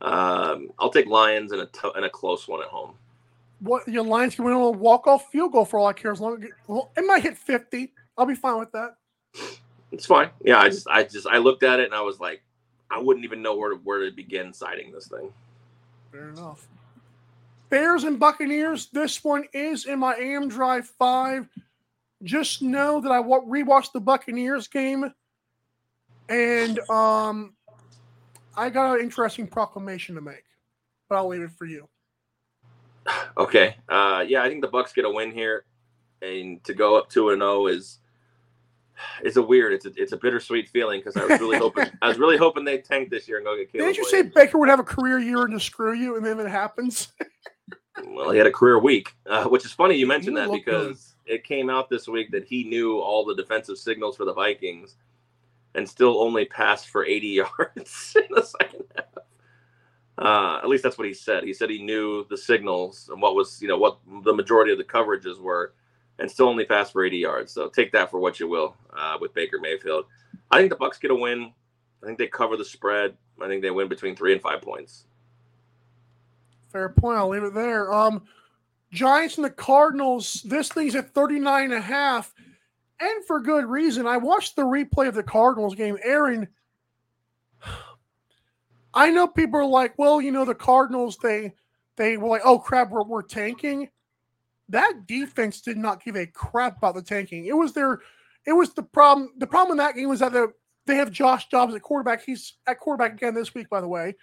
Um, 0.00 0.70
I'll 0.78 0.90
take 0.90 1.06
Lions 1.06 1.52
in 1.52 1.60
a 1.60 1.66
t- 1.66 1.90
in 1.96 2.04
a 2.04 2.10
close 2.10 2.48
one 2.48 2.62
at 2.62 2.68
home. 2.68 2.94
What 3.60 3.86
your 3.88 4.04
Lions 4.04 4.36
can 4.36 4.44
win 4.44 4.54
a 4.54 4.70
walk-off 4.70 5.30
field 5.30 5.52
goal 5.52 5.64
for 5.64 5.80
all 5.80 5.86
I 5.86 5.92
care. 5.92 6.12
As 6.12 6.20
long 6.20 6.42
as 6.42 6.50
well, 6.66 6.90
it 6.96 7.04
might 7.04 7.22
hit 7.22 7.36
fifty, 7.36 7.92
I'll 8.18 8.26
be 8.26 8.34
fine 8.34 8.58
with 8.58 8.72
that. 8.72 8.96
It's 9.92 10.04
fine. 10.04 10.30
Yeah, 10.44 10.58
I 10.58 10.68
just 10.68 10.88
I 10.88 11.04
just 11.04 11.26
I 11.26 11.38
looked 11.38 11.62
at 11.62 11.80
it 11.80 11.86
and 11.86 11.94
I 11.94 12.02
was 12.02 12.20
like, 12.20 12.42
I 12.90 12.98
wouldn't 12.98 13.24
even 13.24 13.40
know 13.40 13.56
where 13.56 13.70
to, 13.70 13.76
where 13.76 14.04
to 14.04 14.10
begin 14.10 14.52
citing 14.52 14.92
this 14.92 15.06
thing. 15.06 15.32
Fair 16.10 16.30
enough. 16.30 16.66
Bears 17.70 18.04
and 18.04 18.18
Buccaneers. 18.18 18.88
This 18.92 19.22
one 19.22 19.44
is 19.52 19.86
in 19.86 20.00
my 20.00 20.14
AM 20.14 20.48
Drive 20.48 20.86
five. 20.86 21.48
Just 22.24 22.60
know 22.60 23.00
that 23.00 23.12
I 23.12 23.20
wa- 23.20 23.40
rewatched 23.40 23.92
the 23.92 24.00
Buccaneers 24.00 24.66
game, 24.66 25.12
and 26.28 26.80
um, 26.90 27.54
I 28.56 28.70
got 28.70 28.96
an 28.96 29.00
interesting 29.00 29.46
proclamation 29.46 30.16
to 30.16 30.20
make, 30.20 30.44
but 31.08 31.16
I'll 31.16 31.28
leave 31.28 31.42
it 31.42 31.52
for 31.52 31.66
you. 31.66 31.88
Okay. 33.38 33.76
Uh, 33.88 34.24
yeah, 34.26 34.42
I 34.42 34.48
think 34.48 34.60
the 34.60 34.68
Bucks 34.68 34.92
get 34.92 35.04
a 35.04 35.10
win 35.10 35.30
here, 35.30 35.64
and 36.20 36.62
to 36.64 36.74
go 36.74 36.98
up 36.98 37.08
two 37.08 37.30
and 37.30 37.40
zero 37.40 37.68
is 37.68 38.00
it's 39.22 39.36
a 39.36 39.42
weird. 39.42 39.72
It's 39.72 39.86
a 39.86 39.92
it's 39.96 40.12
a 40.12 40.16
bittersweet 40.16 40.68
feeling 40.68 41.00
because 41.00 41.16
I 41.16 41.24
was 41.24 41.40
really 41.40 41.58
hoping 41.58 41.86
I 42.02 42.08
was 42.08 42.18
really 42.18 42.36
hoping 42.36 42.64
they 42.64 42.78
tank 42.78 43.10
this 43.10 43.28
year 43.28 43.38
and 43.38 43.46
go 43.46 43.56
get 43.56 43.72
Caleb. 43.72 43.86
Didn't 43.86 43.96
you 43.98 44.04
say 44.04 44.22
Baker 44.22 44.58
would 44.58 44.68
have 44.68 44.80
a 44.80 44.84
career 44.84 45.18
year 45.18 45.42
and 45.42 45.52
just 45.52 45.66
screw 45.66 45.94
you, 45.94 46.16
and 46.16 46.24
then 46.24 46.40
it 46.40 46.48
happens? 46.48 47.12
Well, 48.06 48.30
he 48.30 48.38
had 48.38 48.46
a 48.46 48.52
career 48.52 48.78
week, 48.78 49.14
uh, 49.26 49.46
which 49.46 49.64
is 49.64 49.72
funny 49.72 49.96
you 49.96 50.06
mentioned 50.06 50.36
that 50.36 50.48
looked 50.48 50.66
good. 50.66 50.88
because 50.88 51.16
it 51.26 51.42
came 51.42 51.68
out 51.68 51.90
this 51.90 52.06
week 52.06 52.30
that 52.30 52.44
he 52.44 52.62
knew 52.62 52.98
all 53.00 53.24
the 53.24 53.34
defensive 53.34 53.76
signals 53.76 54.16
for 54.16 54.24
the 54.24 54.32
Vikings 54.32 54.96
and 55.74 55.88
still 55.88 56.20
only 56.22 56.44
passed 56.44 56.88
for 56.88 57.04
80 57.04 57.26
yards 57.58 58.16
in 58.16 58.34
the 58.34 58.42
second 58.42 58.84
half. 58.96 59.04
Uh, 60.18 60.58
at 60.62 60.68
least 60.68 60.82
that's 60.82 60.98
what 60.98 61.06
he 61.06 61.14
said. 61.14 61.44
He 61.44 61.52
said 61.52 61.70
he 61.70 61.82
knew 61.82 62.26
the 62.28 62.36
signals 62.36 63.08
and 63.12 63.22
what 63.22 63.34
was, 63.34 63.60
you 63.62 63.68
know, 63.68 63.78
what 63.78 63.98
the 64.24 64.34
majority 64.34 64.72
of 64.72 64.78
the 64.78 64.84
coverages 64.84 65.38
were 65.40 65.74
and 66.18 66.30
still 66.30 66.48
only 66.48 66.64
passed 66.64 66.92
for 66.92 67.04
80 67.04 67.16
yards. 67.16 67.52
So 67.52 67.68
take 67.68 67.92
that 67.92 68.10
for 68.10 68.18
what 68.18 68.40
you 68.40 68.48
will 68.48 68.76
uh, 68.96 69.18
with 69.20 69.34
Baker 69.34 69.58
Mayfield. 69.60 70.06
I 70.50 70.58
think 70.58 70.70
the 70.70 70.76
Bucks 70.76 70.98
get 70.98 71.10
a 71.10 71.14
win. 71.14 71.52
I 72.02 72.06
think 72.06 72.18
they 72.18 72.26
cover 72.26 72.56
the 72.56 72.64
spread. 72.64 73.16
I 73.40 73.46
think 73.46 73.62
they 73.62 73.70
win 73.70 73.88
between 73.88 74.16
three 74.16 74.32
and 74.32 74.42
five 74.42 74.62
points. 74.62 75.04
Fair 76.68 76.88
point. 76.88 77.18
I'll 77.18 77.28
leave 77.28 77.44
it 77.44 77.54
there. 77.54 77.92
Um, 77.92 78.22
Giants 78.92 79.36
and 79.36 79.44
the 79.44 79.50
Cardinals. 79.50 80.42
This 80.44 80.68
thing's 80.68 80.94
at 80.94 81.14
39 81.14 81.64
and 81.64 81.72
a 81.72 81.80
half, 81.80 82.34
and 83.00 83.24
for 83.26 83.40
good 83.40 83.66
reason. 83.66 84.06
I 84.06 84.16
watched 84.16 84.56
the 84.56 84.62
replay 84.62 85.08
of 85.08 85.14
the 85.14 85.22
Cardinals 85.22 85.74
game. 85.74 85.98
Aaron, 86.02 86.48
I 88.94 89.10
know 89.10 89.26
people 89.26 89.60
are 89.60 89.66
like, 89.66 89.98
well, 89.98 90.20
you 90.20 90.32
know, 90.32 90.44
the 90.44 90.54
Cardinals, 90.54 91.18
they 91.22 91.54
they 91.96 92.16
were 92.16 92.28
like, 92.28 92.42
oh 92.44 92.58
crap, 92.58 92.90
we're, 92.90 93.04
we're 93.04 93.22
tanking. 93.22 93.88
That 94.68 95.06
defense 95.06 95.60
did 95.60 95.76
not 95.76 96.04
give 96.04 96.16
a 96.16 96.26
crap 96.26 96.78
about 96.78 96.94
the 96.94 97.02
tanking. 97.02 97.46
It 97.46 97.56
was 97.56 97.72
their 97.72 98.00
it 98.46 98.52
was 98.52 98.72
the 98.72 98.82
problem. 98.82 99.30
The 99.38 99.46
problem 99.46 99.72
in 99.72 99.84
that 99.84 99.94
game 99.94 100.08
was 100.08 100.20
that 100.20 100.32
the, 100.32 100.52
they 100.86 100.96
have 100.96 101.10
Josh 101.10 101.48
Dobbs 101.48 101.74
at 101.74 101.82
quarterback. 101.82 102.24
He's 102.24 102.54
at 102.66 102.80
quarterback 102.80 103.12
again 103.12 103.34
this 103.34 103.54
week, 103.54 103.68
by 103.68 103.80
the 103.80 103.88
way. 103.88 104.14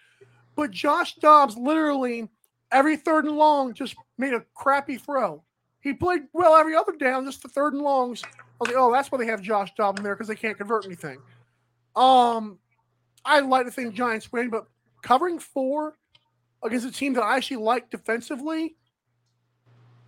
But 0.55 0.71
Josh 0.71 1.15
Dobbs 1.15 1.57
literally 1.57 2.29
every 2.71 2.97
third 2.97 3.25
and 3.25 3.35
long 3.35 3.73
just 3.73 3.95
made 4.17 4.33
a 4.33 4.43
crappy 4.53 4.97
throw. 4.97 5.43
He 5.79 5.93
played 5.93 6.23
well 6.33 6.55
every 6.55 6.75
other 6.75 6.93
down, 6.93 7.25
just 7.25 7.43
the 7.43 7.49
third 7.49 7.73
and 7.73 7.83
longs. 7.83 8.23
I 8.23 8.29
was 8.59 8.69
like, 8.69 8.77
oh, 8.77 8.91
that's 8.91 9.11
why 9.11 9.19
they 9.19 9.27
have 9.27 9.41
Josh 9.41 9.73
Dobbs 9.75 9.99
in 9.99 10.03
there 10.03 10.15
because 10.15 10.27
they 10.27 10.35
can't 10.35 10.57
convert 10.57 10.85
anything. 10.85 11.19
Um, 11.95 12.57
I 13.23 13.41
like 13.41 13.65
to 13.65 13.71
think 13.71 13.93
Giants 13.93 14.31
win, 14.31 14.49
but 14.49 14.65
covering 15.01 15.37
four 15.39 15.97
against 16.63 16.87
a 16.87 16.91
team 16.91 17.13
that 17.13 17.23
I 17.23 17.37
actually 17.37 17.57
like 17.57 17.91
defensively, 17.91 18.75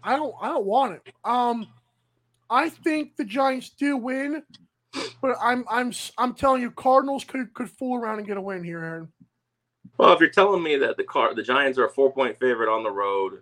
I 0.03 0.15
don't, 0.15 0.33
I 0.41 0.47
don't 0.49 0.65
want 0.65 0.93
it. 0.93 1.13
Um, 1.23 1.67
I 2.49 2.69
think 2.69 3.15
the 3.17 3.25
Giants 3.25 3.69
do 3.69 3.97
win, 3.97 4.43
but 5.21 5.35
I'm, 5.41 5.65
I'm, 5.69 5.91
I'm 6.17 6.33
telling 6.33 6.61
you, 6.61 6.71
Cardinals 6.71 7.23
could 7.23 7.53
could 7.53 7.69
fool 7.69 7.97
around 7.97 8.19
and 8.19 8.27
get 8.27 8.37
a 8.37 8.41
win 8.41 8.63
here, 8.63 8.83
Aaron. 8.83 9.11
Well, 9.97 10.13
if 10.13 10.19
you're 10.19 10.29
telling 10.29 10.63
me 10.63 10.77
that 10.77 10.97
the 10.97 11.03
car, 11.03 11.33
the 11.33 11.43
Giants 11.43 11.77
are 11.79 11.85
a 11.85 11.89
four 11.89 12.11
point 12.11 12.39
favorite 12.39 12.73
on 12.73 12.83
the 12.83 12.91
road, 12.91 13.41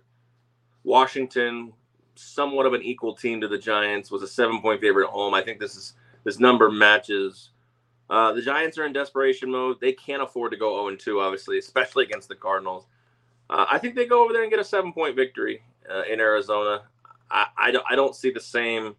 Washington, 0.84 1.74
somewhat 2.15 2.65
of 2.65 2.74
an 2.74 2.82
equal 2.82 3.15
team 3.15 3.41
to 3.41 3.48
the 3.48 3.58
Giants, 3.58 4.10
was 4.10 4.24
a 4.24 4.28
seven 4.28 4.62
point 4.62 4.82
favorite 4.82 5.06
at 5.06 5.12
home. 5.12 5.34
I 5.34 5.41
think 5.41 5.60
this 5.60 5.76
is 5.76 5.94
this 6.24 6.39
number 6.39 6.72
matches. 6.72 7.52
Uh, 8.10 8.32
the 8.34 8.41
Giants 8.41 8.78
are 8.78 8.86
in 8.86 8.94
desperation 8.94 9.52
mode. 9.52 9.80
They 9.82 9.91
can't 9.94 10.22
afford 10.22 10.52
to 10.52 10.58
go 10.58 10.88
0 10.88 10.96
2, 10.96 11.20
obviously, 11.20 11.58
especially 11.58 12.06
against 12.06 12.30
the 12.30 12.36
Cardinals. 12.36 12.86
Uh, 13.50 13.65
I 13.70 13.78
think 13.78 13.96
they 13.96 14.06
go 14.06 14.24
over 14.24 14.32
there 14.32 14.44
and 14.44 14.52
get 14.52 14.60
a 14.60 14.63
seven 14.63 14.94
point 14.94 15.15
victory 15.15 15.62
uh, 15.93 16.04
in 16.12 16.19
Arizona. 16.19 16.84
I, 17.30 17.48
I, 17.58 17.71
don't, 17.71 17.86
I 17.89 17.95
don't 17.95 18.15
see 18.15 18.32
the 18.32 18.39
same 18.39 18.95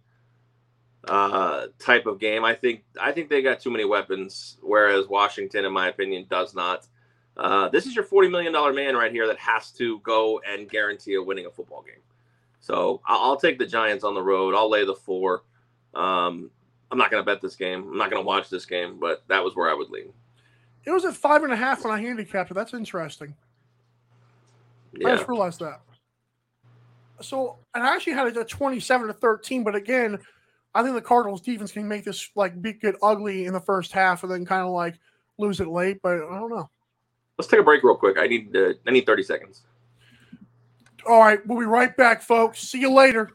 uh, 1.06 1.66
type 1.78 2.06
of 2.06 2.18
game. 2.18 2.44
I 2.44 2.54
think 2.54 2.84
I 3.00 3.12
think 3.12 3.28
they 3.28 3.42
got 3.42 3.60
too 3.60 3.70
many 3.70 3.84
weapons, 3.84 4.58
whereas 4.62 5.06
Washington, 5.08 5.64
in 5.64 5.72
my 5.72 5.88
opinion, 5.88 6.26
does 6.28 6.54
not. 6.54 6.86
Uh, 7.36 7.68
this 7.68 7.86
is 7.86 7.94
your 7.94 8.04
forty 8.04 8.28
million 8.28 8.52
dollar 8.52 8.72
man 8.72 8.96
right 8.96 9.12
here 9.12 9.26
that 9.26 9.38
has 9.38 9.70
to 9.72 10.00
go 10.00 10.40
and 10.48 10.68
guarantee 10.68 11.14
a 11.14 11.22
winning 11.22 11.46
a 11.46 11.50
football 11.50 11.82
game. 11.82 12.02
So 12.60 13.00
I'll, 13.06 13.30
I'll 13.30 13.36
take 13.36 13.58
the 13.58 13.66
Giants 13.66 14.04
on 14.04 14.14
the 14.14 14.22
road. 14.22 14.54
I'll 14.54 14.70
lay 14.70 14.84
the 14.84 14.94
four. 14.94 15.44
Um, 15.94 16.50
I'm 16.90 16.98
not 16.98 17.10
going 17.10 17.22
to 17.22 17.26
bet 17.26 17.40
this 17.40 17.56
game. 17.56 17.88
I'm 17.90 17.98
not 17.98 18.10
going 18.10 18.22
to 18.22 18.26
watch 18.26 18.48
this 18.48 18.64
game, 18.64 18.98
but 18.98 19.22
that 19.28 19.42
was 19.42 19.54
where 19.54 19.70
I 19.70 19.74
would 19.74 19.90
lean. 19.90 20.12
It 20.84 20.90
was 20.90 21.04
at 21.04 21.14
five 21.14 21.42
and 21.42 21.52
a 21.52 21.56
half 21.56 21.84
when 21.84 21.92
I 21.92 22.00
handicapped 22.00 22.50
it. 22.50 22.54
That's 22.54 22.72
interesting. 22.74 23.34
I 25.04 25.16
just 25.16 25.28
realized 25.28 25.60
that. 25.60 25.80
So, 27.20 27.58
and 27.74 27.84
I 27.84 27.94
actually 27.94 28.12
had 28.14 28.26
it 28.26 28.36
at 28.36 28.48
27 28.48 29.08
to 29.08 29.12
13, 29.12 29.64
but 29.64 29.74
again, 29.74 30.18
I 30.74 30.82
think 30.82 30.94
the 30.94 31.00
Cardinals 31.00 31.40
defense 31.40 31.72
can 31.72 31.88
make 31.88 32.04
this 32.04 32.30
like 32.34 32.60
be 32.60 32.74
get 32.74 32.96
ugly 33.02 33.46
in 33.46 33.54
the 33.54 33.60
first 33.60 33.92
half 33.92 34.22
and 34.22 34.32
then 34.32 34.44
kind 34.44 34.62
of 34.62 34.72
like 34.72 34.98
lose 35.38 35.60
it 35.60 35.68
late, 35.68 36.00
but 36.02 36.16
I 36.16 36.38
don't 36.38 36.50
know. 36.50 36.68
let's 37.38 37.50
take 37.50 37.60
a 37.60 37.62
break 37.62 37.82
real 37.82 37.96
quick. 37.96 38.18
I 38.18 38.26
need 38.26 38.54
uh, 38.54 38.74
I 38.86 38.90
need 38.90 39.06
30 39.06 39.22
seconds. 39.22 39.62
All 41.08 41.20
right, 41.20 41.44
we'll 41.46 41.58
be 41.58 41.66
right 41.66 41.96
back, 41.96 42.20
folks. 42.20 42.60
See 42.60 42.80
you 42.80 42.92
later. 42.92 43.30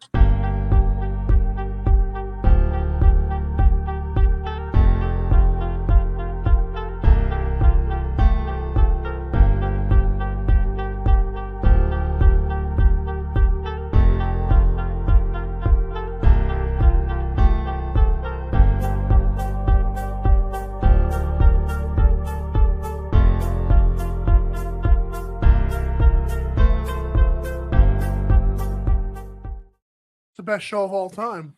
Best 30.52 30.66
show 30.66 30.84
of 30.84 30.92
all 30.92 31.10
time. 31.10 31.54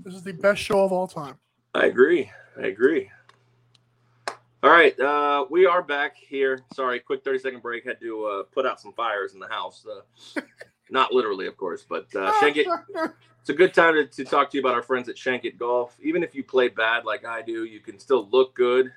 This 0.00 0.14
is 0.14 0.24
the 0.24 0.32
best 0.32 0.60
show 0.60 0.84
of 0.84 0.90
all 0.90 1.06
time. 1.06 1.38
I 1.72 1.86
agree. 1.86 2.32
I 2.60 2.66
agree. 2.66 3.08
All 4.64 4.70
right, 4.70 4.98
uh, 4.98 5.46
we 5.50 5.66
are 5.66 5.82
back 5.82 6.16
here. 6.16 6.64
Sorry, 6.74 6.98
quick 6.98 7.22
thirty 7.22 7.38
second 7.38 7.62
break. 7.62 7.84
Had 7.84 8.00
to 8.00 8.24
uh, 8.26 8.42
put 8.52 8.66
out 8.66 8.80
some 8.80 8.92
fires 8.92 9.34
in 9.34 9.40
the 9.40 9.46
house. 9.46 9.86
Uh, 9.86 10.40
not 10.90 11.12
literally, 11.12 11.46
of 11.46 11.56
course, 11.56 11.84
but 11.88 12.12
uh, 12.16 12.32
Shank 12.40 12.56
it. 12.56 12.66
It's 13.40 13.50
a 13.50 13.54
good 13.54 13.72
time 13.72 13.94
to, 13.94 14.06
to 14.06 14.24
talk 14.24 14.50
to 14.50 14.56
you 14.56 14.62
about 14.62 14.74
our 14.74 14.82
friends 14.82 15.08
at 15.08 15.16
Shankit 15.16 15.58
Golf. 15.58 15.96
Even 16.00 16.24
if 16.24 16.34
you 16.34 16.42
play 16.42 16.68
bad 16.68 17.04
like 17.04 17.24
I 17.24 17.42
do, 17.42 17.64
you 17.64 17.78
can 17.80 18.00
still 18.00 18.28
look 18.30 18.54
good 18.54 18.92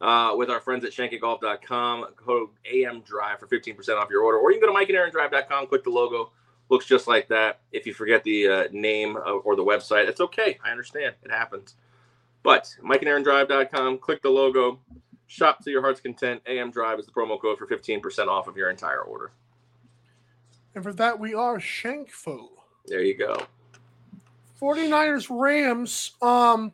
uh, 0.00 0.34
with 0.36 0.50
our 0.50 0.60
friends 0.60 0.84
at 0.84 0.92
shankitgolf.com. 0.92 2.06
Code 2.16 2.48
AM 2.72 3.00
Drive 3.02 3.38
for 3.38 3.46
15% 3.46 3.96
off 3.96 4.10
your 4.10 4.22
order. 4.22 4.38
Or 4.38 4.52
you 4.52 4.60
can 4.60 4.68
go 4.68 4.76
to 4.76 4.84
mikeandaarondrive.com, 4.86 5.66
click 5.68 5.84
the 5.84 5.90
logo. 5.90 6.32
Looks 6.70 6.86
just 6.86 7.06
like 7.06 7.28
that. 7.28 7.60
If 7.72 7.86
you 7.86 7.94
forget 7.94 8.24
the 8.24 8.48
uh, 8.48 8.64
name 8.72 9.16
or 9.16 9.54
the 9.54 9.64
website, 9.64 10.08
it's 10.08 10.20
okay. 10.20 10.58
I 10.64 10.70
understand. 10.70 11.14
It 11.22 11.30
happens. 11.30 11.74
But 12.42 12.74
mikeandaarondrive.com, 12.82 13.98
click 13.98 14.22
the 14.22 14.30
logo, 14.30 14.78
shop 15.26 15.62
to 15.64 15.70
your 15.70 15.82
heart's 15.82 16.00
content. 16.00 16.42
AM 16.46 16.70
Drive 16.70 16.98
is 16.98 17.06
the 17.06 17.12
promo 17.12 17.40
code 17.40 17.58
for 17.58 17.66
15% 17.66 18.28
off 18.28 18.48
of 18.48 18.56
your 18.56 18.70
entire 18.70 19.00
order. 19.00 19.32
And 20.74 20.82
for 20.82 20.92
that, 20.94 21.18
we 21.18 21.34
are 21.34 21.58
Shankfo. 21.58 22.48
There 22.86 23.02
you 23.02 23.16
go. 23.16 23.46
49ers 24.60 25.26
Rams. 25.30 26.12
Um 26.22 26.72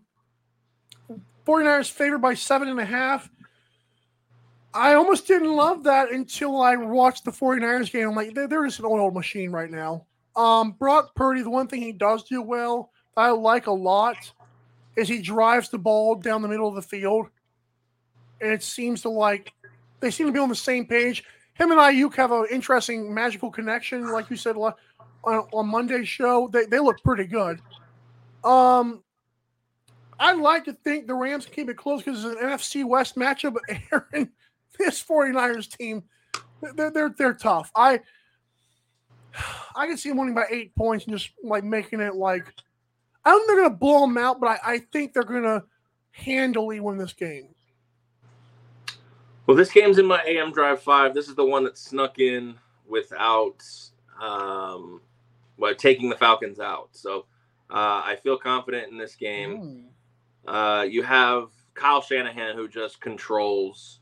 49ers 1.47 1.91
favored 1.91 2.19
by 2.19 2.35
seven 2.35 2.69
and 2.69 2.79
a 2.79 2.85
half. 2.85 3.29
I 4.73 4.95
almost 4.95 5.27
didn't 5.27 5.55
love 5.55 5.83
that 5.85 6.13
until 6.13 6.61
I 6.61 6.77
watched 6.77 7.25
the 7.25 7.33
49ers 7.33 7.91
game. 7.93 8.09
I'm 8.09 8.15
like, 8.15 8.35
they're 8.35 8.65
just 8.65 8.79
an 8.79 8.85
old 8.87 9.15
machine 9.15 9.51
right 9.51 9.71
now. 9.71 10.07
Um, 10.37 10.73
Brock 10.73 11.15
Purdy, 11.17 11.43
the 11.43 11.51
one 11.51 11.67
thing 11.67 11.83
he 11.83 11.93
does 11.93 12.25
do 12.25 12.41
well, 12.41 12.91
that 13.17 13.23
I 13.23 13.31
like 13.31 13.67
a 13.67 13.73
lot, 13.73 14.17
is 14.97 15.09
he 15.09 15.21
drives 15.21 15.71
the 15.71 15.79
ball 15.79 16.15
down 16.15 16.43
the 16.43 16.49
middle 16.49 16.69
of 16.69 16.77
the 16.77 16.83
field. 16.83 17.27
And 18.41 18.53
it 18.53 18.63
seems 18.63 19.03
to 19.03 19.09
like 19.09 19.53
they 20.01 20.11
seem 20.11 20.27
to 20.27 20.33
be 20.33 20.39
on 20.39 20.49
the 20.49 20.55
same 20.55 20.87
page. 20.87 21.25
Him 21.55 21.73
and 21.73 21.81
Aiyuk 21.81 22.15
have 22.15 22.33
an 22.33 22.47
interesting 22.51 23.13
magical 23.13 23.51
connection, 23.51 24.11
like 24.11 24.31
you 24.31 24.37
said 24.37 24.57
on, 24.57 24.75
on 25.25 25.69
Monday's 25.69 26.09
show. 26.09 26.49
They, 26.49 26.65
they 26.65 26.79
look 26.79 27.03
pretty 27.03 27.25
good. 27.25 27.61
Um, 28.45 29.03
I'd 30.19 30.39
like 30.39 30.65
to 30.65 30.73
think 30.73 31.07
the 31.07 31.15
Rams 31.15 31.45
can 31.45 31.55
keep 31.55 31.69
it 31.69 31.77
close 31.77 32.03
because 32.03 32.25
it's 32.25 32.41
an 32.41 32.49
NFC 32.49 32.85
West 32.85 33.17
matchup. 33.17 33.55
But 33.55 33.63
Aaron, 33.93 34.31
this 34.79 35.03
49ers 35.03 35.77
team, 35.77 36.03
they're 36.75 36.91
they're 36.91 37.15
they're 37.17 37.35
tough. 37.35 37.71
I 37.75 38.01
I 39.75 39.87
can 39.87 39.97
see 39.97 40.09
them 40.09 40.19
winning 40.19 40.35
by 40.35 40.47
eight 40.51 40.75
points 40.75 41.07
and 41.07 41.17
just 41.17 41.31
like 41.43 41.65
making 41.65 42.01
it 42.01 42.15
like 42.15 42.53
I 43.25 43.31
don't 43.31 43.47
think 43.47 43.59
they're 43.59 43.69
gonna 43.69 43.77
blow 43.77 44.01
them 44.03 44.19
out, 44.19 44.41
but 44.41 44.49
I, 44.49 44.75
I 44.75 44.79
think 44.93 45.13
they're 45.13 45.23
gonna 45.23 45.65
handily 46.13 46.81
win 46.81 46.99
this 46.99 47.13
game. 47.13 47.49
Well, 49.47 49.57
this 49.57 49.71
game's 49.71 49.99
in 49.99 50.07
my 50.07 50.23
AM 50.27 50.53
Drive 50.53 50.83
Five. 50.83 51.15
This 51.15 51.29
is 51.29 51.35
the 51.35 51.45
one 51.45 51.65
that 51.65 51.79
snuck 51.79 52.19
in 52.19 52.55
without 52.87 53.63
um, 54.21 55.01
well, 55.57 55.75
taking 55.75 56.09
the 56.09 56.17
Falcons 56.17 56.61
out. 56.61 56.89
So 56.93 57.27
uh, 57.71 58.03
I 58.05 58.17
feel 58.23 58.37
confident 58.37 58.91
in 58.91 58.99
this 58.99 59.15
game. 59.15 59.85
Uh, 60.47 60.87
you 60.89 61.03
have 61.03 61.51
Kyle 61.75 62.03
Shanahan 62.03 62.57
who 62.57 62.69
just 62.69 63.01
controls 63.01 64.00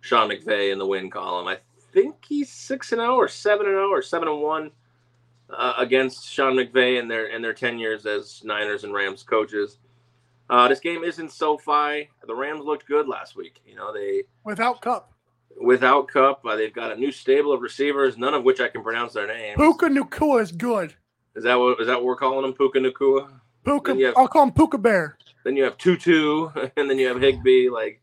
Sean 0.00 0.28
McVay 0.30 0.72
in 0.72 0.78
the 0.78 0.86
win 0.86 1.10
column. 1.10 1.48
I 1.48 1.58
think 1.92 2.16
he's 2.26 2.50
six 2.50 2.92
and 2.92 3.00
zero 3.00 3.16
or 3.16 3.28
seven 3.28 3.66
and 3.66 3.74
zero 3.74 3.88
or 3.90 4.02
seven 4.02 4.28
and 4.28 4.40
one 4.40 4.70
uh, 5.50 5.74
against 5.78 6.30
Sean 6.30 6.54
McVay 6.54 6.98
in 7.00 7.08
their 7.08 7.26
and 7.34 7.42
their 7.44 7.54
ten 7.54 7.78
years 7.78 8.06
as 8.06 8.42
Niners 8.44 8.84
and 8.84 8.92
Rams 8.94 9.22
coaches. 9.22 9.78
Uh, 10.50 10.66
this 10.68 10.80
game 10.80 11.04
isn't 11.04 11.30
SoFi. 11.32 12.08
The 12.26 12.34
Rams 12.34 12.64
looked 12.64 12.86
good 12.86 13.06
last 13.08 13.36
week. 13.36 13.60
You 13.66 13.74
know 13.76 13.92
they 13.92 14.22
Without 14.44 14.80
Kupp. 14.80 15.12
without 15.60 16.08
Kupp. 16.08 16.44
Uh, 16.46 16.56
they've 16.56 16.72
got 16.72 16.92
a 16.92 16.96
new 16.96 17.12
stable 17.12 17.52
of 17.52 17.60
receivers, 17.60 18.16
none 18.16 18.32
of 18.34 18.44
which 18.44 18.60
I 18.60 18.68
can 18.68 18.82
pronounce 18.82 19.12
their 19.14 19.26
names. 19.26 19.56
Puka 19.56 19.86
Nacua 19.88 20.40
is 20.42 20.52
good. 20.52 20.94
Is 21.36 21.44
that 21.44 21.54
what 21.56 21.80
is 21.80 21.86
that 21.86 21.96
what 21.96 22.04
we're 22.04 22.16
calling 22.16 22.42
them? 22.42 22.52
Puka 22.54 22.78
Nacua. 22.78 23.30
Puka, 23.64 23.94
have- 24.02 24.14
I'll 24.16 24.28
call 24.28 24.44
him 24.44 24.52
Puka 24.52 24.78
Bear. 24.78 25.18
Then 25.44 25.56
you 25.56 25.64
have 25.64 25.76
Tutu, 25.78 26.48
and 26.76 26.88
then 26.90 26.98
you 26.98 27.08
have 27.08 27.20
Higbee. 27.20 27.68
Like, 27.68 28.00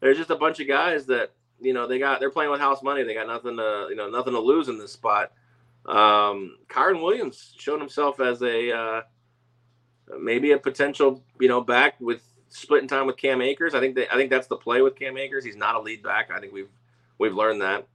there's 0.00 0.16
just 0.16 0.30
a 0.30 0.36
bunch 0.36 0.60
of 0.60 0.68
guys 0.68 1.06
that 1.06 1.32
you 1.60 1.72
know 1.72 1.86
they 1.86 1.98
got. 1.98 2.20
They're 2.20 2.30
playing 2.30 2.50
with 2.50 2.60
house 2.60 2.82
money. 2.82 3.02
They 3.02 3.14
got 3.14 3.26
nothing 3.26 3.56
to 3.56 3.86
you 3.90 3.96
know 3.96 4.08
nothing 4.08 4.32
to 4.32 4.40
lose 4.40 4.68
in 4.68 4.78
this 4.78 4.92
spot. 4.92 5.32
Um, 5.86 6.58
Kyren 6.68 7.02
Williams 7.02 7.54
showed 7.58 7.80
himself 7.80 8.20
as 8.20 8.42
a 8.42 8.72
uh, 8.72 9.02
maybe 10.20 10.52
a 10.52 10.58
potential 10.58 11.22
you 11.40 11.48
know 11.48 11.60
back 11.60 12.00
with 12.00 12.22
splitting 12.48 12.88
time 12.88 13.06
with 13.06 13.16
Cam 13.16 13.40
Akers. 13.40 13.74
I 13.74 13.80
think 13.80 13.94
that 13.96 14.12
I 14.12 14.16
think 14.16 14.30
that's 14.30 14.46
the 14.46 14.56
play 14.56 14.82
with 14.82 14.96
Cam 14.96 15.16
Akers. 15.16 15.44
He's 15.44 15.56
not 15.56 15.74
a 15.74 15.80
lead 15.80 16.02
back. 16.02 16.30
I 16.34 16.40
think 16.40 16.52
we've 16.52 16.70
we've 17.18 17.34
learned 17.34 17.62
that. 17.62 17.86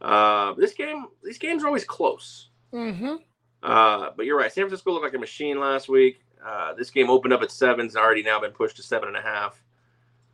Uh, 0.00 0.52
this 0.54 0.74
game, 0.74 1.06
these 1.22 1.38
games 1.38 1.62
are 1.62 1.66
always 1.66 1.84
close. 1.84 2.48
Mm-hmm. 2.72 3.14
Uh, 3.62 4.10
but 4.16 4.26
you're 4.26 4.36
right. 4.36 4.52
San 4.52 4.64
Francisco 4.64 4.92
looked 4.92 5.04
like 5.04 5.14
a 5.14 5.18
machine 5.18 5.58
last 5.58 5.88
week. 5.88 6.20
Uh, 6.44 6.74
this 6.74 6.90
game 6.90 7.08
opened 7.08 7.32
up 7.32 7.42
at 7.42 7.50
seven. 7.50 7.86
It's 7.86 7.96
already 7.96 8.22
now 8.22 8.38
been 8.38 8.50
pushed 8.50 8.76
to 8.76 8.82
seven 8.82 9.08
and 9.08 9.16
a 9.16 9.22
half. 9.22 9.62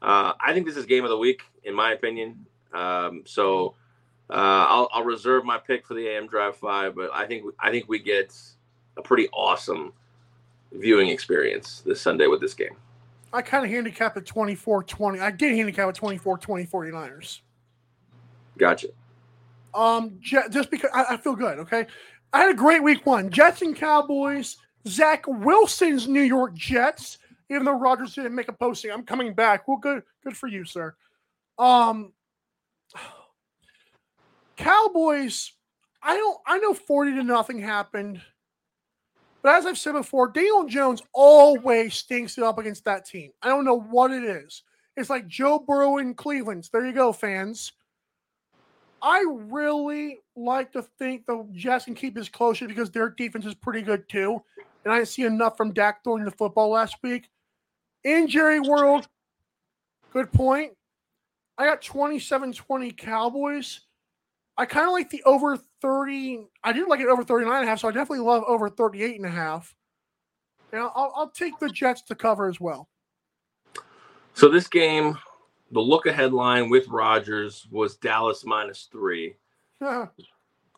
Uh, 0.03 0.33
I 0.41 0.53
think 0.53 0.67
this 0.67 0.77
is 0.77 0.87
game 0.87 1.05
of 1.05 1.11
the 1.11 1.19
week, 1.19 1.43
in 1.65 1.75
my 1.75 1.93
opinion. 1.93 2.47
Um, 2.73 3.23
so 3.27 3.75
uh, 4.31 4.67
I'll, 4.69 4.89
I'll 4.93 5.05
reserve 5.05 5.45
my 5.45 5.59
pick 5.59 5.87
for 5.87 5.95
the 5.95 6.07
AM 6.07 6.27
Drive 6.27 6.57
Five, 6.57 6.95
but 6.95 7.11
I 7.13 7.27
think 7.27 7.45
I 7.59 7.71
think 7.71 7.89
we 7.89 7.99
get 7.99 8.35
a 8.97 9.03
pretty 9.03 9.29
awesome 9.33 9.93
viewing 10.73 11.09
experience 11.09 11.83
this 11.85 12.01
Sunday 12.01 12.27
with 12.27 12.41
this 12.41 12.55
game. 12.55 12.77
I 13.33 13.43
kind 13.43 13.65
of 13.65 13.71
handicap 13.71 14.17
at 14.17 14.27
24 14.27 14.85
20. 14.85 15.21
I 15.21 15.31
did 15.31 15.55
handicap 15.55 15.89
at 15.89 15.95
24 15.95 16.39
20 16.39 16.67
49ers. 16.67 17.41
Gotcha. 18.59 18.89
Um, 19.73 20.19
just 20.21 20.71
because 20.71 20.91
I, 20.93 21.15
I 21.15 21.17
feel 21.17 21.37
good. 21.37 21.59
Okay, 21.61 21.87
I 22.33 22.41
had 22.41 22.51
a 22.51 22.55
great 22.55 22.83
week 22.83 23.07
one. 23.07 23.31
Jets 23.31 23.63
and 23.63 23.77
Cowboys. 23.77 24.57
Zach 24.87 25.25
Wilson's 25.27 26.09
New 26.09 26.23
York 26.23 26.55
Jets. 26.55 27.19
Even 27.51 27.65
though 27.65 27.79
Rodgers 27.79 28.15
didn't 28.15 28.35
make 28.35 28.49
a 28.49 28.53
posting, 28.53 28.93
I'm 28.93 29.03
coming 29.03 29.35
back. 29.35 29.67
Well, 29.67 29.77
good, 29.77 30.05
good 30.23 30.37
for 30.37 30.47
you, 30.47 30.65
sir. 30.65 30.95
Um, 31.59 32.13
Cowboys. 34.57 35.53
I 36.03 36.17
don't. 36.17 36.39
I 36.47 36.59
know 36.59 36.73
40 36.73 37.17
to 37.17 37.23
nothing 37.23 37.59
happened, 37.59 38.23
but 39.43 39.55
as 39.55 39.67
I've 39.67 39.79
said 39.79 39.93
before, 39.93 40.29
Daniel 40.29 40.65
Jones 40.65 41.03
always 41.13 41.95
stinks 41.95 42.39
it 42.39 42.45
up 42.45 42.59
against 42.59 42.85
that 42.85 43.05
team. 43.05 43.33
I 43.43 43.49
don't 43.49 43.65
know 43.65 43.81
what 43.81 44.11
it 44.11 44.25
is. 44.25 44.63
It's 44.97 45.11
like 45.11 45.27
Joe 45.27 45.59
Burrow 45.59 45.99
in 45.99 46.15
Cleveland. 46.15 46.69
There 46.73 46.87
you 46.87 46.93
go, 46.93 47.13
fans. 47.13 47.73
I 49.03 49.25
really 49.29 50.21
like 50.37 50.73
to 50.73 50.83
think 50.83 51.25
the 51.25 51.47
Jets 51.53 51.87
can 51.87 51.95
keep 51.95 52.15
this 52.15 52.29
closer 52.29 52.69
because 52.69 52.91
their 52.91 53.09
defense 53.11 53.47
is 53.47 53.55
pretty 53.55 53.83
good 53.83 54.09
too. 54.09 54.43
And 54.85 54.93
I 54.93 54.99
didn't 54.99 55.09
see 55.09 55.25
enough 55.25 55.57
from 55.57 55.73
Dak 55.73 56.05
throwing 56.05 56.25
the 56.25 56.31
football 56.31 56.71
last 56.71 56.97
week. 57.03 57.29
In 58.05 58.29
Jerry 58.29 58.61
World, 58.61 59.09
good 60.13 60.33
point. 60.33 60.73
I 61.59 61.67
got 61.67 61.83
27 61.83 62.53
20 62.53 62.91
Cowboys. 62.93 63.81
I 64.57 64.65
kind 64.65 64.87
of 64.87 64.93
like 64.93 65.11
the 65.11 65.23
over 65.25 65.59
30. 65.83 66.47
I 66.65 66.73
do 66.73 66.89
like 66.89 67.01
it 67.01 67.09
over 67.09 67.25
39 67.25 67.55
and 67.55 67.65
a 67.65 67.69
half, 67.69 67.81
so 67.81 67.89
I 67.89 67.93
definitely 67.93 68.25
love 68.25 68.45
over 68.47 68.69
38 68.69 69.17
and 69.17 69.27
a 69.27 69.31
half. 69.31 69.75
And 70.73 70.81
I'll, 70.81 71.13
I'll 71.17 71.31
take 71.31 71.59
the 71.59 71.69
Jets 71.69 72.03
to 72.03 72.15
cover 72.15 72.49
as 72.49 72.61
well. 72.61 72.89
So 74.35 74.49
this 74.49 74.69
game, 74.69 75.19
the 75.73 75.81
look 75.81 76.07
ahead 76.07 76.33
line 76.33 76.71
with 76.71 76.89
Rodgers 76.89 77.67
was 77.71 77.97
Dallas 77.97 78.45
minus 78.45 78.89
three. 78.91 79.37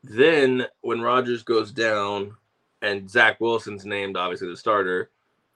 Then 0.04 0.66
when 0.80 1.00
Rodgers 1.00 1.44
goes 1.44 1.70
down 1.70 2.36
and 2.82 3.08
Zach 3.08 3.40
Wilson's 3.40 3.84
named 3.84 4.16
obviously 4.16 4.48
the 4.48 4.56
starter, 4.56 5.10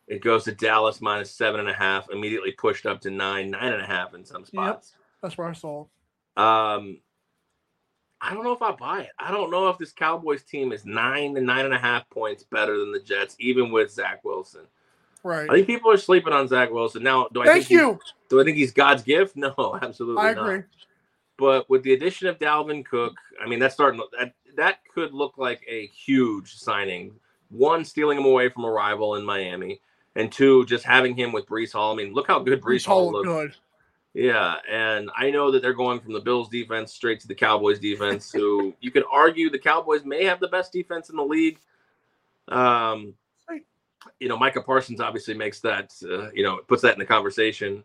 it 0.08 0.22
goes 0.22 0.44
to 0.44 0.52
Dallas 0.52 1.00
minus 1.00 1.30
seven 1.32 1.60
and 1.60 1.68
a 1.68 1.72
half, 1.74 2.08
immediately 2.10 2.52
pushed 2.52 2.86
up 2.86 3.00
to 3.02 3.10
nine, 3.10 3.50
nine 3.50 3.72
and 3.72 3.82
a 3.82 3.86
half 3.86 4.14
in 4.14 4.24
some 4.24 4.44
spots. 4.44 4.92
Yep, 4.94 5.02
That's 5.22 5.38
where 5.38 5.48
I 5.48 5.52
saw. 5.52 5.80
Um 6.36 6.98
I 8.20 8.32
don't 8.32 8.44
know 8.44 8.52
if 8.52 8.62
I 8.62 8.72
buy 8.72 9.02
it. 9.02 9.10
I 9.18 9.30
don't 9.30 9.50
know 9.50 9.68
if 9.68 9.76
this 9.78 9.92
Cowboys 9.92 10.42
team 10.42 10.72
is 10.72 10.86
nine 10.86 11.34
to 11.34 11.40
nine 11.40 11.66
and 11.66 11.74
a 11.74 11.78
half 11.78 12.08
points 12.08 12.44
better 12.44 12.78
than 12.78 12.90
the 12.90 12.98
Jets, 13.00 13.36
even 13.38 13.70
with 13.70 13.92
Zach 13.92 14.24
Wilson. 14.24 14.62
Right. 15.22 15.48
I 15.50 15.54
think 15.54 15.66
people 15.66 15.90
are 15.90 15.96
sleeping 15.98 16.32
on 16.32 16.48
Zach 16.48 16.70
Wilson. 16.70 17.02
Now, 17.02 17.28
do 17.32 17.42
I 17.42 17.46
Thank 17.46 17.66
think 17.66 17.68
he's- 17.68 17.80
you. 17.80 17.98
do 18.30 18.40
I 18.40 18.44
think 18.44 18.56
he's 18.56 18.72
God's 18.72 19.02
gift? 19.02 19.36
No, 19.36 19.78
absolutely 19.82 20.22
I 20.22 20.32
not. 20.34 20.44
agree. 20.48 20.62
But 21.36 21.68
with 21.68 21.82
the 21.82 21.92
addition 21.92 22.28
of 22.28 22.38
Dalvin 22.38 22.84
Cook, 22.86 23.14
I 23.42 23.46
mean, 23.46 23.58
that's 23.58 23.74
starting 23.74 24.00
that 24.18 24.32
that 24.56 24.78
could 24.94 25.12
look 25.12 25.36
like 25.36 25.60
a 25.68 25.86
huge 25.88 26.54
signing. 26.54 27.12
One, 27.50 27.84
stealing 27.84 28.16
him 28.18 28.24
away 28.24 28.48
from 28.48 28.64
a 28.64 28.70
rival 28.70 29.16
in 29.16 29.24
Miami, 29.24 29.80
and 30.16 30.32
two, 30.32 30.64
just 30.66 30.84
having 30.84 31.14
him 31.14 31.30
with 31.30 31.46
Breece 31.46 31.72
Hall. 31.72 31.92
I 31.92 31.96
mean, 31.96 32.12
look 32.12 32.26
how 32.26 32.40
good 32.40 32.60
Breece, 32.60 32.78
Breece 32.82 32.86
Hall 32.86 33.12
looked. 33.12 33.26
good. 33.26 33.54
Yeah, 34.14 34.56
and 34.68 35.10
I 35.14 35.30
know 35.30 35.50
that 35.52 35.60
they're 35.60 35.74
going 35.74 36.00
from 36.00 36.14
the 36.14 36.20
Bills 36.20 36.48
defense 36.48 36.92
straight 36.92 37.20
to 37.20 37.28
the 37.28 37.34
Cowboys 37.34 37.78
defense, 37.78 38.32
who 38.32 38.74
you 38.80 38.90
could 38.90 39.04
argue 39.12 39.50
the 39.50 39.58
Cowboys 39.58 40.04
may 40.04 40.24
have 40.24 40.40
the 40.40 40.48
best 40.48 40.72
defense 40.72 41.10
in 41.10 41.16
the 41.16 41.22
league. 41.22 41.60
Um, 42.48 43.14
you 44.18 44.28
know, 44.28 44.38
Micah 44.38 44.62
Parsons 44.62 45.00
obviously 45.00 45.34
makes 45.34 45.60
that, 45.60 45.92
uh, 46.04 46.30
you 46.32 46.42
know, 46.42 46.58
puts 46.66 46.80
that 46.82 46.94
in 46.94 46.98
the 46.98 47.04
conversation. 47.04 47.84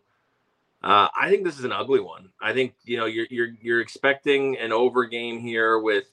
Uh, 0.82 1.08
I 1.16 1.28
think 1.28 1.44
this 1.44 1.58
is 1.58 1.64
an 1.64 1.72
ugly 1.72 2.00
one. 2.00 2.30
I 2.40 2.52
think 2.52 2.74
you 2.84 2.96
know 2.96 3.06
you're 3.06 3.26
you're 3.30 3.50
you're 3.60 3.80
expecting 3.80 4.56
an 4.58 4.72
over 4.72 5.04
game 5.04 5.38
here 5.38 5.78
with 5.78 6.06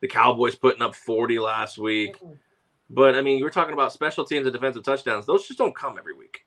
the 0.00 0.08
Cowboys 0.08 0.54
putting 0.54 0.82
up 0.82 0.94
40 0.94 1.38
last 1.38 1.78
week, 1.78 2.16
but 2.90 3.14
I 3.14 3.22
mean, 3.22 3.38
you 3.38 3.44
were 3.44 3.50
talking 3.50 3.74
about 3.74 3.92
special 3.92 4.24
teams 4.24 4.46
and 4.46 4.52
defensive 4.52 4.82
touchdowns; 4.84 5.26
those 5.26 5.46
just 5.46 5.58
don't 5.58 5.74
come 5.74 5.98
every 5.98 6.14
week. 6.14 6.44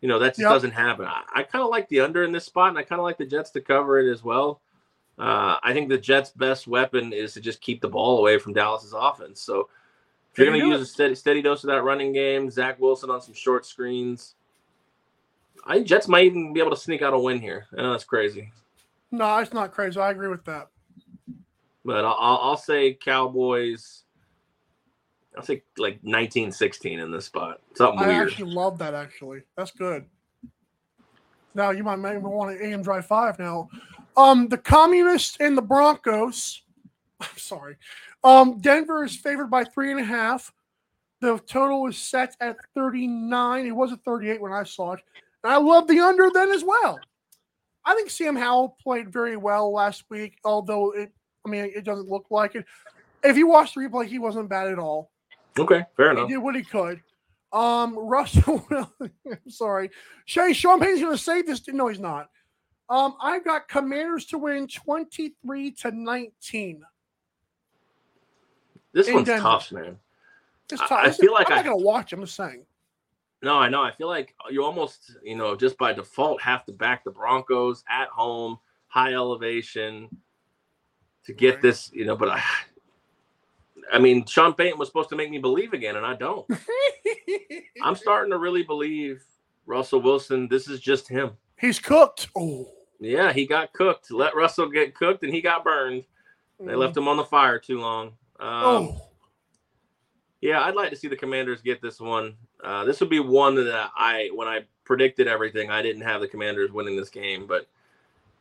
You 0.00 0.08
know, 0.08 0.18
that 0.18 0.30
just 0.30 0.40
Yep. 0.40 0.50
doesn't 0.50 0.70
happen. 0.70 1.04
I, 1.06 1.22
I 1.34 1.42
kind 1.42 1.62
of 1.62 1.70
like 1.70 1.88
the 1.88 2.00
under 2.00 2.24
in 2.24 2.32
this 2.32 2.44
spot, 2.46 2.70
and 2.70 2.78
I 2.78 2.82
kind 2.82 2.98
of 3.00 3.04
like 3.04 3.18
the 3.18 3.26
Jets 3.26 3.50
to 3.52 3.60
cover 3.60 3.98
it 3.98 4.10
as 4.10 4.24
well. 4.24 4.60
Uh, 5.18 5.58
I 5.62 5.74
think 5.74 5.90
the 5.90 5.98
Jets' 5.98 6.30
best 6.30 6.66
weapon 6.66 7.12
is 7.12 7.34
to 7.34 7.40
just 7.42 7.60
keep 7.60 7.82
the 7.82 7.88
ball 7.88 8.18
away 8.18 8.38
from 8.38 8.54
Dallas's 8.54 8.94
offense. 8.96 9.42
So 9.42 9.68
if 10.32 10.38
you're 10.38 10.46
going 10.46 10.58
to 10.58 10.66
use 10.66 10.80
a 10.80 10.86
steady, 10.86 11.14
steady 11.14 11.42
dose 11.42 11.62
of 11.64 11.68
that 11.68 11.82
running 11.82 12.14
game, 12.14 12.48
Zach 12.50 12.80
Wilson 12.80 13.10
on 13.10 13.20
some 13.20 13.34
short 13.34 13.66
screens, 13.66 14.36
I 15.66 15.80
Jets 15.82 16.08
might 16.08 16.24
even 16.24 16.54
be 16.54 16.60
able 16.60 16.70
to 16.70 16.76
sneak 16.78 17.02
out 17.02 17.12
a 17.12 17.18
win 17.18 17.38
here. 17.38 17.66
I 17.76 17.82
know 17.82 17.90
that's 17.90 18.04
crazy, 18.04 18.50
No, 19.10 19.36
it's 19.38 19.52
not 19.52 19.72
crazy. 19.72 20.00
I 20.00 20.10
agree 20.12 20.28
with 20.28 20.44
that. 20.46 20.68
but 21.84 22.04
I'll 22.06 22.16
I'll 22.42 22.56
say 22.56 22.94
Cowboys. 22.94 24.04
I'll 25.36 25.44
say 25.44 25.62
like 25.78 26.02
19-16 26.02 27.02
in 27.02 27.10
this 27.10 27.26
spot. 27.26 27.60
Something 27.74 28.00
I 28.00 28.08
weird. 28.08 28.28
actually 28.28 28.52
love 28.52 28.78
that. 28.78 28.94
Actually, 28.94 29.42
that's 29.56 29.70
good. 29.70 30.04
Now 31.54 31.70
you 31.70 31.82
might 31.82 31.96
maybe 31.96 32.18
want 32.18 32.56
to 32.56 32.64
AM 32.64 32.82
Drive 32.82 33.06
Five 33.06 33.38
now. 33.38 33.68
Um, 34.16 34.48
the 34.48 34.58
Communists 34.58 35.36
and 35.40 35.56
the 35.56 35.62
Broncos. 35.62 36.62
I'm 37.20 37.28
sorry. 37.36 37.76
Um, 38.22 38.58
Denver 38.60 39.04
is 39.04 39.16
favored 39.16 39.48
by 39.48 39.64
three 39.64 39.90
and 39.90 40.00
a 40.00 40.04
half. 40.04 40.52
The 41.20 41.38
total 41.46 41.86
is 41.86 41.98
set 41.98 42.34
at 42.40 42.56
39. 42.74 43.66
It 43.66 43.70
was 43.72 43.92
at 43.92 44.02
38 44.04 44.40
when 44.40 44.52
I 44.52 44.62
saw 44.62 44.92
it. 44.92 45.00
And 45.44 45.52
I 45.52 45.56
love 45.58 45.86
the 45.86 46.00
under 46.00 46.30
then 46.32 46.50
as 46.50 46.64
well. 46.64 46.98
I 47.84 47.94
think 47.94 48.10
Sam 48.10 48.36
Howell 48.36 48.76
played 48.82 49.12
very 49.12 49.36
well 49.36 49.72
last 49.72 50.04
week, 50.10 50.38
although 50.44 50.92
it 50.92 51.12
I 51.46 51.48
mean 51.48 51.72
it 51.74 51.84
doesn't 51.84 52.08
look 52.08 52.26
like 52.30 52.54
it. 52.54 52.66
If 53.22 53.36
you 53.36 53.46
watch 53.46 53.74
the 53.74 53.80
replay, 53.80 54.06
he 54.06 54.18
wasn't 54.18 54.48
bad 54.48 54.68
at 54.68 54.78
all. 54.78 55.10
Okay, 55.60 55.84
fair 55.96 56.12
He 56.12 56.18
enough. 56.18 56.28
did 56.28 56.38
what 56.38 56.54
he 56.56 56.62
could. 56.62 57.00
Um, 57.52 57.98
Russell, 57.98 58.66
I'm 59.00 59.38
sorry. 59.48 59.90
Shay, 60.24 60.52
Sean 60.52 60.78
Payton's 60.80 61.00
going 61.00 61.12
to 61.16 61.18
save 61.22 61.46
this. 61.46 61.66
No, 61.68 61.88
he's 61.88 61.98
not. 61.98 62.30
Um, 62.88 63.14
I've 63.20 63.44
got 63.44 63.68
Commanders 63.68 64.24
to 64.26 64.38
win 64.38 64.66
23 64.68 65.70
to 65.72 65.90
19. 65.90 66.82
This 68.92 69.08
in 69.08 69.14
one's 69.14 69.26
Denver. 69.26 69.42
tough, 69.42 69.72
man. 69.72 69.98
It's 70.70 70.80
I- 70.82 70.86
tough. 70.86 70.92
I 70.98 71.06
Listen, 71.06 71.24
feel 71.26 71.32
like 71.34 71.46
I'm 71.50 71.52
I- 71.52 71.56
not 71.56 71.64
going 71.66 71.78
to 71.78 71.84
watch. 71.84 72.12
I'm 72.12 72.20
just 72.20 72.36
saying. 72.36 72.64
No, 73.42 73.54
I 73.56 73.68
know. 73.68 73.82
I 73.82 73.90
feel 73.92 74.08
like 74.08 74.34
you 74.50 74.62
almost, 74.64 75.16
you 75.22 75.34
know, 75.34 75.56
just 75.56 75.78
by 75.78 75.92
default 75.92 76.42
have 76.42 76.64
to 76.66 76.72
back 76.72 77.04
the 77.04 77.10
Broncos 77.10 77.82
at 77.88 78.08
home, 78.08 78.58
high 78.88 79.14
elevation 79.14 80.08
to 81.24 81.32
get 81.32 81.54
Right. 81.54 81.62
this, 81.62 81.90
you 81.92 82.04
know, 82.04 82.16
but 82.16 82.28
I 82.28 82.42
I 83.92 83.98
mean, 83.98 84.24
Sean 84.26 84.54
Payton 84.54 84.78
was 84.78 84.88
supposed 84.88 85.08
to 85.10 85.16
make 85.16 85.30
me 85.30 85.38
believe 85.38 85.72
again, 85.72 85.96
and 85.96 86.06
I 86.06 86.14
don't. 86.14 86.46
I'm 87.82 87.96
starting 87.96 88.30
to 88.30 88.38
really 88.38 88.62
believe 88.62 89.24
Russell 89.66 90.00
Wilson, 90.00 90.48
this 90.48 90.68
is 90.68 90.80
just 90.80 91.08
him. 91.08 91.32
He's 91.58 91.78
cooked. 91.78 92.28
Oh, 92.36 92.70
Yeah, 93.00 93.32
he 93.32 93.46
got 93.46 93.72
cooked. 93.72 94.10
Let 94.10 94.34
Russell 94.34 94.68
get 94.68 94.94
cooked 94.94 95.22
and 95.22 95.32
he 95.32 95.40
got 95.40 95.64
burned. 95.64 96.04
They 96.58 96.74
left 96.74 96.96
him 96.96 97.08
on 97.08 97.16
the 97.16 97.24
fire 97.24 97.58
too 97.58 97.80
long. 97.80 98.08
Um, 98.38 98.50
Oh, 98.64 99.02
Yeah, 100.40 100.62
I'd 100.62 100.74
like 100.74 100.90
to 100.90 100.96
see 100.96 101.08
the 101.08 101.16
Commanders 101.16 101.62
get 101.62 101.80
this 101.80 102.00
one. 102.00 102.36
Uh, 102.62 102.84
this 102.84 103.00
would 103.00 103.08
be 103.10 103.20
one 103.20 103.54
that 103.54 103.90
I, 103.96 104.30
when 104.34 104.48
I 104.48 104.64
predicted 104.84 105.26
everything, 105.28 105.70
I 105.70 105.82
didn't 105.82 106.02
have 106.02 106.20
the 106.20 106.28
Commanders 106.28 106.72
winning 106.72 106.96
this 106.96 107.08
game, 107.10 107.46
but 107.46 107.66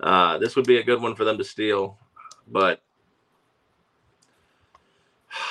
uh, 0.02 0.38
this 0.38 0.56
would 0.56 0.66
be 0.68 0.78
a 0.78 0.84
good 0.84 1.02
one 1.02 1.16
for 1.16 1.24
them 1.26 1.38
to 1.38 1.44
steal. 1.44 1.98
But 2.48 2.82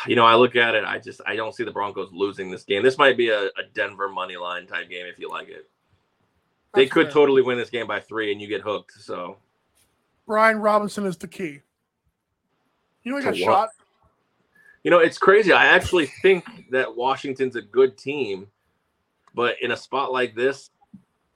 you 0.07 0.17
know, 0.17 0.25
I 0.25 0.35
look 0.35 0.57
at 0.57 0.75
it, 0.75 0.85
I 0.85 0.99
just 0.99 1.21
I 1.27 1.37
don't 1.37 1.55
see 1.55 1.65
the 1.65 1.71
Broncos 1.71 2.11
losing 2.13 2.51
this 2.51 2.65
game. 2.65 2.83
This 2.83 2.99
might 2.99 3.17
be 3.17 3.29
a, 3.31 3.47
a 3.47 3.63
Denver 3.75 4.09
money 4.09 4.37
line 4.37 4.67
type 4.67 4.89
game 4.89 5.07
if 5.07 5.19
you 5.19 5.29
like 5.29 5.49
it. 5.49 5.69
They 6.75 6.85
That's 6.85 6.93
could 6.93 7.07
fair. 7.07 7.13
totally 7.13 7.43
win 7.43 7.59
this 7.59 7.71
game 7.71 7.87
by 7.87 8.01
three, 8.01 8.33
and 8.33 8.41
you 8.41 8.49
get 8.49 8.61
hooked. 8.61 8.93
So 9.01 9.39
Brian 10.27 10.59
Robinson 10.59 11.07
is 11.07 11.17
the 11.17 11.29
key. 11.29 11.61
You 13.03 13.13
know 13.13 13.19
he 13.19 13.25
To 13.25 13.31
got 13.31 13.39
what? 13.41 13.45
shot. 13.55 13.69
You 14.85 14.91
know, 14.91 14.99
it's 14.99 15.19
crazy. 15.19 15.53
I 15.53 15.67
actually 15.67 16.07
think 16.23 16.45
that 16.71 16.95
Washington's 16.95 17.57
a 17.57 17.63
good 17.63 17.97
team, 17.99 18.47
but 19.35 19.57
in 19.61 19.73
a 19.73 19.77
spot 19.77 20.13
like 20.13 20.35
this, 20.35 20.71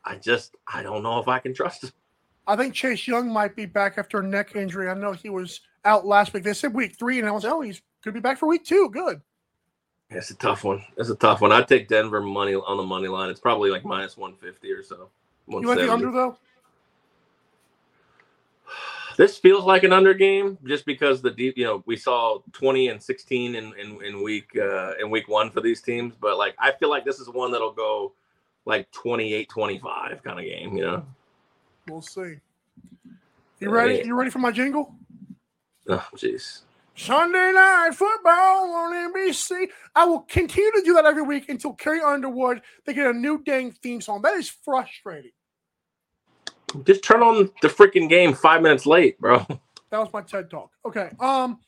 I 0.04 0.16
just 0.16 0.56
I 0.72 0.82
don't 0.82 1.02
know 1.02 1.18
if 1.18 1.28
I 1.28 1.38
can 1.38 1.54
trust 1.54 1.84
him. 1.84 1.90
I 2.46 2.56
think 2.56 2.74
Chase 2.74 3.06
Young 3.06 3.30
might 3.32 3.54
be 3.54 3.66
back 3.66 3.98
after 3.98 4.18
a 4.18 4.22
neck 4.26 4.56
injury. 4.56 4.88
I 4.88 4.94
know 4.94 5.12
he 5.12 5.30
was 5.30 5.60
out 5.84 6.04
last 6.06 6.32
week. 6.34 6.42
They 6.44 6.52
said 6.54 6.74
week 6.74 6.98
three, 6.98 7.18
and 7.20 7.28
I 7.28 7.30
was, 7.32 7.44
oh, 7.44 7.60
he's 7.60 7.80
could 8.02 8.14
be 8.14 8.20
back 8.20 8.38
for 8.38 8.46
week 8.46 8.64
two. 8.64 8.88
Good. 8.90 9.20
It's 10.10 10.30
a 10.30 10.34
tough 10.34 10.64
one. 10.64 10.84
It's 10.96 11.08
a 11.08 11.14
tough 11.14 11.40
one. 11.40 11.52
I'd 11.52 11.68
take 11.68 11.88
Denver 11.88 12.20
money 12.20 12.54
on 12.54 12.76
the 12.76 12.82
money 12.82 13.08
line. 13.08 13.30
It's 13.30 13.40
probably 13.40 13.70
like 13.70 13.84
minus 13.84 14.16
one 14.16 14.34
fifty 14.34 14.70
or 14.70 14.82
so. 14.82 15.08
You 15.48 15.62
like 15.62 15.78
the 15.78 15.92
under 15.92 16.10
though? 16.10 16.36
This 19.18 19.36
feels 19.36 19.64
like 19.66 19.82
an 19.82 19.92
under 19.92 20.14
game 20.14 20.56
just 20.64 20.86
because 20.86 21.20
the 21.20 21.30
deep, 21.30 21.58
you 21.58 21.64
know, 21.64 21.82
we 21.84 21.98
saw 21.98 22.38
20 22.52 22.88
and 22.88 23.02
16 23.02 23.54
in, 23.54 23.74
in, 23.78 24.02
in 24.02 24.22
week 24.22 24.56
uh 24.56 24.94
in 24.98 25.10
week 25.10 25.28
one 25.28 25.50
for 25.50 25.60
these 25.60 25.82
teams, 25.82 26.14
but 26.18 26.38
like 26.38 26.54
I 26.58 26.72
feel 26.72 26.88
like 26.88 27.04
this 27.04 27.18
is 27.18 27.28
one 27.28 27.52
that'll 27.52 27.74
go 27.74 28.14
like 28.64 28.90
28 28.92 29.50
25 29.50 30.22
kind 30.22 30.38
of 30.38 30.46
game, 30.46 30.78
you 30.78 30.84
know. 30.84 31.04
We'll 31.90 32.00
see. 32.00 32.36
You 33.60 33.68
ready? 33.68 34.02
You 34.02 34.14
ready 34.14 34.30
for 34.30 34.38
my 34.38 34.50
jingle? 34.50 34.94
Oh 35.90 36.08
jeez. 36.16 36.62
Sunday 36.94 37.52
night 37.52 37.90
football 37.94 38.74
on 38.74 39.12
NBC. 39.12 39.68
I 39.94 40.04
will 40.04 40.20
continue 40.20 40.70
to 40.72 40.82
do 40.84 40.94
that 40.94 41.06
every 41.06 41.22
week 41.22 41.48
until 41.48 41.72
Carrie 41.72 42.02
Underwood 42.02 42.60
they 42.84 42.92
get 42.92 43.06
a 43.06 43.12
new 43.12 43.42
dang 43.42 43.72
theme 43.72 44.00
song. 44.00 44.22
That 44.22 44.34
is 44.34 44.48
frustrating. 44.48 45.32
Just 46.84 47.04
turn 47.04 47.22
on 47.22 47.50
the 47.60 47.68
freaking 47.68 48.08
game 48.08 48.32
5 48.34 48.62
minutes 48.62 48.86
late, 48.86 49.18
bro. 49.20 49.46
That 49.90 49.98
was 49.98 50.08
my 50.10 50.22
TED 50.22 50.50
talk. 50.50 50.70
Okay. 50.86 51.10
Um, 51.20 51.60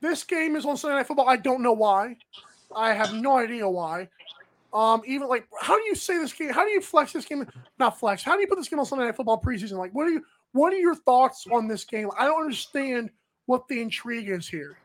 this 0.00 0.24
game 0.24 0.56
is 0.56 0.66
on 0.66 0.76
Sunday 0.76 0.96
Night 0.96 1.06
Football. 1.06 1.28
I 1.28 1.36
don't 1.36 1.62
know 1.62 1.72
why. 1.72 2.16
I 2.74 2.92
have 2.94 3.14
no 3.14 3.38
idea 3.38 3.68
why. 3.68 4.08
Um, 4.72 5.02
even 5.06 5.28
like, 5.28 5.46
how 5.60 5.78
do 5.78 5.84
you 5.84 5.94
say 5.94 6.18
this 6.18 6.32
game? 6.32 6.50
How 6.50 6.64
do 6.64 6.70
you 6.70 6.80
flex 6.80 7.12
this 7.12 7.24
game? 7.24 7.46
Not 7.78 8.00
flex. 8.00 8.24
How 8.24 8.34
do 8.34 8.40
you 8.40 8.48
put 8.48 8.56
this 8.58 8.68
game 8.68 8.80
on 8.80 8.86
Sunday 8.86 9.04
Night 9.04 9.14
Football 9.14 9.40
preseason? 9.40 9.78
Like, 9.78 9.94
what 9.94 10.08
are 10.08 10.10
you? 10.10 10.24
What 10.50 10.72
are 10.72 10.78
your 10.78 10.96
thoughts 10.96 11.46
on 11.52 11.68
this 11.68 11.84
game? 11.84 12.10
I 12.18 12.24
don't 12.24 12.42
understand 12.42 13.10
what 13.46 13.66
the 13.68 13.80
intrigue 13.80 14.28
is 14.28 14.48
here 14.48 14.76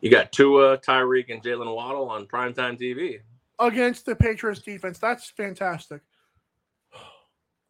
You 0.00 0.10
got 0.10 0.32
Tua, 0.32 0.78
Tyreek 0.78 1.30
and 1.32 1.42
Jalen 1.42 1.74
Waddle 1.74 2.08
on 2.08 2.26
primetime 2.26 2.78
TV. 2.80 3.20
against 3.58 4.06
the 4.06 4.14
Patriots 4.14 4.62
defense. 4.62 4.98
That's 4.98 5.30
fantastic. 5.30 6.00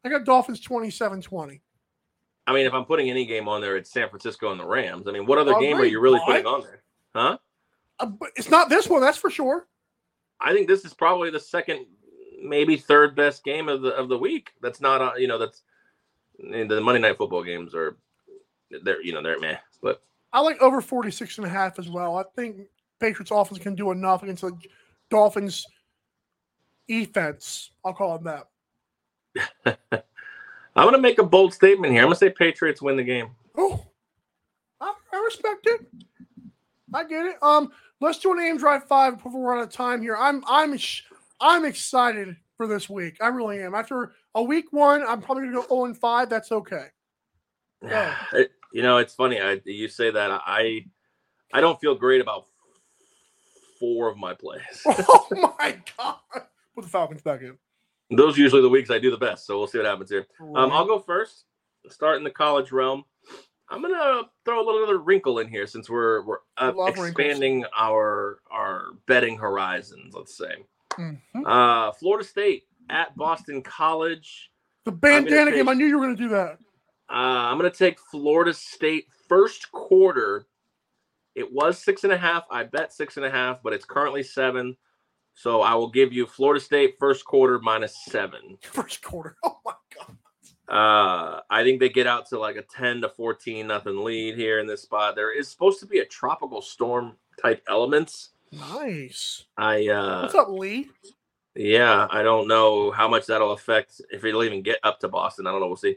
I 0.05 0.09
got 0.09 0.25
Dolphins 0.25 0.65
27-20. 0.67 1.61
I 2.47 2.53
mean, 2.55 2.67
if 2.67 2.73
I'm 2.73 2.85
putting 2.85 3.11
any 3.11 3.27
game 3.27 3.49
on 3.49 3.61
there, 3.61 3.77
it's 3.77 3.93
San 3.93 4.09
Francisco 4.09 4.51
and 4.51 4.59
the 4.59 4.65
Rams. 4.65 5.07
I 5.07 5.13
mean, 5.13 5.27
what 5.27 5.39
other 5.39 5.59
game 5.61 5.77
are 5.77 5.85
you 5.85 6.01
really 6.01 6.21
putting 6.25 6.47
on 6.47 6.63
there? 6.63 6.83
Huh? 7.15 7.39
Uh, 7.99 8.07
but 8.07 8.31
it's 8.35 8.51
not 8.51 8.69
this 8.69 8.89
one, 8.89 9.01
that's 9.03 9.19
for 9.19 9.31
sure. 9.31 9.69
I 10.41 10.53
think 10.53 10.67
this 10.69 10.85
is 10.85 10.95
probably 10.95 11.31
the 11.31 11.39
second, 11.39 11.85
maybe 12.43 12.77
third 12.77 13.15
best 13.15 13.45
game 13.45 13.69
of 13.69 13.83
the 13.83 13.91
of 13.91 14.09
the 14.09 14.17
week. 14.17 14.53
That's 14.63 14.81
not, 14.81 15.03
uh, 15.03 15.13
you 15.19 15.29
know, 15.29 15.37
that's 15.39 15.63
the 16.39 16.81
Monday 16.81 17.01
night 17.01 17.19
football 17.19 17.45
games 17.45 17.75
are, 17.75 17.99
they're, 18.83 19.03
you 19.03 19.13
know, 19.13 19.23
they're 19.23 19.39
meh. 19.39 19.59
But 19.83 20.03
I 20.33 20.41
like 20.41 20.61
over 20.61 20.81
46 20.81 21.39
and 21.39 21.47
a 21.47 21.51
half 21.51 21.79
as 21.79 21.89
well. 21.89 22.17
I 22.17 22.25
think 22.37 22.69
Patriots 23.01 23.31
offense 23.31 23.59
can 23.61 23.75
do 23.75 23.91
enough 23.91 24.23
against 24.23 24.43
the 24.43 24.53
Dolphins 25.11 25.67
defense. 26.89 27.71
I'll 27.85 27.95
call 27.95 28.17
it 28.17 28.25
that. 28.25 29.79
I'm 30.77 30.85
going 30.85 30.95
to 30.95 31.01
make 31.01 31.19
a 31.19 31.25
bold 31.25 31.53
statement 31.53 31.93
here. 31.93 32.03
I'm 32.03 32.07
going 32.07 32.15
to 32.15 32.19
say 32.19 32.31
Patriots 32.31 32.81
win 32.83 32.97
the 32.97 33.03
game. 33.03 33.31
Oh, 33.57 33.85
I, 34.81 34.93
I 35.13 35.23
respect 35.25 35.67
it. 35.67 35.81
I 36.95 37.05
get 37.05 37.27
it. 37.27 37.37
Um, 37.43 37.73
let's 38.01 38.19
do 38.19 38.33
an 38.33 38.41
AM 38.41 38.57
Drive 38.59 38.85
five 38.85 39.23
before 39.23 39.41
we're 39.41 39.57
out 39.57 39.63
of 39.63 39.71
time 39.71 40.03
here. 40.03 40.17
I'm 40.17 40.43
I'm 40.49 40.77
sh- 40.77 41.03
I'm 41.41 41.65
excited 41.65 42.37
for 42.57 42.67
this 42.67 42.89
week. 42.89 43.17
I 43.21 43.29
really 43.29 43.63
am. 43.63 43.75
After 43.75 44.13
a 44.35 44.43
week 44.43 44.73
one, 44.73 45.03
I'm 45.07 45.21
probably 45.23 45.45
gonna 45.45 45.55
go 45.67 45.67
0 45.69 45.85
and 45.87 45.97
5. 45.99 46.29
That's 46.29 46.53
okay. 46.53 46.87
Yeah. 47.83 48.15
It- 48.33 48.53
you 48.73 48.83
know, 48.83 48.99
it's 48.99 49.15
funny. 49.15 49.41
I 49.41 49.61
you 49.65 49.89
say 49.89 50.11
that 50.11 50.31
I 50.47 50.85
I 51.53 51.61
don't 51.61 51.81
feel 51.81 51.95
great 51.95 52.21
about 52.21 52.47
four 53.79 54.09
of 54.09 54.17
my 54.17 54.35
plays. 54.35 54.63
Oh 54.87 55.55
my 55.59 55.77
god. 55.99 56.17
Put 56.75 56.85
the 56.85 56.91
Falcons 56.91 57.23
back 57.23 57.43
in. 57.43 57.57
Those 58.17 58.37
are 58.37 58.41
usually 58.41 58.63
the 58.63 58.69
weeks 58.69 58.91
I 58.91 58.99
do 58.99 59.11
the 59.11 59.17
best. 59.17 59.47
So 59.47 59.59
we'll 59.59 59.67
see 59.69 59.79
what 59.79 59.87
happens 59.87 60.11
here. 60.11 60.27
Um, 60.41 60.73
I'll 60.73 60.87
go 60.87 60.99
first. 60.99 61.45
Start 61.89 62.19
in 62.19 62.25
the 62.25 62.31
college 62.31 62.73
realm. 62.73 63.05
I'm 63.69 63.83
gonna 63.83 64.23
throw 64.45 64.59
a 64.61 64.65
little 64.65 64.83
other 64.83 64.99
wrinkle 64.99 65.39
in 65.39 65.49
here 65.49 65.67
since 65.67 65.89
we're 65.89 66.25
we're 66.25 66.39
uh, 66.59 66.73
Love 66.75 66.95
wrinkles. 66.99 67.07
expanding 67.09 67.65
our 67.77 68.41
our 68.51 68.87
betting 69.07 69.39
horizons. 69.39 70.15
Let's 70.15 70.37
say 70.37 70.65
Mhm. 70.99 71.19
uh, 71.47 71.93
Florida 71.93 72.27
State 72.27 72.65
at 72.91 73.17
Boston 73.17 73.63
College. 73.63 74.51
The 74.85 74.93
bandana 74.93 75.47
take- 75.53 75.55
game. 75.61 75.69
I 75.69 75.75
knew 75.75 75.87
you 75.87 75.99
were 75.99 76.05
going 76.07 76.17
to 76.17 76.23
do 76.23 76.29
that. 76.31 76.59
Uh, 77.11 77.15
I'm 77.51 77.57
gonna 77.59 77.71
take 77.71 77.99
Florida 77.99 78.55
State 78.55 79.07
first 79.29 79.71
quarter. 79.73 80.47
It 81.35 81.53
was 81.53 81.79
six 81.79 82.05
and 82.05 82.13
a 82.13 82.19
half. 82.19 82.45
I 82.51 82.65
bet 82.65 82.93
six 82.93 83.17
and 83.17 83.27
a 83.27 83.31
half, 83.31 83.63
but 83.63 83.73
it's 83.73 83.85
currently 83.85 84.23
seven. 84.23 84.77
So 85.35 85.63
I 85.63 85.75
will 85.75 85.91
give 85.91 86.13
you 86.13 86.27
Florida 86.27 86.61
State 86.63 86.97
first 86.99 87.25
quarter 87.25 87.59
minus 87.61 87.97
seven. 88.05 88.59
First 88.63 89.03
quarter. 89.03 89.37
Oh 89.45 89.59
my 89.65 89.73
god. 89.97 90.17
Uh, 90.69 91.41
I 91.51 91.63
think 91.65 91.81
they 91.81 91.89
get 91.89 92.07
out 92.07 92.29
to 92.29 92.39
like 92.39 92.57
a 92.57 92.63
10 92.63 93.01
to 93.03 93.09
14 93.09 93.67
nothing 93.67 94.05
lead 94.05 94.37
here 94.37 94.59
in 94.61 94.67
this 94.67 94.83
spot. 94.83 95.17
There 95.17 95.37
is 95.37 95.49
supposed 95.49 95.81
to 95.81 95.87
be 95.87 95.99
a 96.01 96.05
tropical 96.05 96.61
storm 96.63 97.17
type 97.43 97.63
elements. 97.69 98.31
Nice. 98.53 99.45
I 99.57 99.89
uh 99.89 100.23
What's 100.23 100.35
up, 100.35 100.49
Lee? 100.51 100.89
yeah, 101.55 102.07
I 102.11 102.23
don't 102.23 102.47
know 102.49 102.91
how 102.91 103.09
much 103.09 103.27
that'll 103.27 103.53
affect 103.53 104.01
if 104.11 104.25
it'll 104.25 104.45
even 104.45 104.63
get 104.63 104.79
up 104.83 105.01
to 105.01 105.09
Boston. 105.09 105.47
I 105.47 105.53
don't 105.53 105.61
know. 105.61 105.69
We'll 105.69 105.77
see. 105.77 105.97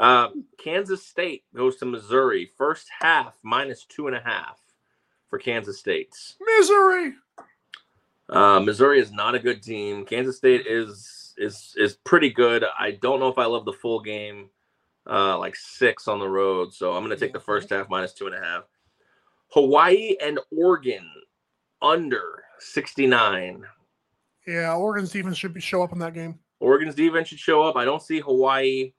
Uh, 0.00 0.30
Kansas 0.56 1.06
State 1.06 1.44
goes 1.54 1.76
to 1.76 1.84
Missouri. 1.84 2.50
First 2.56 2.88
half 3.00 3.34
minus 3.42 3.84
two 3.84 4.06
and 4.06 4.16
a 4.16 4.20
half 4.20 4.58
for 5.28 5.38
Kansas 5.38 5.78
State. 5.78 6.14
Missouri. 6.40 7.12
Uh, 8.30 8.60
Missouri 8.60 8.98
is 8.98 9.12
not 9.12 9.34
a 9.34 9.38
good 9.38 9.62
team. 9.62 10.06
Kansas 10.06 10.38
State 10.38 10.66
is 10.66 11.34
is 11.36 11.74
is 11.76 11.96
pretty 11.96 12.30
good. 12.30 12.64
I 12.78 12.92
don't 12.92 13.20
know 13.20 13.28
if 13.28 13.36
I 13.36 13.44
love 13.44 13.66
the 13.66 13.74
full 13.74 14.00
game, 14.00 14.48
uh, 15.06 15.36
like 15.38 15.54
six 15.54 16.08
on 16.08 16.18
the 16.18 16.28
road. 16.28 16.72
So 16.72 16.94
I'm 16.94 17.04
going 17.04 17.14
to 17.14 17.22
take 17.22 17.34
the 17.34 17.38
first 17.38 17.68
half 17.68 17.90
minus 17.90 18.14
two 18.14 18.24
and 18.26 18.34
a 18.34 18.40
half. 18.40 18.64
Hawaii 19.48 20.16
and 20.22 20.40
Oregon 20.50 21.06
under 21.82 22.42
69. 22.58 23.64
Yeah, 24.46 24.74
Oregon's 24.76 25.12
defense 25.12 25.36
should 25.36 25.52
be 25.52 25.60
show 25.60 25.82
up 25.82 25.92
in 25.92 25.98
that 25.98 26.14
game. 26.14 26.38
Oregon's 26.58 26.94
defense 26.94 27.28
should 27.28 27.38
show 27.38 27.62
up. 27.62 27.76
I 27.76 27.84
don't 27.84 28.00
see 28.00 28.20
Hawaii 28.20 28.92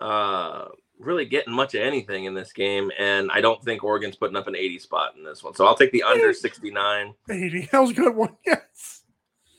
uh, 0.00 0.66
really 0.98 1.24
getting 1.24 1.52
much 1.52 1.74
of 1.74 1.82
anything 1.82 2.24
in 2.24 2.34
this 2.34 2.52
game, 2.52 2.90
and 2.98 3.30
I 3.30 3.40
don't 3.40 3.62
think 3.62 3.84
Oregon's 3.84 4.16
putting 4.16 4.36
up 4.36 4.46
an 4.46 4.56
80 4.56 4.78
spot 4.78 5.14
in 5.16 5.24
this 5.24 5.42
one. 5.42 5.54
So 5.54 5.66
I'll 5.66 5.76
take 5.76 5.92
the 5.92 6.02
under 6.02 6.32
69. 6.32 7.14
80. 7.30 7.68
That 7.72 7.78
was 7.80 7.90
a 7.90 7.94
good 7.94 8.14
one. 8.14 8.36
Yes. 8.46 9.02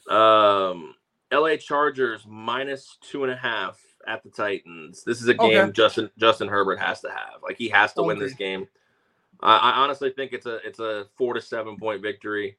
Um, 0.10 0.94
LA 1.32 1.56
Chargers 1.56 2.26
minus 2.28 2.98
two 3.02 3.24
and 3.24 3.34
a 3.34 3.36
half 3.36 3.80
at 4.08 4.24
the 4.24 4.30
Titans. 4.30 5.04
This 5.04 5.22
is 5.22 5.28
a 5.28 5.34
game 5.34 5.58
Okay. 5.58 5.72
Justin 5.72 6.10
Justin 6.18 6.48
Herbert 6.48 6.80
has 6.80 7.02
to 7.02 7.10
have. 7.10 7.42
Like 7.42 7.58
he 7.58 7.70
has 7.70 7.94
to 7.94 8.04
win 8.04 8.20
this 8.20 8.34
game. 8.34 8.68
I, 9.42 9.58
I 9.58 9.72
honestly 9.78 10.12
think 10.12 10.34
it's 10.34 10.46
a 10.46 10.58
it's 10.58 10.80
a 10.80 11.08
four 11.18 11.34
to 11.34 11.42
seven 11.42 11.78
point 11.78 12.02
victory. 12.02 12.58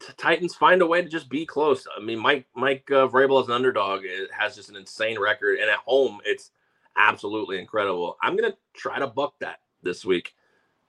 T- 0.00 0.12
Titans 0.16 0.54
find 0.54 0.82
a 0.82 0.86
way 0.86 1.02
to 1.02 1.08
just 1.08 1.28
be 1.28 1.46
close. 1.46 1.86
I 1.96 2.00
mean, 2.00 2.18
Mike 2.18 2.46
Mike 2.54 2.90
uh, 2.90 3.06
Vrabel 3.06 3.40
as 3.40 3.48
an 3.48 3.54
underdog 3.54 4.00
it 4.04 4.30
has 4.36 4.56
just 4.56 4.70
an 4.70 4.76
insane 4.76 5.18
record, 5.20 5.58
and 5.58 5.70
at 5.70 5.78
home 5.78 6.20
it's 6.24 6.50
absolutely 6.96 7.58
incredible. 7.58 8.16
I'm 8.22 8.36
gonna 8.36 8.56
try 8.74 8.98
to 8.98 9.06
buck 9.06 9.34
that 9.40 9.60
this 9.82 10.04
week. 10.04 10.34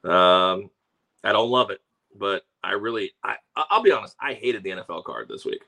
Um, 0.03 0.69
I 1.23 1.31
don't 1.31 1.49
love 1.49 1.69
it, 1.69 1.81
but 2.15 2.43
I 2.63 2.73
really 2.73 3.13
I 3.23 3.35
I'll 3.55 3.83
be 3.83 3.91
honest. 3.91 4.15
I 4.19 4.33
hated 4.33 4.63
the 4.63 4.71
NFL 4.71 5.03
card 5.03 5.27
this 5.29 5.45
week. 5.45 5.61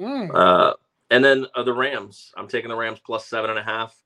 Mm. 0.00 0.34
Uh, 0.34 0.74
and 1.10 1.24
then 1.24 1.46
uh, 1.54 1.62
the 1.62 1.72
Rams. 1.72 2.32
I'm 2.36 2.48
taking 2.48 2.68
the 2.68 2.76
Rams 2.76 3.00
plus 3.04 3.26
seven 3.26 3.50
and 3.50 3.58
a 3.58 3.62
half 3.62 3.96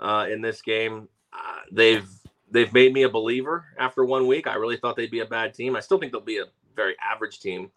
uh, 0.00 0.26
in 0.30 0.40
this 0.40 0.62
game. 0.62 1.08
Uh, 1.32 1.60
they've 1.72 2.08
they've 2.50 2.72
made 2.72 2.92
me 2.92 3.02
a 3.02 3.08
believer 3.08 3.64
after 3.78 4.04
one 4.04 4.26
week. 4.26 4.46
I 4.46 4.54
really 4.54 4.76
thought 4.76 4.96
they'd 4.96 5.10
be 5.10 5.20
a 5.20 5.26
bad 5.26 5.54
team. 5.54 5.76
I 5.76 5.80
still 5.80 5.98
think 5.98 6.12
they'll 6.12 6.20
be 6.20 6.38
a 6.38 6.46
very 6.74 6.94
average 7.02 7.40
team. 7.40 7.70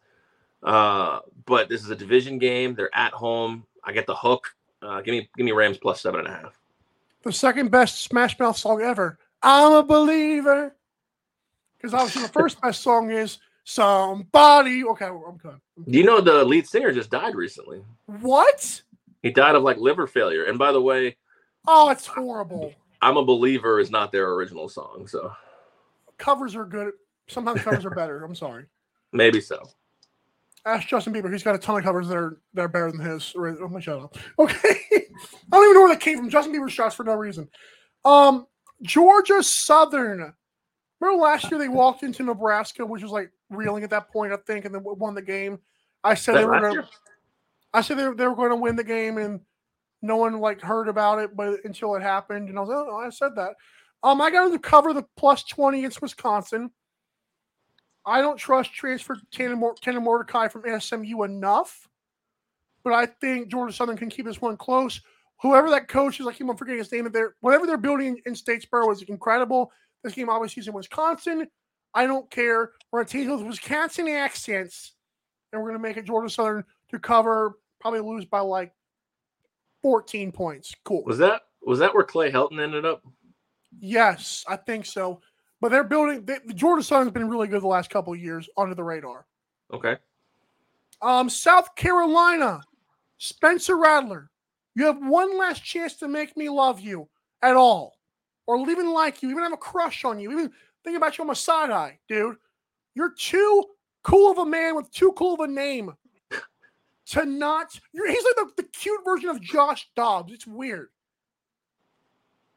Uh, 0.61 1.19
but 1.45 1.69
this 1.69 1.83
is 1.83 1.89
a 1.89 1.95
division 1.95 2.37
game. 2.37 2.75
They're 2.75 2.95
at 2.95 3.13
home. 3.13 3.65
I 3.83 3.93
get 3.93 4.05
the 4.05 4.15
hook. 4.15 4.55
Uh, 4.81 5.01
give 5.01 5.13
me 5.13 5.29
give 5.35 5.45
me 5.45 5.51
Rams 5.51 5.77
plus 5.77 6.01
seven 6.01 6.21
and 6.21 6.29
a 6.29 6.31
half. 6.31 6.58
The 7.23 7.33
second 7.33 7.69
best 7.71 8.01
Smash 8.01 8.39
Mouth 8.39 8.57
song 8.57 8.81
ever. 8.81 9.17
I'm 9.41 9.73
a 9.73 9.83
believer. 9.83 10.75
Because 11.77 11.93
obviously 11.93 12.23
the 12.23 12.29
first 12.29 12.61
best 12.61 12.81
song 12.81 13.11
is 13.11 13.39
Somebody. 13.65 14.83
Okay, 14.83 15.05
I'm 15.05 15.37
good. 15.37 15.59
Do 15.87 15.97
you 15.97 16.03
know 16.03 16.21
the 16.21 16.43
lead 16.43 16.65
singer 16.67 16.91
just 16.91 17.11
died 17.11 17.35
recently? 17.35 17.83
What? 18.07 18.81
He 19.21 19.29
died 19.29 19.53
of 19.53 19.61
like 19.61 19.77
liver 19.77 20.07
failure. 20.07 20.45
And 20.45 20.57
by 20.57 20.71
the 20.71 20.81
way, 20.81 21.17
Oh, 21.67 21.89
it's 21.91 22.07
horrible. 22.07 22.73
I'm 23.01 23.17
a 23.17 23.23
believer 23.23 23.79
is 23.79 23.91
not 23.91 24.11
their 24.11 24.31
original 24.31 24.69
song, 24.69 25.05
so 25.07 25.31
Covers 26.17 26.55
are 26.55 26.65
good. 26.65 26.93
Sometimes 27.27 27.61
covers 27.61 27.85
are 27.85 27.91
better. 27.91 28.23
I'm 28.23 28.33
sorry. 28.33 28.65
maybe 29.13 29.39
so. 29.39 29.61
Ask 30.65 30.87
Justin 30.87 31.13
Bieber. 31.13 31.31
He's 31.31 31.43
got 31.43 31.55
a 31.55 31.59
ton 31.59 31.77
of 31.77 31.83
covers 31.83 32.07
that 32.09 32.17
are 32.17 32.41
that 32.53 32.63
are 32.63 32.67
better 32.67 32.91
than 32.91 32.99
his. 32.99 33.33
Oh 33.35 33.67
my 33.67 33.79
shut 33.79 33.99
up. 33.99 34.17
Okay. 34.39 34.75
I 35.51 35.55
don't 35.55 35.63
even 35.65 35.73
know 35.73 35.81
where 35.81 35.89
that 35.89 35.99
came 35.99 36.17
from. 36.17 36.29
Justin 36.29 36.53
Bieber 36.53 36.69
shots 36.69 36.95
for 36.95 37.03
no 37.03 37.13
reason. 37.13 37.49
Um, 38.05 38.47
Georgia 38.81 39.43
Southern. 39.43 40.33
Remember 40.99 41.23
last 41.23 41.49
year 41.49 41.59
they 41.59 41.67
walked 41.67 42.03
into 42.03 42.23
Nebraska, 42.23 42.85
which 42.85 43.03
was 43.03 43.11
like 43.11 43.31
reeling 43.49 43.83
at 43.83 43.89
that 43.89 44.11
point, 44.11 44.33
I 44.33 44.37
think, 44.47 44.65
and 44.65 44.73
then 44.73 44.83
won 44.83 45.15
the 45.15 45.21
game. 45.21 45.59
I 46.03 46.13
said 46.13 46.35
That 46.35 46.39
they 46.39 46.45
were 46.45 46.59
gonna, 46.59 46.89
I 47.73 47.81
said 47.81 47.97
they 47.97 48.07
were, 48.07 48.15
they 48.15 48.27
were 48.27 48.35
going 48.35 48.49
to 48.49 48.55
win 48.55 48.75
the 48.75 48.83
game, 48.83 49.17
and 49.17 49.41
no 50.01 50.17
one 50.17 50.39
like 50.39 50.61
heard 50.61 50.87
about 50.87 51.19
it, 51.19 51.35
but 51.35 51.59
until 51.63 51.95
it 51.95 52.01
happened, 52.01 52.49
and 52.49 52.57
I 52.57 52.61
was, 52.61 52.69
oh, 52.71 52.97
I 52.97 53.09
said 53.09 53.35
that. 53.35 53.55
Um, 54.03 54.21
I 54.21 54.31
got 54.31 54.45
them 54.45 54.53
to 54.53 54.59
cover 54.59 54.93
the 54.93 55.03
plus 55.17 55.43
twenty 55.43 55.79
against 55.79 56.01
Wisconsin. 56.01 56.71
I 58.05 58.21
don't 58.21 58.37
trust 58.37 58.73
transfer 58.73 59.17
Tanner, 59.31 59.55
Mor- 59.55 59.75
Tanner 59.75 60.01
Mordecai 60.01 60.47
from 60.47 60.63
SMU 60.79 61.23
enough, 61.23 61.87
but 62.83 62.93
I 62.93 63.05
think 63.05 63.49
Georgia 63.49 63.73
Southern 63.73 63.97
can 63.97 64.09
keep 64.09 64.25
this 64.25 64.41
one 64.41 64.57
close. 64.57 65.01
Whoever 65.41 65.69
that 65.69 65.87
coach 65.87 66.19
is, 66.19 66.27
I 66.27 66.33
keep 66.33 66.49
on 66.49 66.57
forgetting 66.57 66.79
his 66.79 66.91
name. 66.91 67.09
They're 67.11 67.35
whatever 67.41 67.65
they're 67.65 67.77
building 67.77 68.21
in 68.25 68.33
Statesboro 68.33 68.91
is 68.91 69.01
incredible. 69.03 69.71
This 70.03 70.13
game 70.13 70.29
obviously 70.29 70.61
is 70.61 70.67
in 70.67 70.73
Wisconsin. 70.73 71.47
I 71.93 72.05
don't 72.05 72.29
care. 72.29 72.71
We're 72.91 72.99
going 72.99 73.07
to 73.07 73.11
teach 73.11 73.27
those 73.27 73.43
Wisconsin 73.43 74.07
accents, 74.07 74.93
and 75.51 75.61
we're 75.61 75.69
going 75.69 75.81
to 75.81 75.87
make 75.87 75.97
it 75.97 76.05
Georgia 76.05 76.29
Southern 76.29 76.63
to 76.89 76.99
cover, 76.99 77.57
probably 77.79 78.01
lose 78.01 78.25
by 78.25 78.39
like 78.39 78.73
14 79.81 80.31
points. 80.31 80.73
Cool. 80.83 81.03
Was 81.05 81.17
that 81.19 81.41
was 81.61 81.79
that 81.79 81.93
where 81.93 82.03
Clay 82.03 82.31
Helton 82.31 82.61
ended 82.61 82.85
up? 82.85 83.03
Yes, 83.79 84.43
I 84.47 84.55
think 84.55 84.85
so. 84.85 85.21
But 85.61 85.71
they're 85.71 85.83
building. 85.83 86.25
They, 86.25 86.37
the 86.45 86.53
Georgia 86.53 86.83
Southern's 86.83 87.11
been 87.11 87.29
really 87.29 87.47
good 87.47 87.61
the 87.61 87.67
last 87.67 87.89
couple 87.89 88.13
of 88.13 88.19
years 88.19 88.47
under 88.57 88.75
the 88.75 88.83
radar. 88.83 89.25
Okay. 89.73 89.97
Um, 91.01 91.29
South 91.29 91.75
Carolina, 91.75 92.61
Spencer 93.17 93.77
Rattler. 93.77 94.29
You 94.75 94.85
have 94.85 94.97
one 94.99 95.37
last 95.37 95.63
chance 95.63 95.95
to 95.97 96.07
make 96.07 96.37
me 96.37 96.49
love 96.49 96.79
you 96.79 97.09
at 97.41 97.55
all, 97.55 97.97
or 98.47 98.57
even 98.69 98.93
like 98.93 99.21
you, 99.21 99.29
even 99.29 99.43
have 99.43 99.53
a 99.53 99.57
crush 99.57 100.05
on 100.05 100.19
you, 100.19 100.31
even 100.31 100.51
think 100.83 100.95
about 100.95 101.17
you 101.17 101.23
on 101.23 101.27
my 101.27 101.33
side 101.33 101.71
eye, 101.71 101.99
dude. 102.07 102.37
You're 102.95 103.13
too 103.13 103.65
cool 104.03 104.31
of 104.31 104.37
a 104.37 104.45
man 104.45 104.75
with 104.75 104.91
too 104.91 105.11
cool 105.13 105.33
of 105.33 105.39
a 105.41 105.47
name 105.47 105.93
to 107.07 107.25
not. 107.25 107.67
You're, 107.93 108.09
he's 108.09 108.23
like 108.23 108.35
the, 108.35 108.63
the 108.63 108.69
cute 108.69 109.01
version 109.03 109.29
of 109.29 109.41
Josh 109.41 109.89
Dobbs. 109.95 110.31
It's 110.33 110.47
weird. 110.47 110.89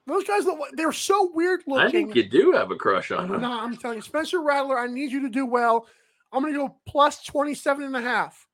Those 0.07 0.25
guys, 0.25 0.45
look, 0.45 0.59
they're 0.75 0.93
so 0.93 1.31
weird 1.33 1.63
looking. 1.67 1.87
I 1.87 1.91
think 1.91 2.15
you 2.15 2.29
do 2.29 2.53
have 2.53 2.71
a 2.71 2.77
crush 2.77 3.13
on 3.13 3.33
him. 3.33 3.41
No, 3.41 3.53
I'm 3.53 3.77
telling 3.77 3.99
you, 3.99 4.03
Spencer 4.03 4.43
Rattler, 4.43 4.79
I 4.79 4.87
need 4.89 5.13
you 5.13 5.23
to 5.23 5.29
do 5.29 5.47
well. 5.47 5.87
I'm 6.33 6.43
going 6.43 6.55
to 6.55 6.59
go 6.59 6.77
plus 6.87 7.23
27 7.25 7.85
and 7.85 7.97
a 7.97 8.01
half. 8.01 8.47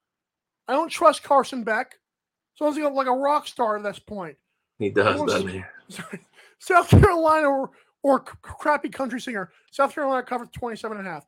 I 0.67 0.73
don't 0.73 0.91
trust 0.91 1.23
Carson 1.23 1.65
Beck. 1.65 1.99
So 2.55 2.71
he's 2.71 2.83
like 2.85 3.07
a 3.07 3.13
rock 3.13 3.47
star 3.47 3.77
at 3.77 3.83
this 3.83 3.99
point. 3.99 4.37
He 4.79 4.91
does, 4.91 5.23
doesn't 5.23 5.49
he? 5.49 5.65
Sorry. 5.89 6.21
South 6.59 6.89
Carolina 6.91 7.49
or, 7.49 7.71
or 8.03 8.21
crappy 8.21 8.89
country 8.89 9.21
singer. 9.21 9.51
South 9.71 9.95
Carolina 9.95 10.25
covered 10.25 10.53
27 10.53 10.99
and 10.99 11.07
a 11.07 11.11
half. 11.11 11.25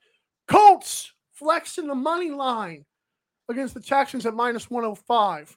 Colts 0.49 1.13
flexing 1.33 1.87
the 1.87 1.95
money 1.95 2.31
line 2.31 2.85
against 3.49 3.75
the 3.75 3.81
Texans 3.81 4.27
at 4.27 4.35
minus 4.35 4.69
105. 4.71 5.57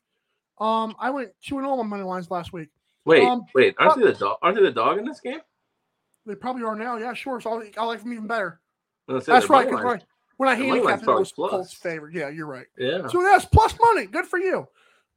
Um, 0.59 0.95
I 0.99 1.09
went 1.09 1.31
2 1.45 1.57
and 1.57 1.65
0 1.65 1.79
on 1.79 1.89
money 1.89 2.03
lines 2.03 2.29
last 2.29 2.53
week. 2.53 2.69
Wait, 3.05 3.23
Um, 3.23 3.43
wait, 3.53 3.75
aren't 3.79 3.97
they 3.99 4.05
the 4.05 4.13
dog? 4.13 4.37
Aren't 4.41 4.57
they 4.57 4.63
the 4.63 4.71
dog 4.71 4.97
in 4.97 5.05
this 5.05 5.19
game? 5.19 5.39
They 6.25 6.35
probably 6.35 6.63
are 6.63 6.75
now. 6.75 6.97
Yeah, 6.97 7.13
sure. 7.13 7.41
So 7.41 7.61
I 7.77 7.83
like 7.85 8.01
them 8.01 8.13
even 8.13 8.27
better. 8.27 8.61
I 9.09 9.13
was 9.13 9.25
gonna 9.25 9.25
say, 9.25 9.31
That's 9.41 9.49
right. 9.49 9.69
'cause 9.69 9.83
line's- 9.83 10.03
When 10.37 10.49
I 10.49 10.55
the 10.55 10.67
money 10.67 10.81
line's 10.81 11.01
handicapped 11.01 11.09
it, 11.09 11.11
it 11.11 11.19
was 11.19 11.31
plus. 11.33 11.51
Colts 11.51 11.73
favorite. 11.73 12.15
Yeah, 12.15 12.29
you're 12.29 12.47
right. 12.47 12.65
Yeah. 12.77 13.07
So 13.07 13.21
that's 13.21 13.45
plus 13.45 13.77
money. 13.79 14.07
Good 14.07 14.25
for 14.25 14.39
you. 14.39 14.67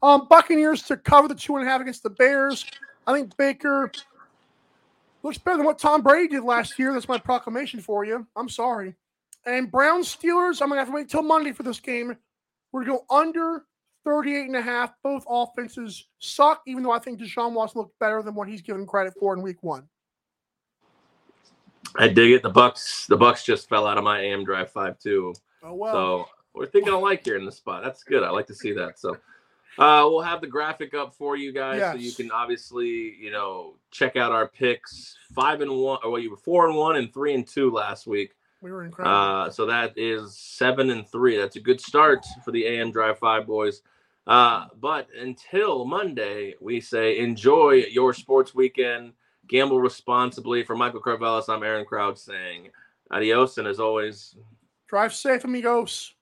Um, 0.03 0.27
Buccaneers 0.29 0.83
to 0.85 0.97
cover 0.97 1.27
the 1.29 1.35
two 1.35 1.57
and 1.57 1.67
a 1.67 1.71
half 1.71 1.81
against 1.81 2.03
the 2.03 2.11
Bears. 2.11 2.67
I 3.07 3.13
think 3.15 3.35
Baker 3.37 3.91
looks 5.23 5.39
better 5.39 5.57
than 5.57 5.67
what 5.67 5.79
Tom 5.79 6.03
Brady 6.03 6.29
did 6.29 6.43
last 6.45 6.79
year. 6.79 6.93
That's 6.93 7.09
my 7.09 7.19
proclamation 7.19 7.81
for 7.81 8.05
you. 8.05 8.27
I'm 8.37 8.49
sorry. 8.49 8.95
And 9.47 9.71
Browns 9.71 10.15
Steelers, 10.15 10.61
I'm 10.61 10.69
gonna 10.69 10.81
have 10.81 10.89
to 10.89 10.95
wait 10.95 11.09
till 11.09 11.23
Monday 11.23 11.53
for 11.53 11.63
this 11.63 11.81
game. 11.81 12.17
We're 12.73 12.85
gonna 12.85 12.99
go 12.99 13.07
under 13.17 13.65
38 14.07 14.47
and 14.47 14.57
a 14.57 14.63
half. 14.63 14.95
Both 15.03 15.25
offenses 15.29 16.07
suck, 16.21 16.63
even 16.67 16.85
though 16.85 16.93
I 16.93 17.01
think 17.01 17.21
Deshaun 17.21 17.53
Watson 17.53 17.81
looked 17.81 17.99
better 17.99 18.23
than 18.23 18.35
what 18.35 18.49
he's 18.49 18.63
given 18.63 18.87
credit 18.87 19.13
for 19.19 19.35
in 19.35 19.43
week 19.43 19.63
one. 19.63 19.89
I 21.97 22.09
dig 22.09 22.31
it. 22.31 22.43
The 22.43 22.51
Bucks, 22.51 23.07
the 23.07 23.17
Bucks 23.17 23.45
just 23.45 23.69
fell 23.69 23.87
out 23.87 23.99
of 23.99 24.05
my 24.05 24.21
AM 24.21 24.45
drive 24.45 24.71
five 24.71 24.99
too. 25.01 25.35
Oh 25.63 25.75
well. 25.75 25.93
So 25.93 26.29
we're 26.55 26.67
thinking 26.67 26.93
alike 26.93 27.25
here 27.25 27.37
in 27.37 27.45
the 27.45 27.53
spot. 27.53 27.83
That's 27.83 28.05
good. 28.05 28.23
I 28.23 28.31
like 28.31 28.47
to 28.47 28.55
see 28.55 28.73
that. 28.73 28.99
So 29.01 29.17
uh, 29.79 30.07
we'll 30.09 30.23
have 30.23 30.41
the 30.41 30.47
graphic 30.47 30.95
up 30.95 31.13
for 31.13 31.37
you 31.37 31.53
guys, 31.53 31.81
so 31.81 31.99
you 31.99 32.13
can 32.13 32.31
obviously, 32.31 33.17
you 33.17 33.33
know, 33.33 33.75
check 33.91 34.15
out 34.15 34.31
our 34.31 34.47
picks. 34.47 35.17
Five 35.35 35.63
and 35.63 35.71
one, 35.71 35.99
or 36.05 36.13
well, 36.13 36.21
you 36.21 36.31
were 36.31 36.37
four 36.37 36.69
and 36.69 36.77
one 36.77 36.97
and 36.97 37.13
three 37.13 37.35
and 37.35 37.47
two 37.47 37.73
last 37.73 38.07
week. 38.07 38.37
we 38.63 38.71
were 38.71 38.85
incredible. 38.85 39.17
Uh, 39.17 39.51
so 39.51 39.67
that 39.67 39.95
is 39.97 40.39
seven 40.39 40.91
and 40.91 41.09
three. 41.09 41.37
That's 41.37 41.57
a 41.57 41.61
good 41.61 41.81
start 41.81 42.25
for 42.45 42.53
the 42.53 42.65
AM 42.67 42.93
Drive 42.93 43.19
Five 43.19 43.47
boys. 43.47 43.83
Uh, 44.27 44.67
but 44.81 45.07
until 45.17 45.85
Monday, 45.85 46.55
we 46.61 46.81
say 46.81 47.19
enjoy 47.19 47.85
your 47.91 48.13
sports 48.13 48.55
weekend. 48.55 49.13
Gamble 49.49 49.81
responsibly. 49.81 50.65
For 50.65 50.75
Michael 50.75 51.01
Carvelis, 51.01 51.49
I'm 51.49 51.63
Aaron 51.63 51.85
Crowd 51.85 52.19
saying 52.19 52.71
adios. 53.13 53.59
And 53.59 53.69
as 53.69 53.79
always, 53.79 54.35
Drive 54.89 55.15
safe, 55.15 55.45
amigos. 55.45 56.16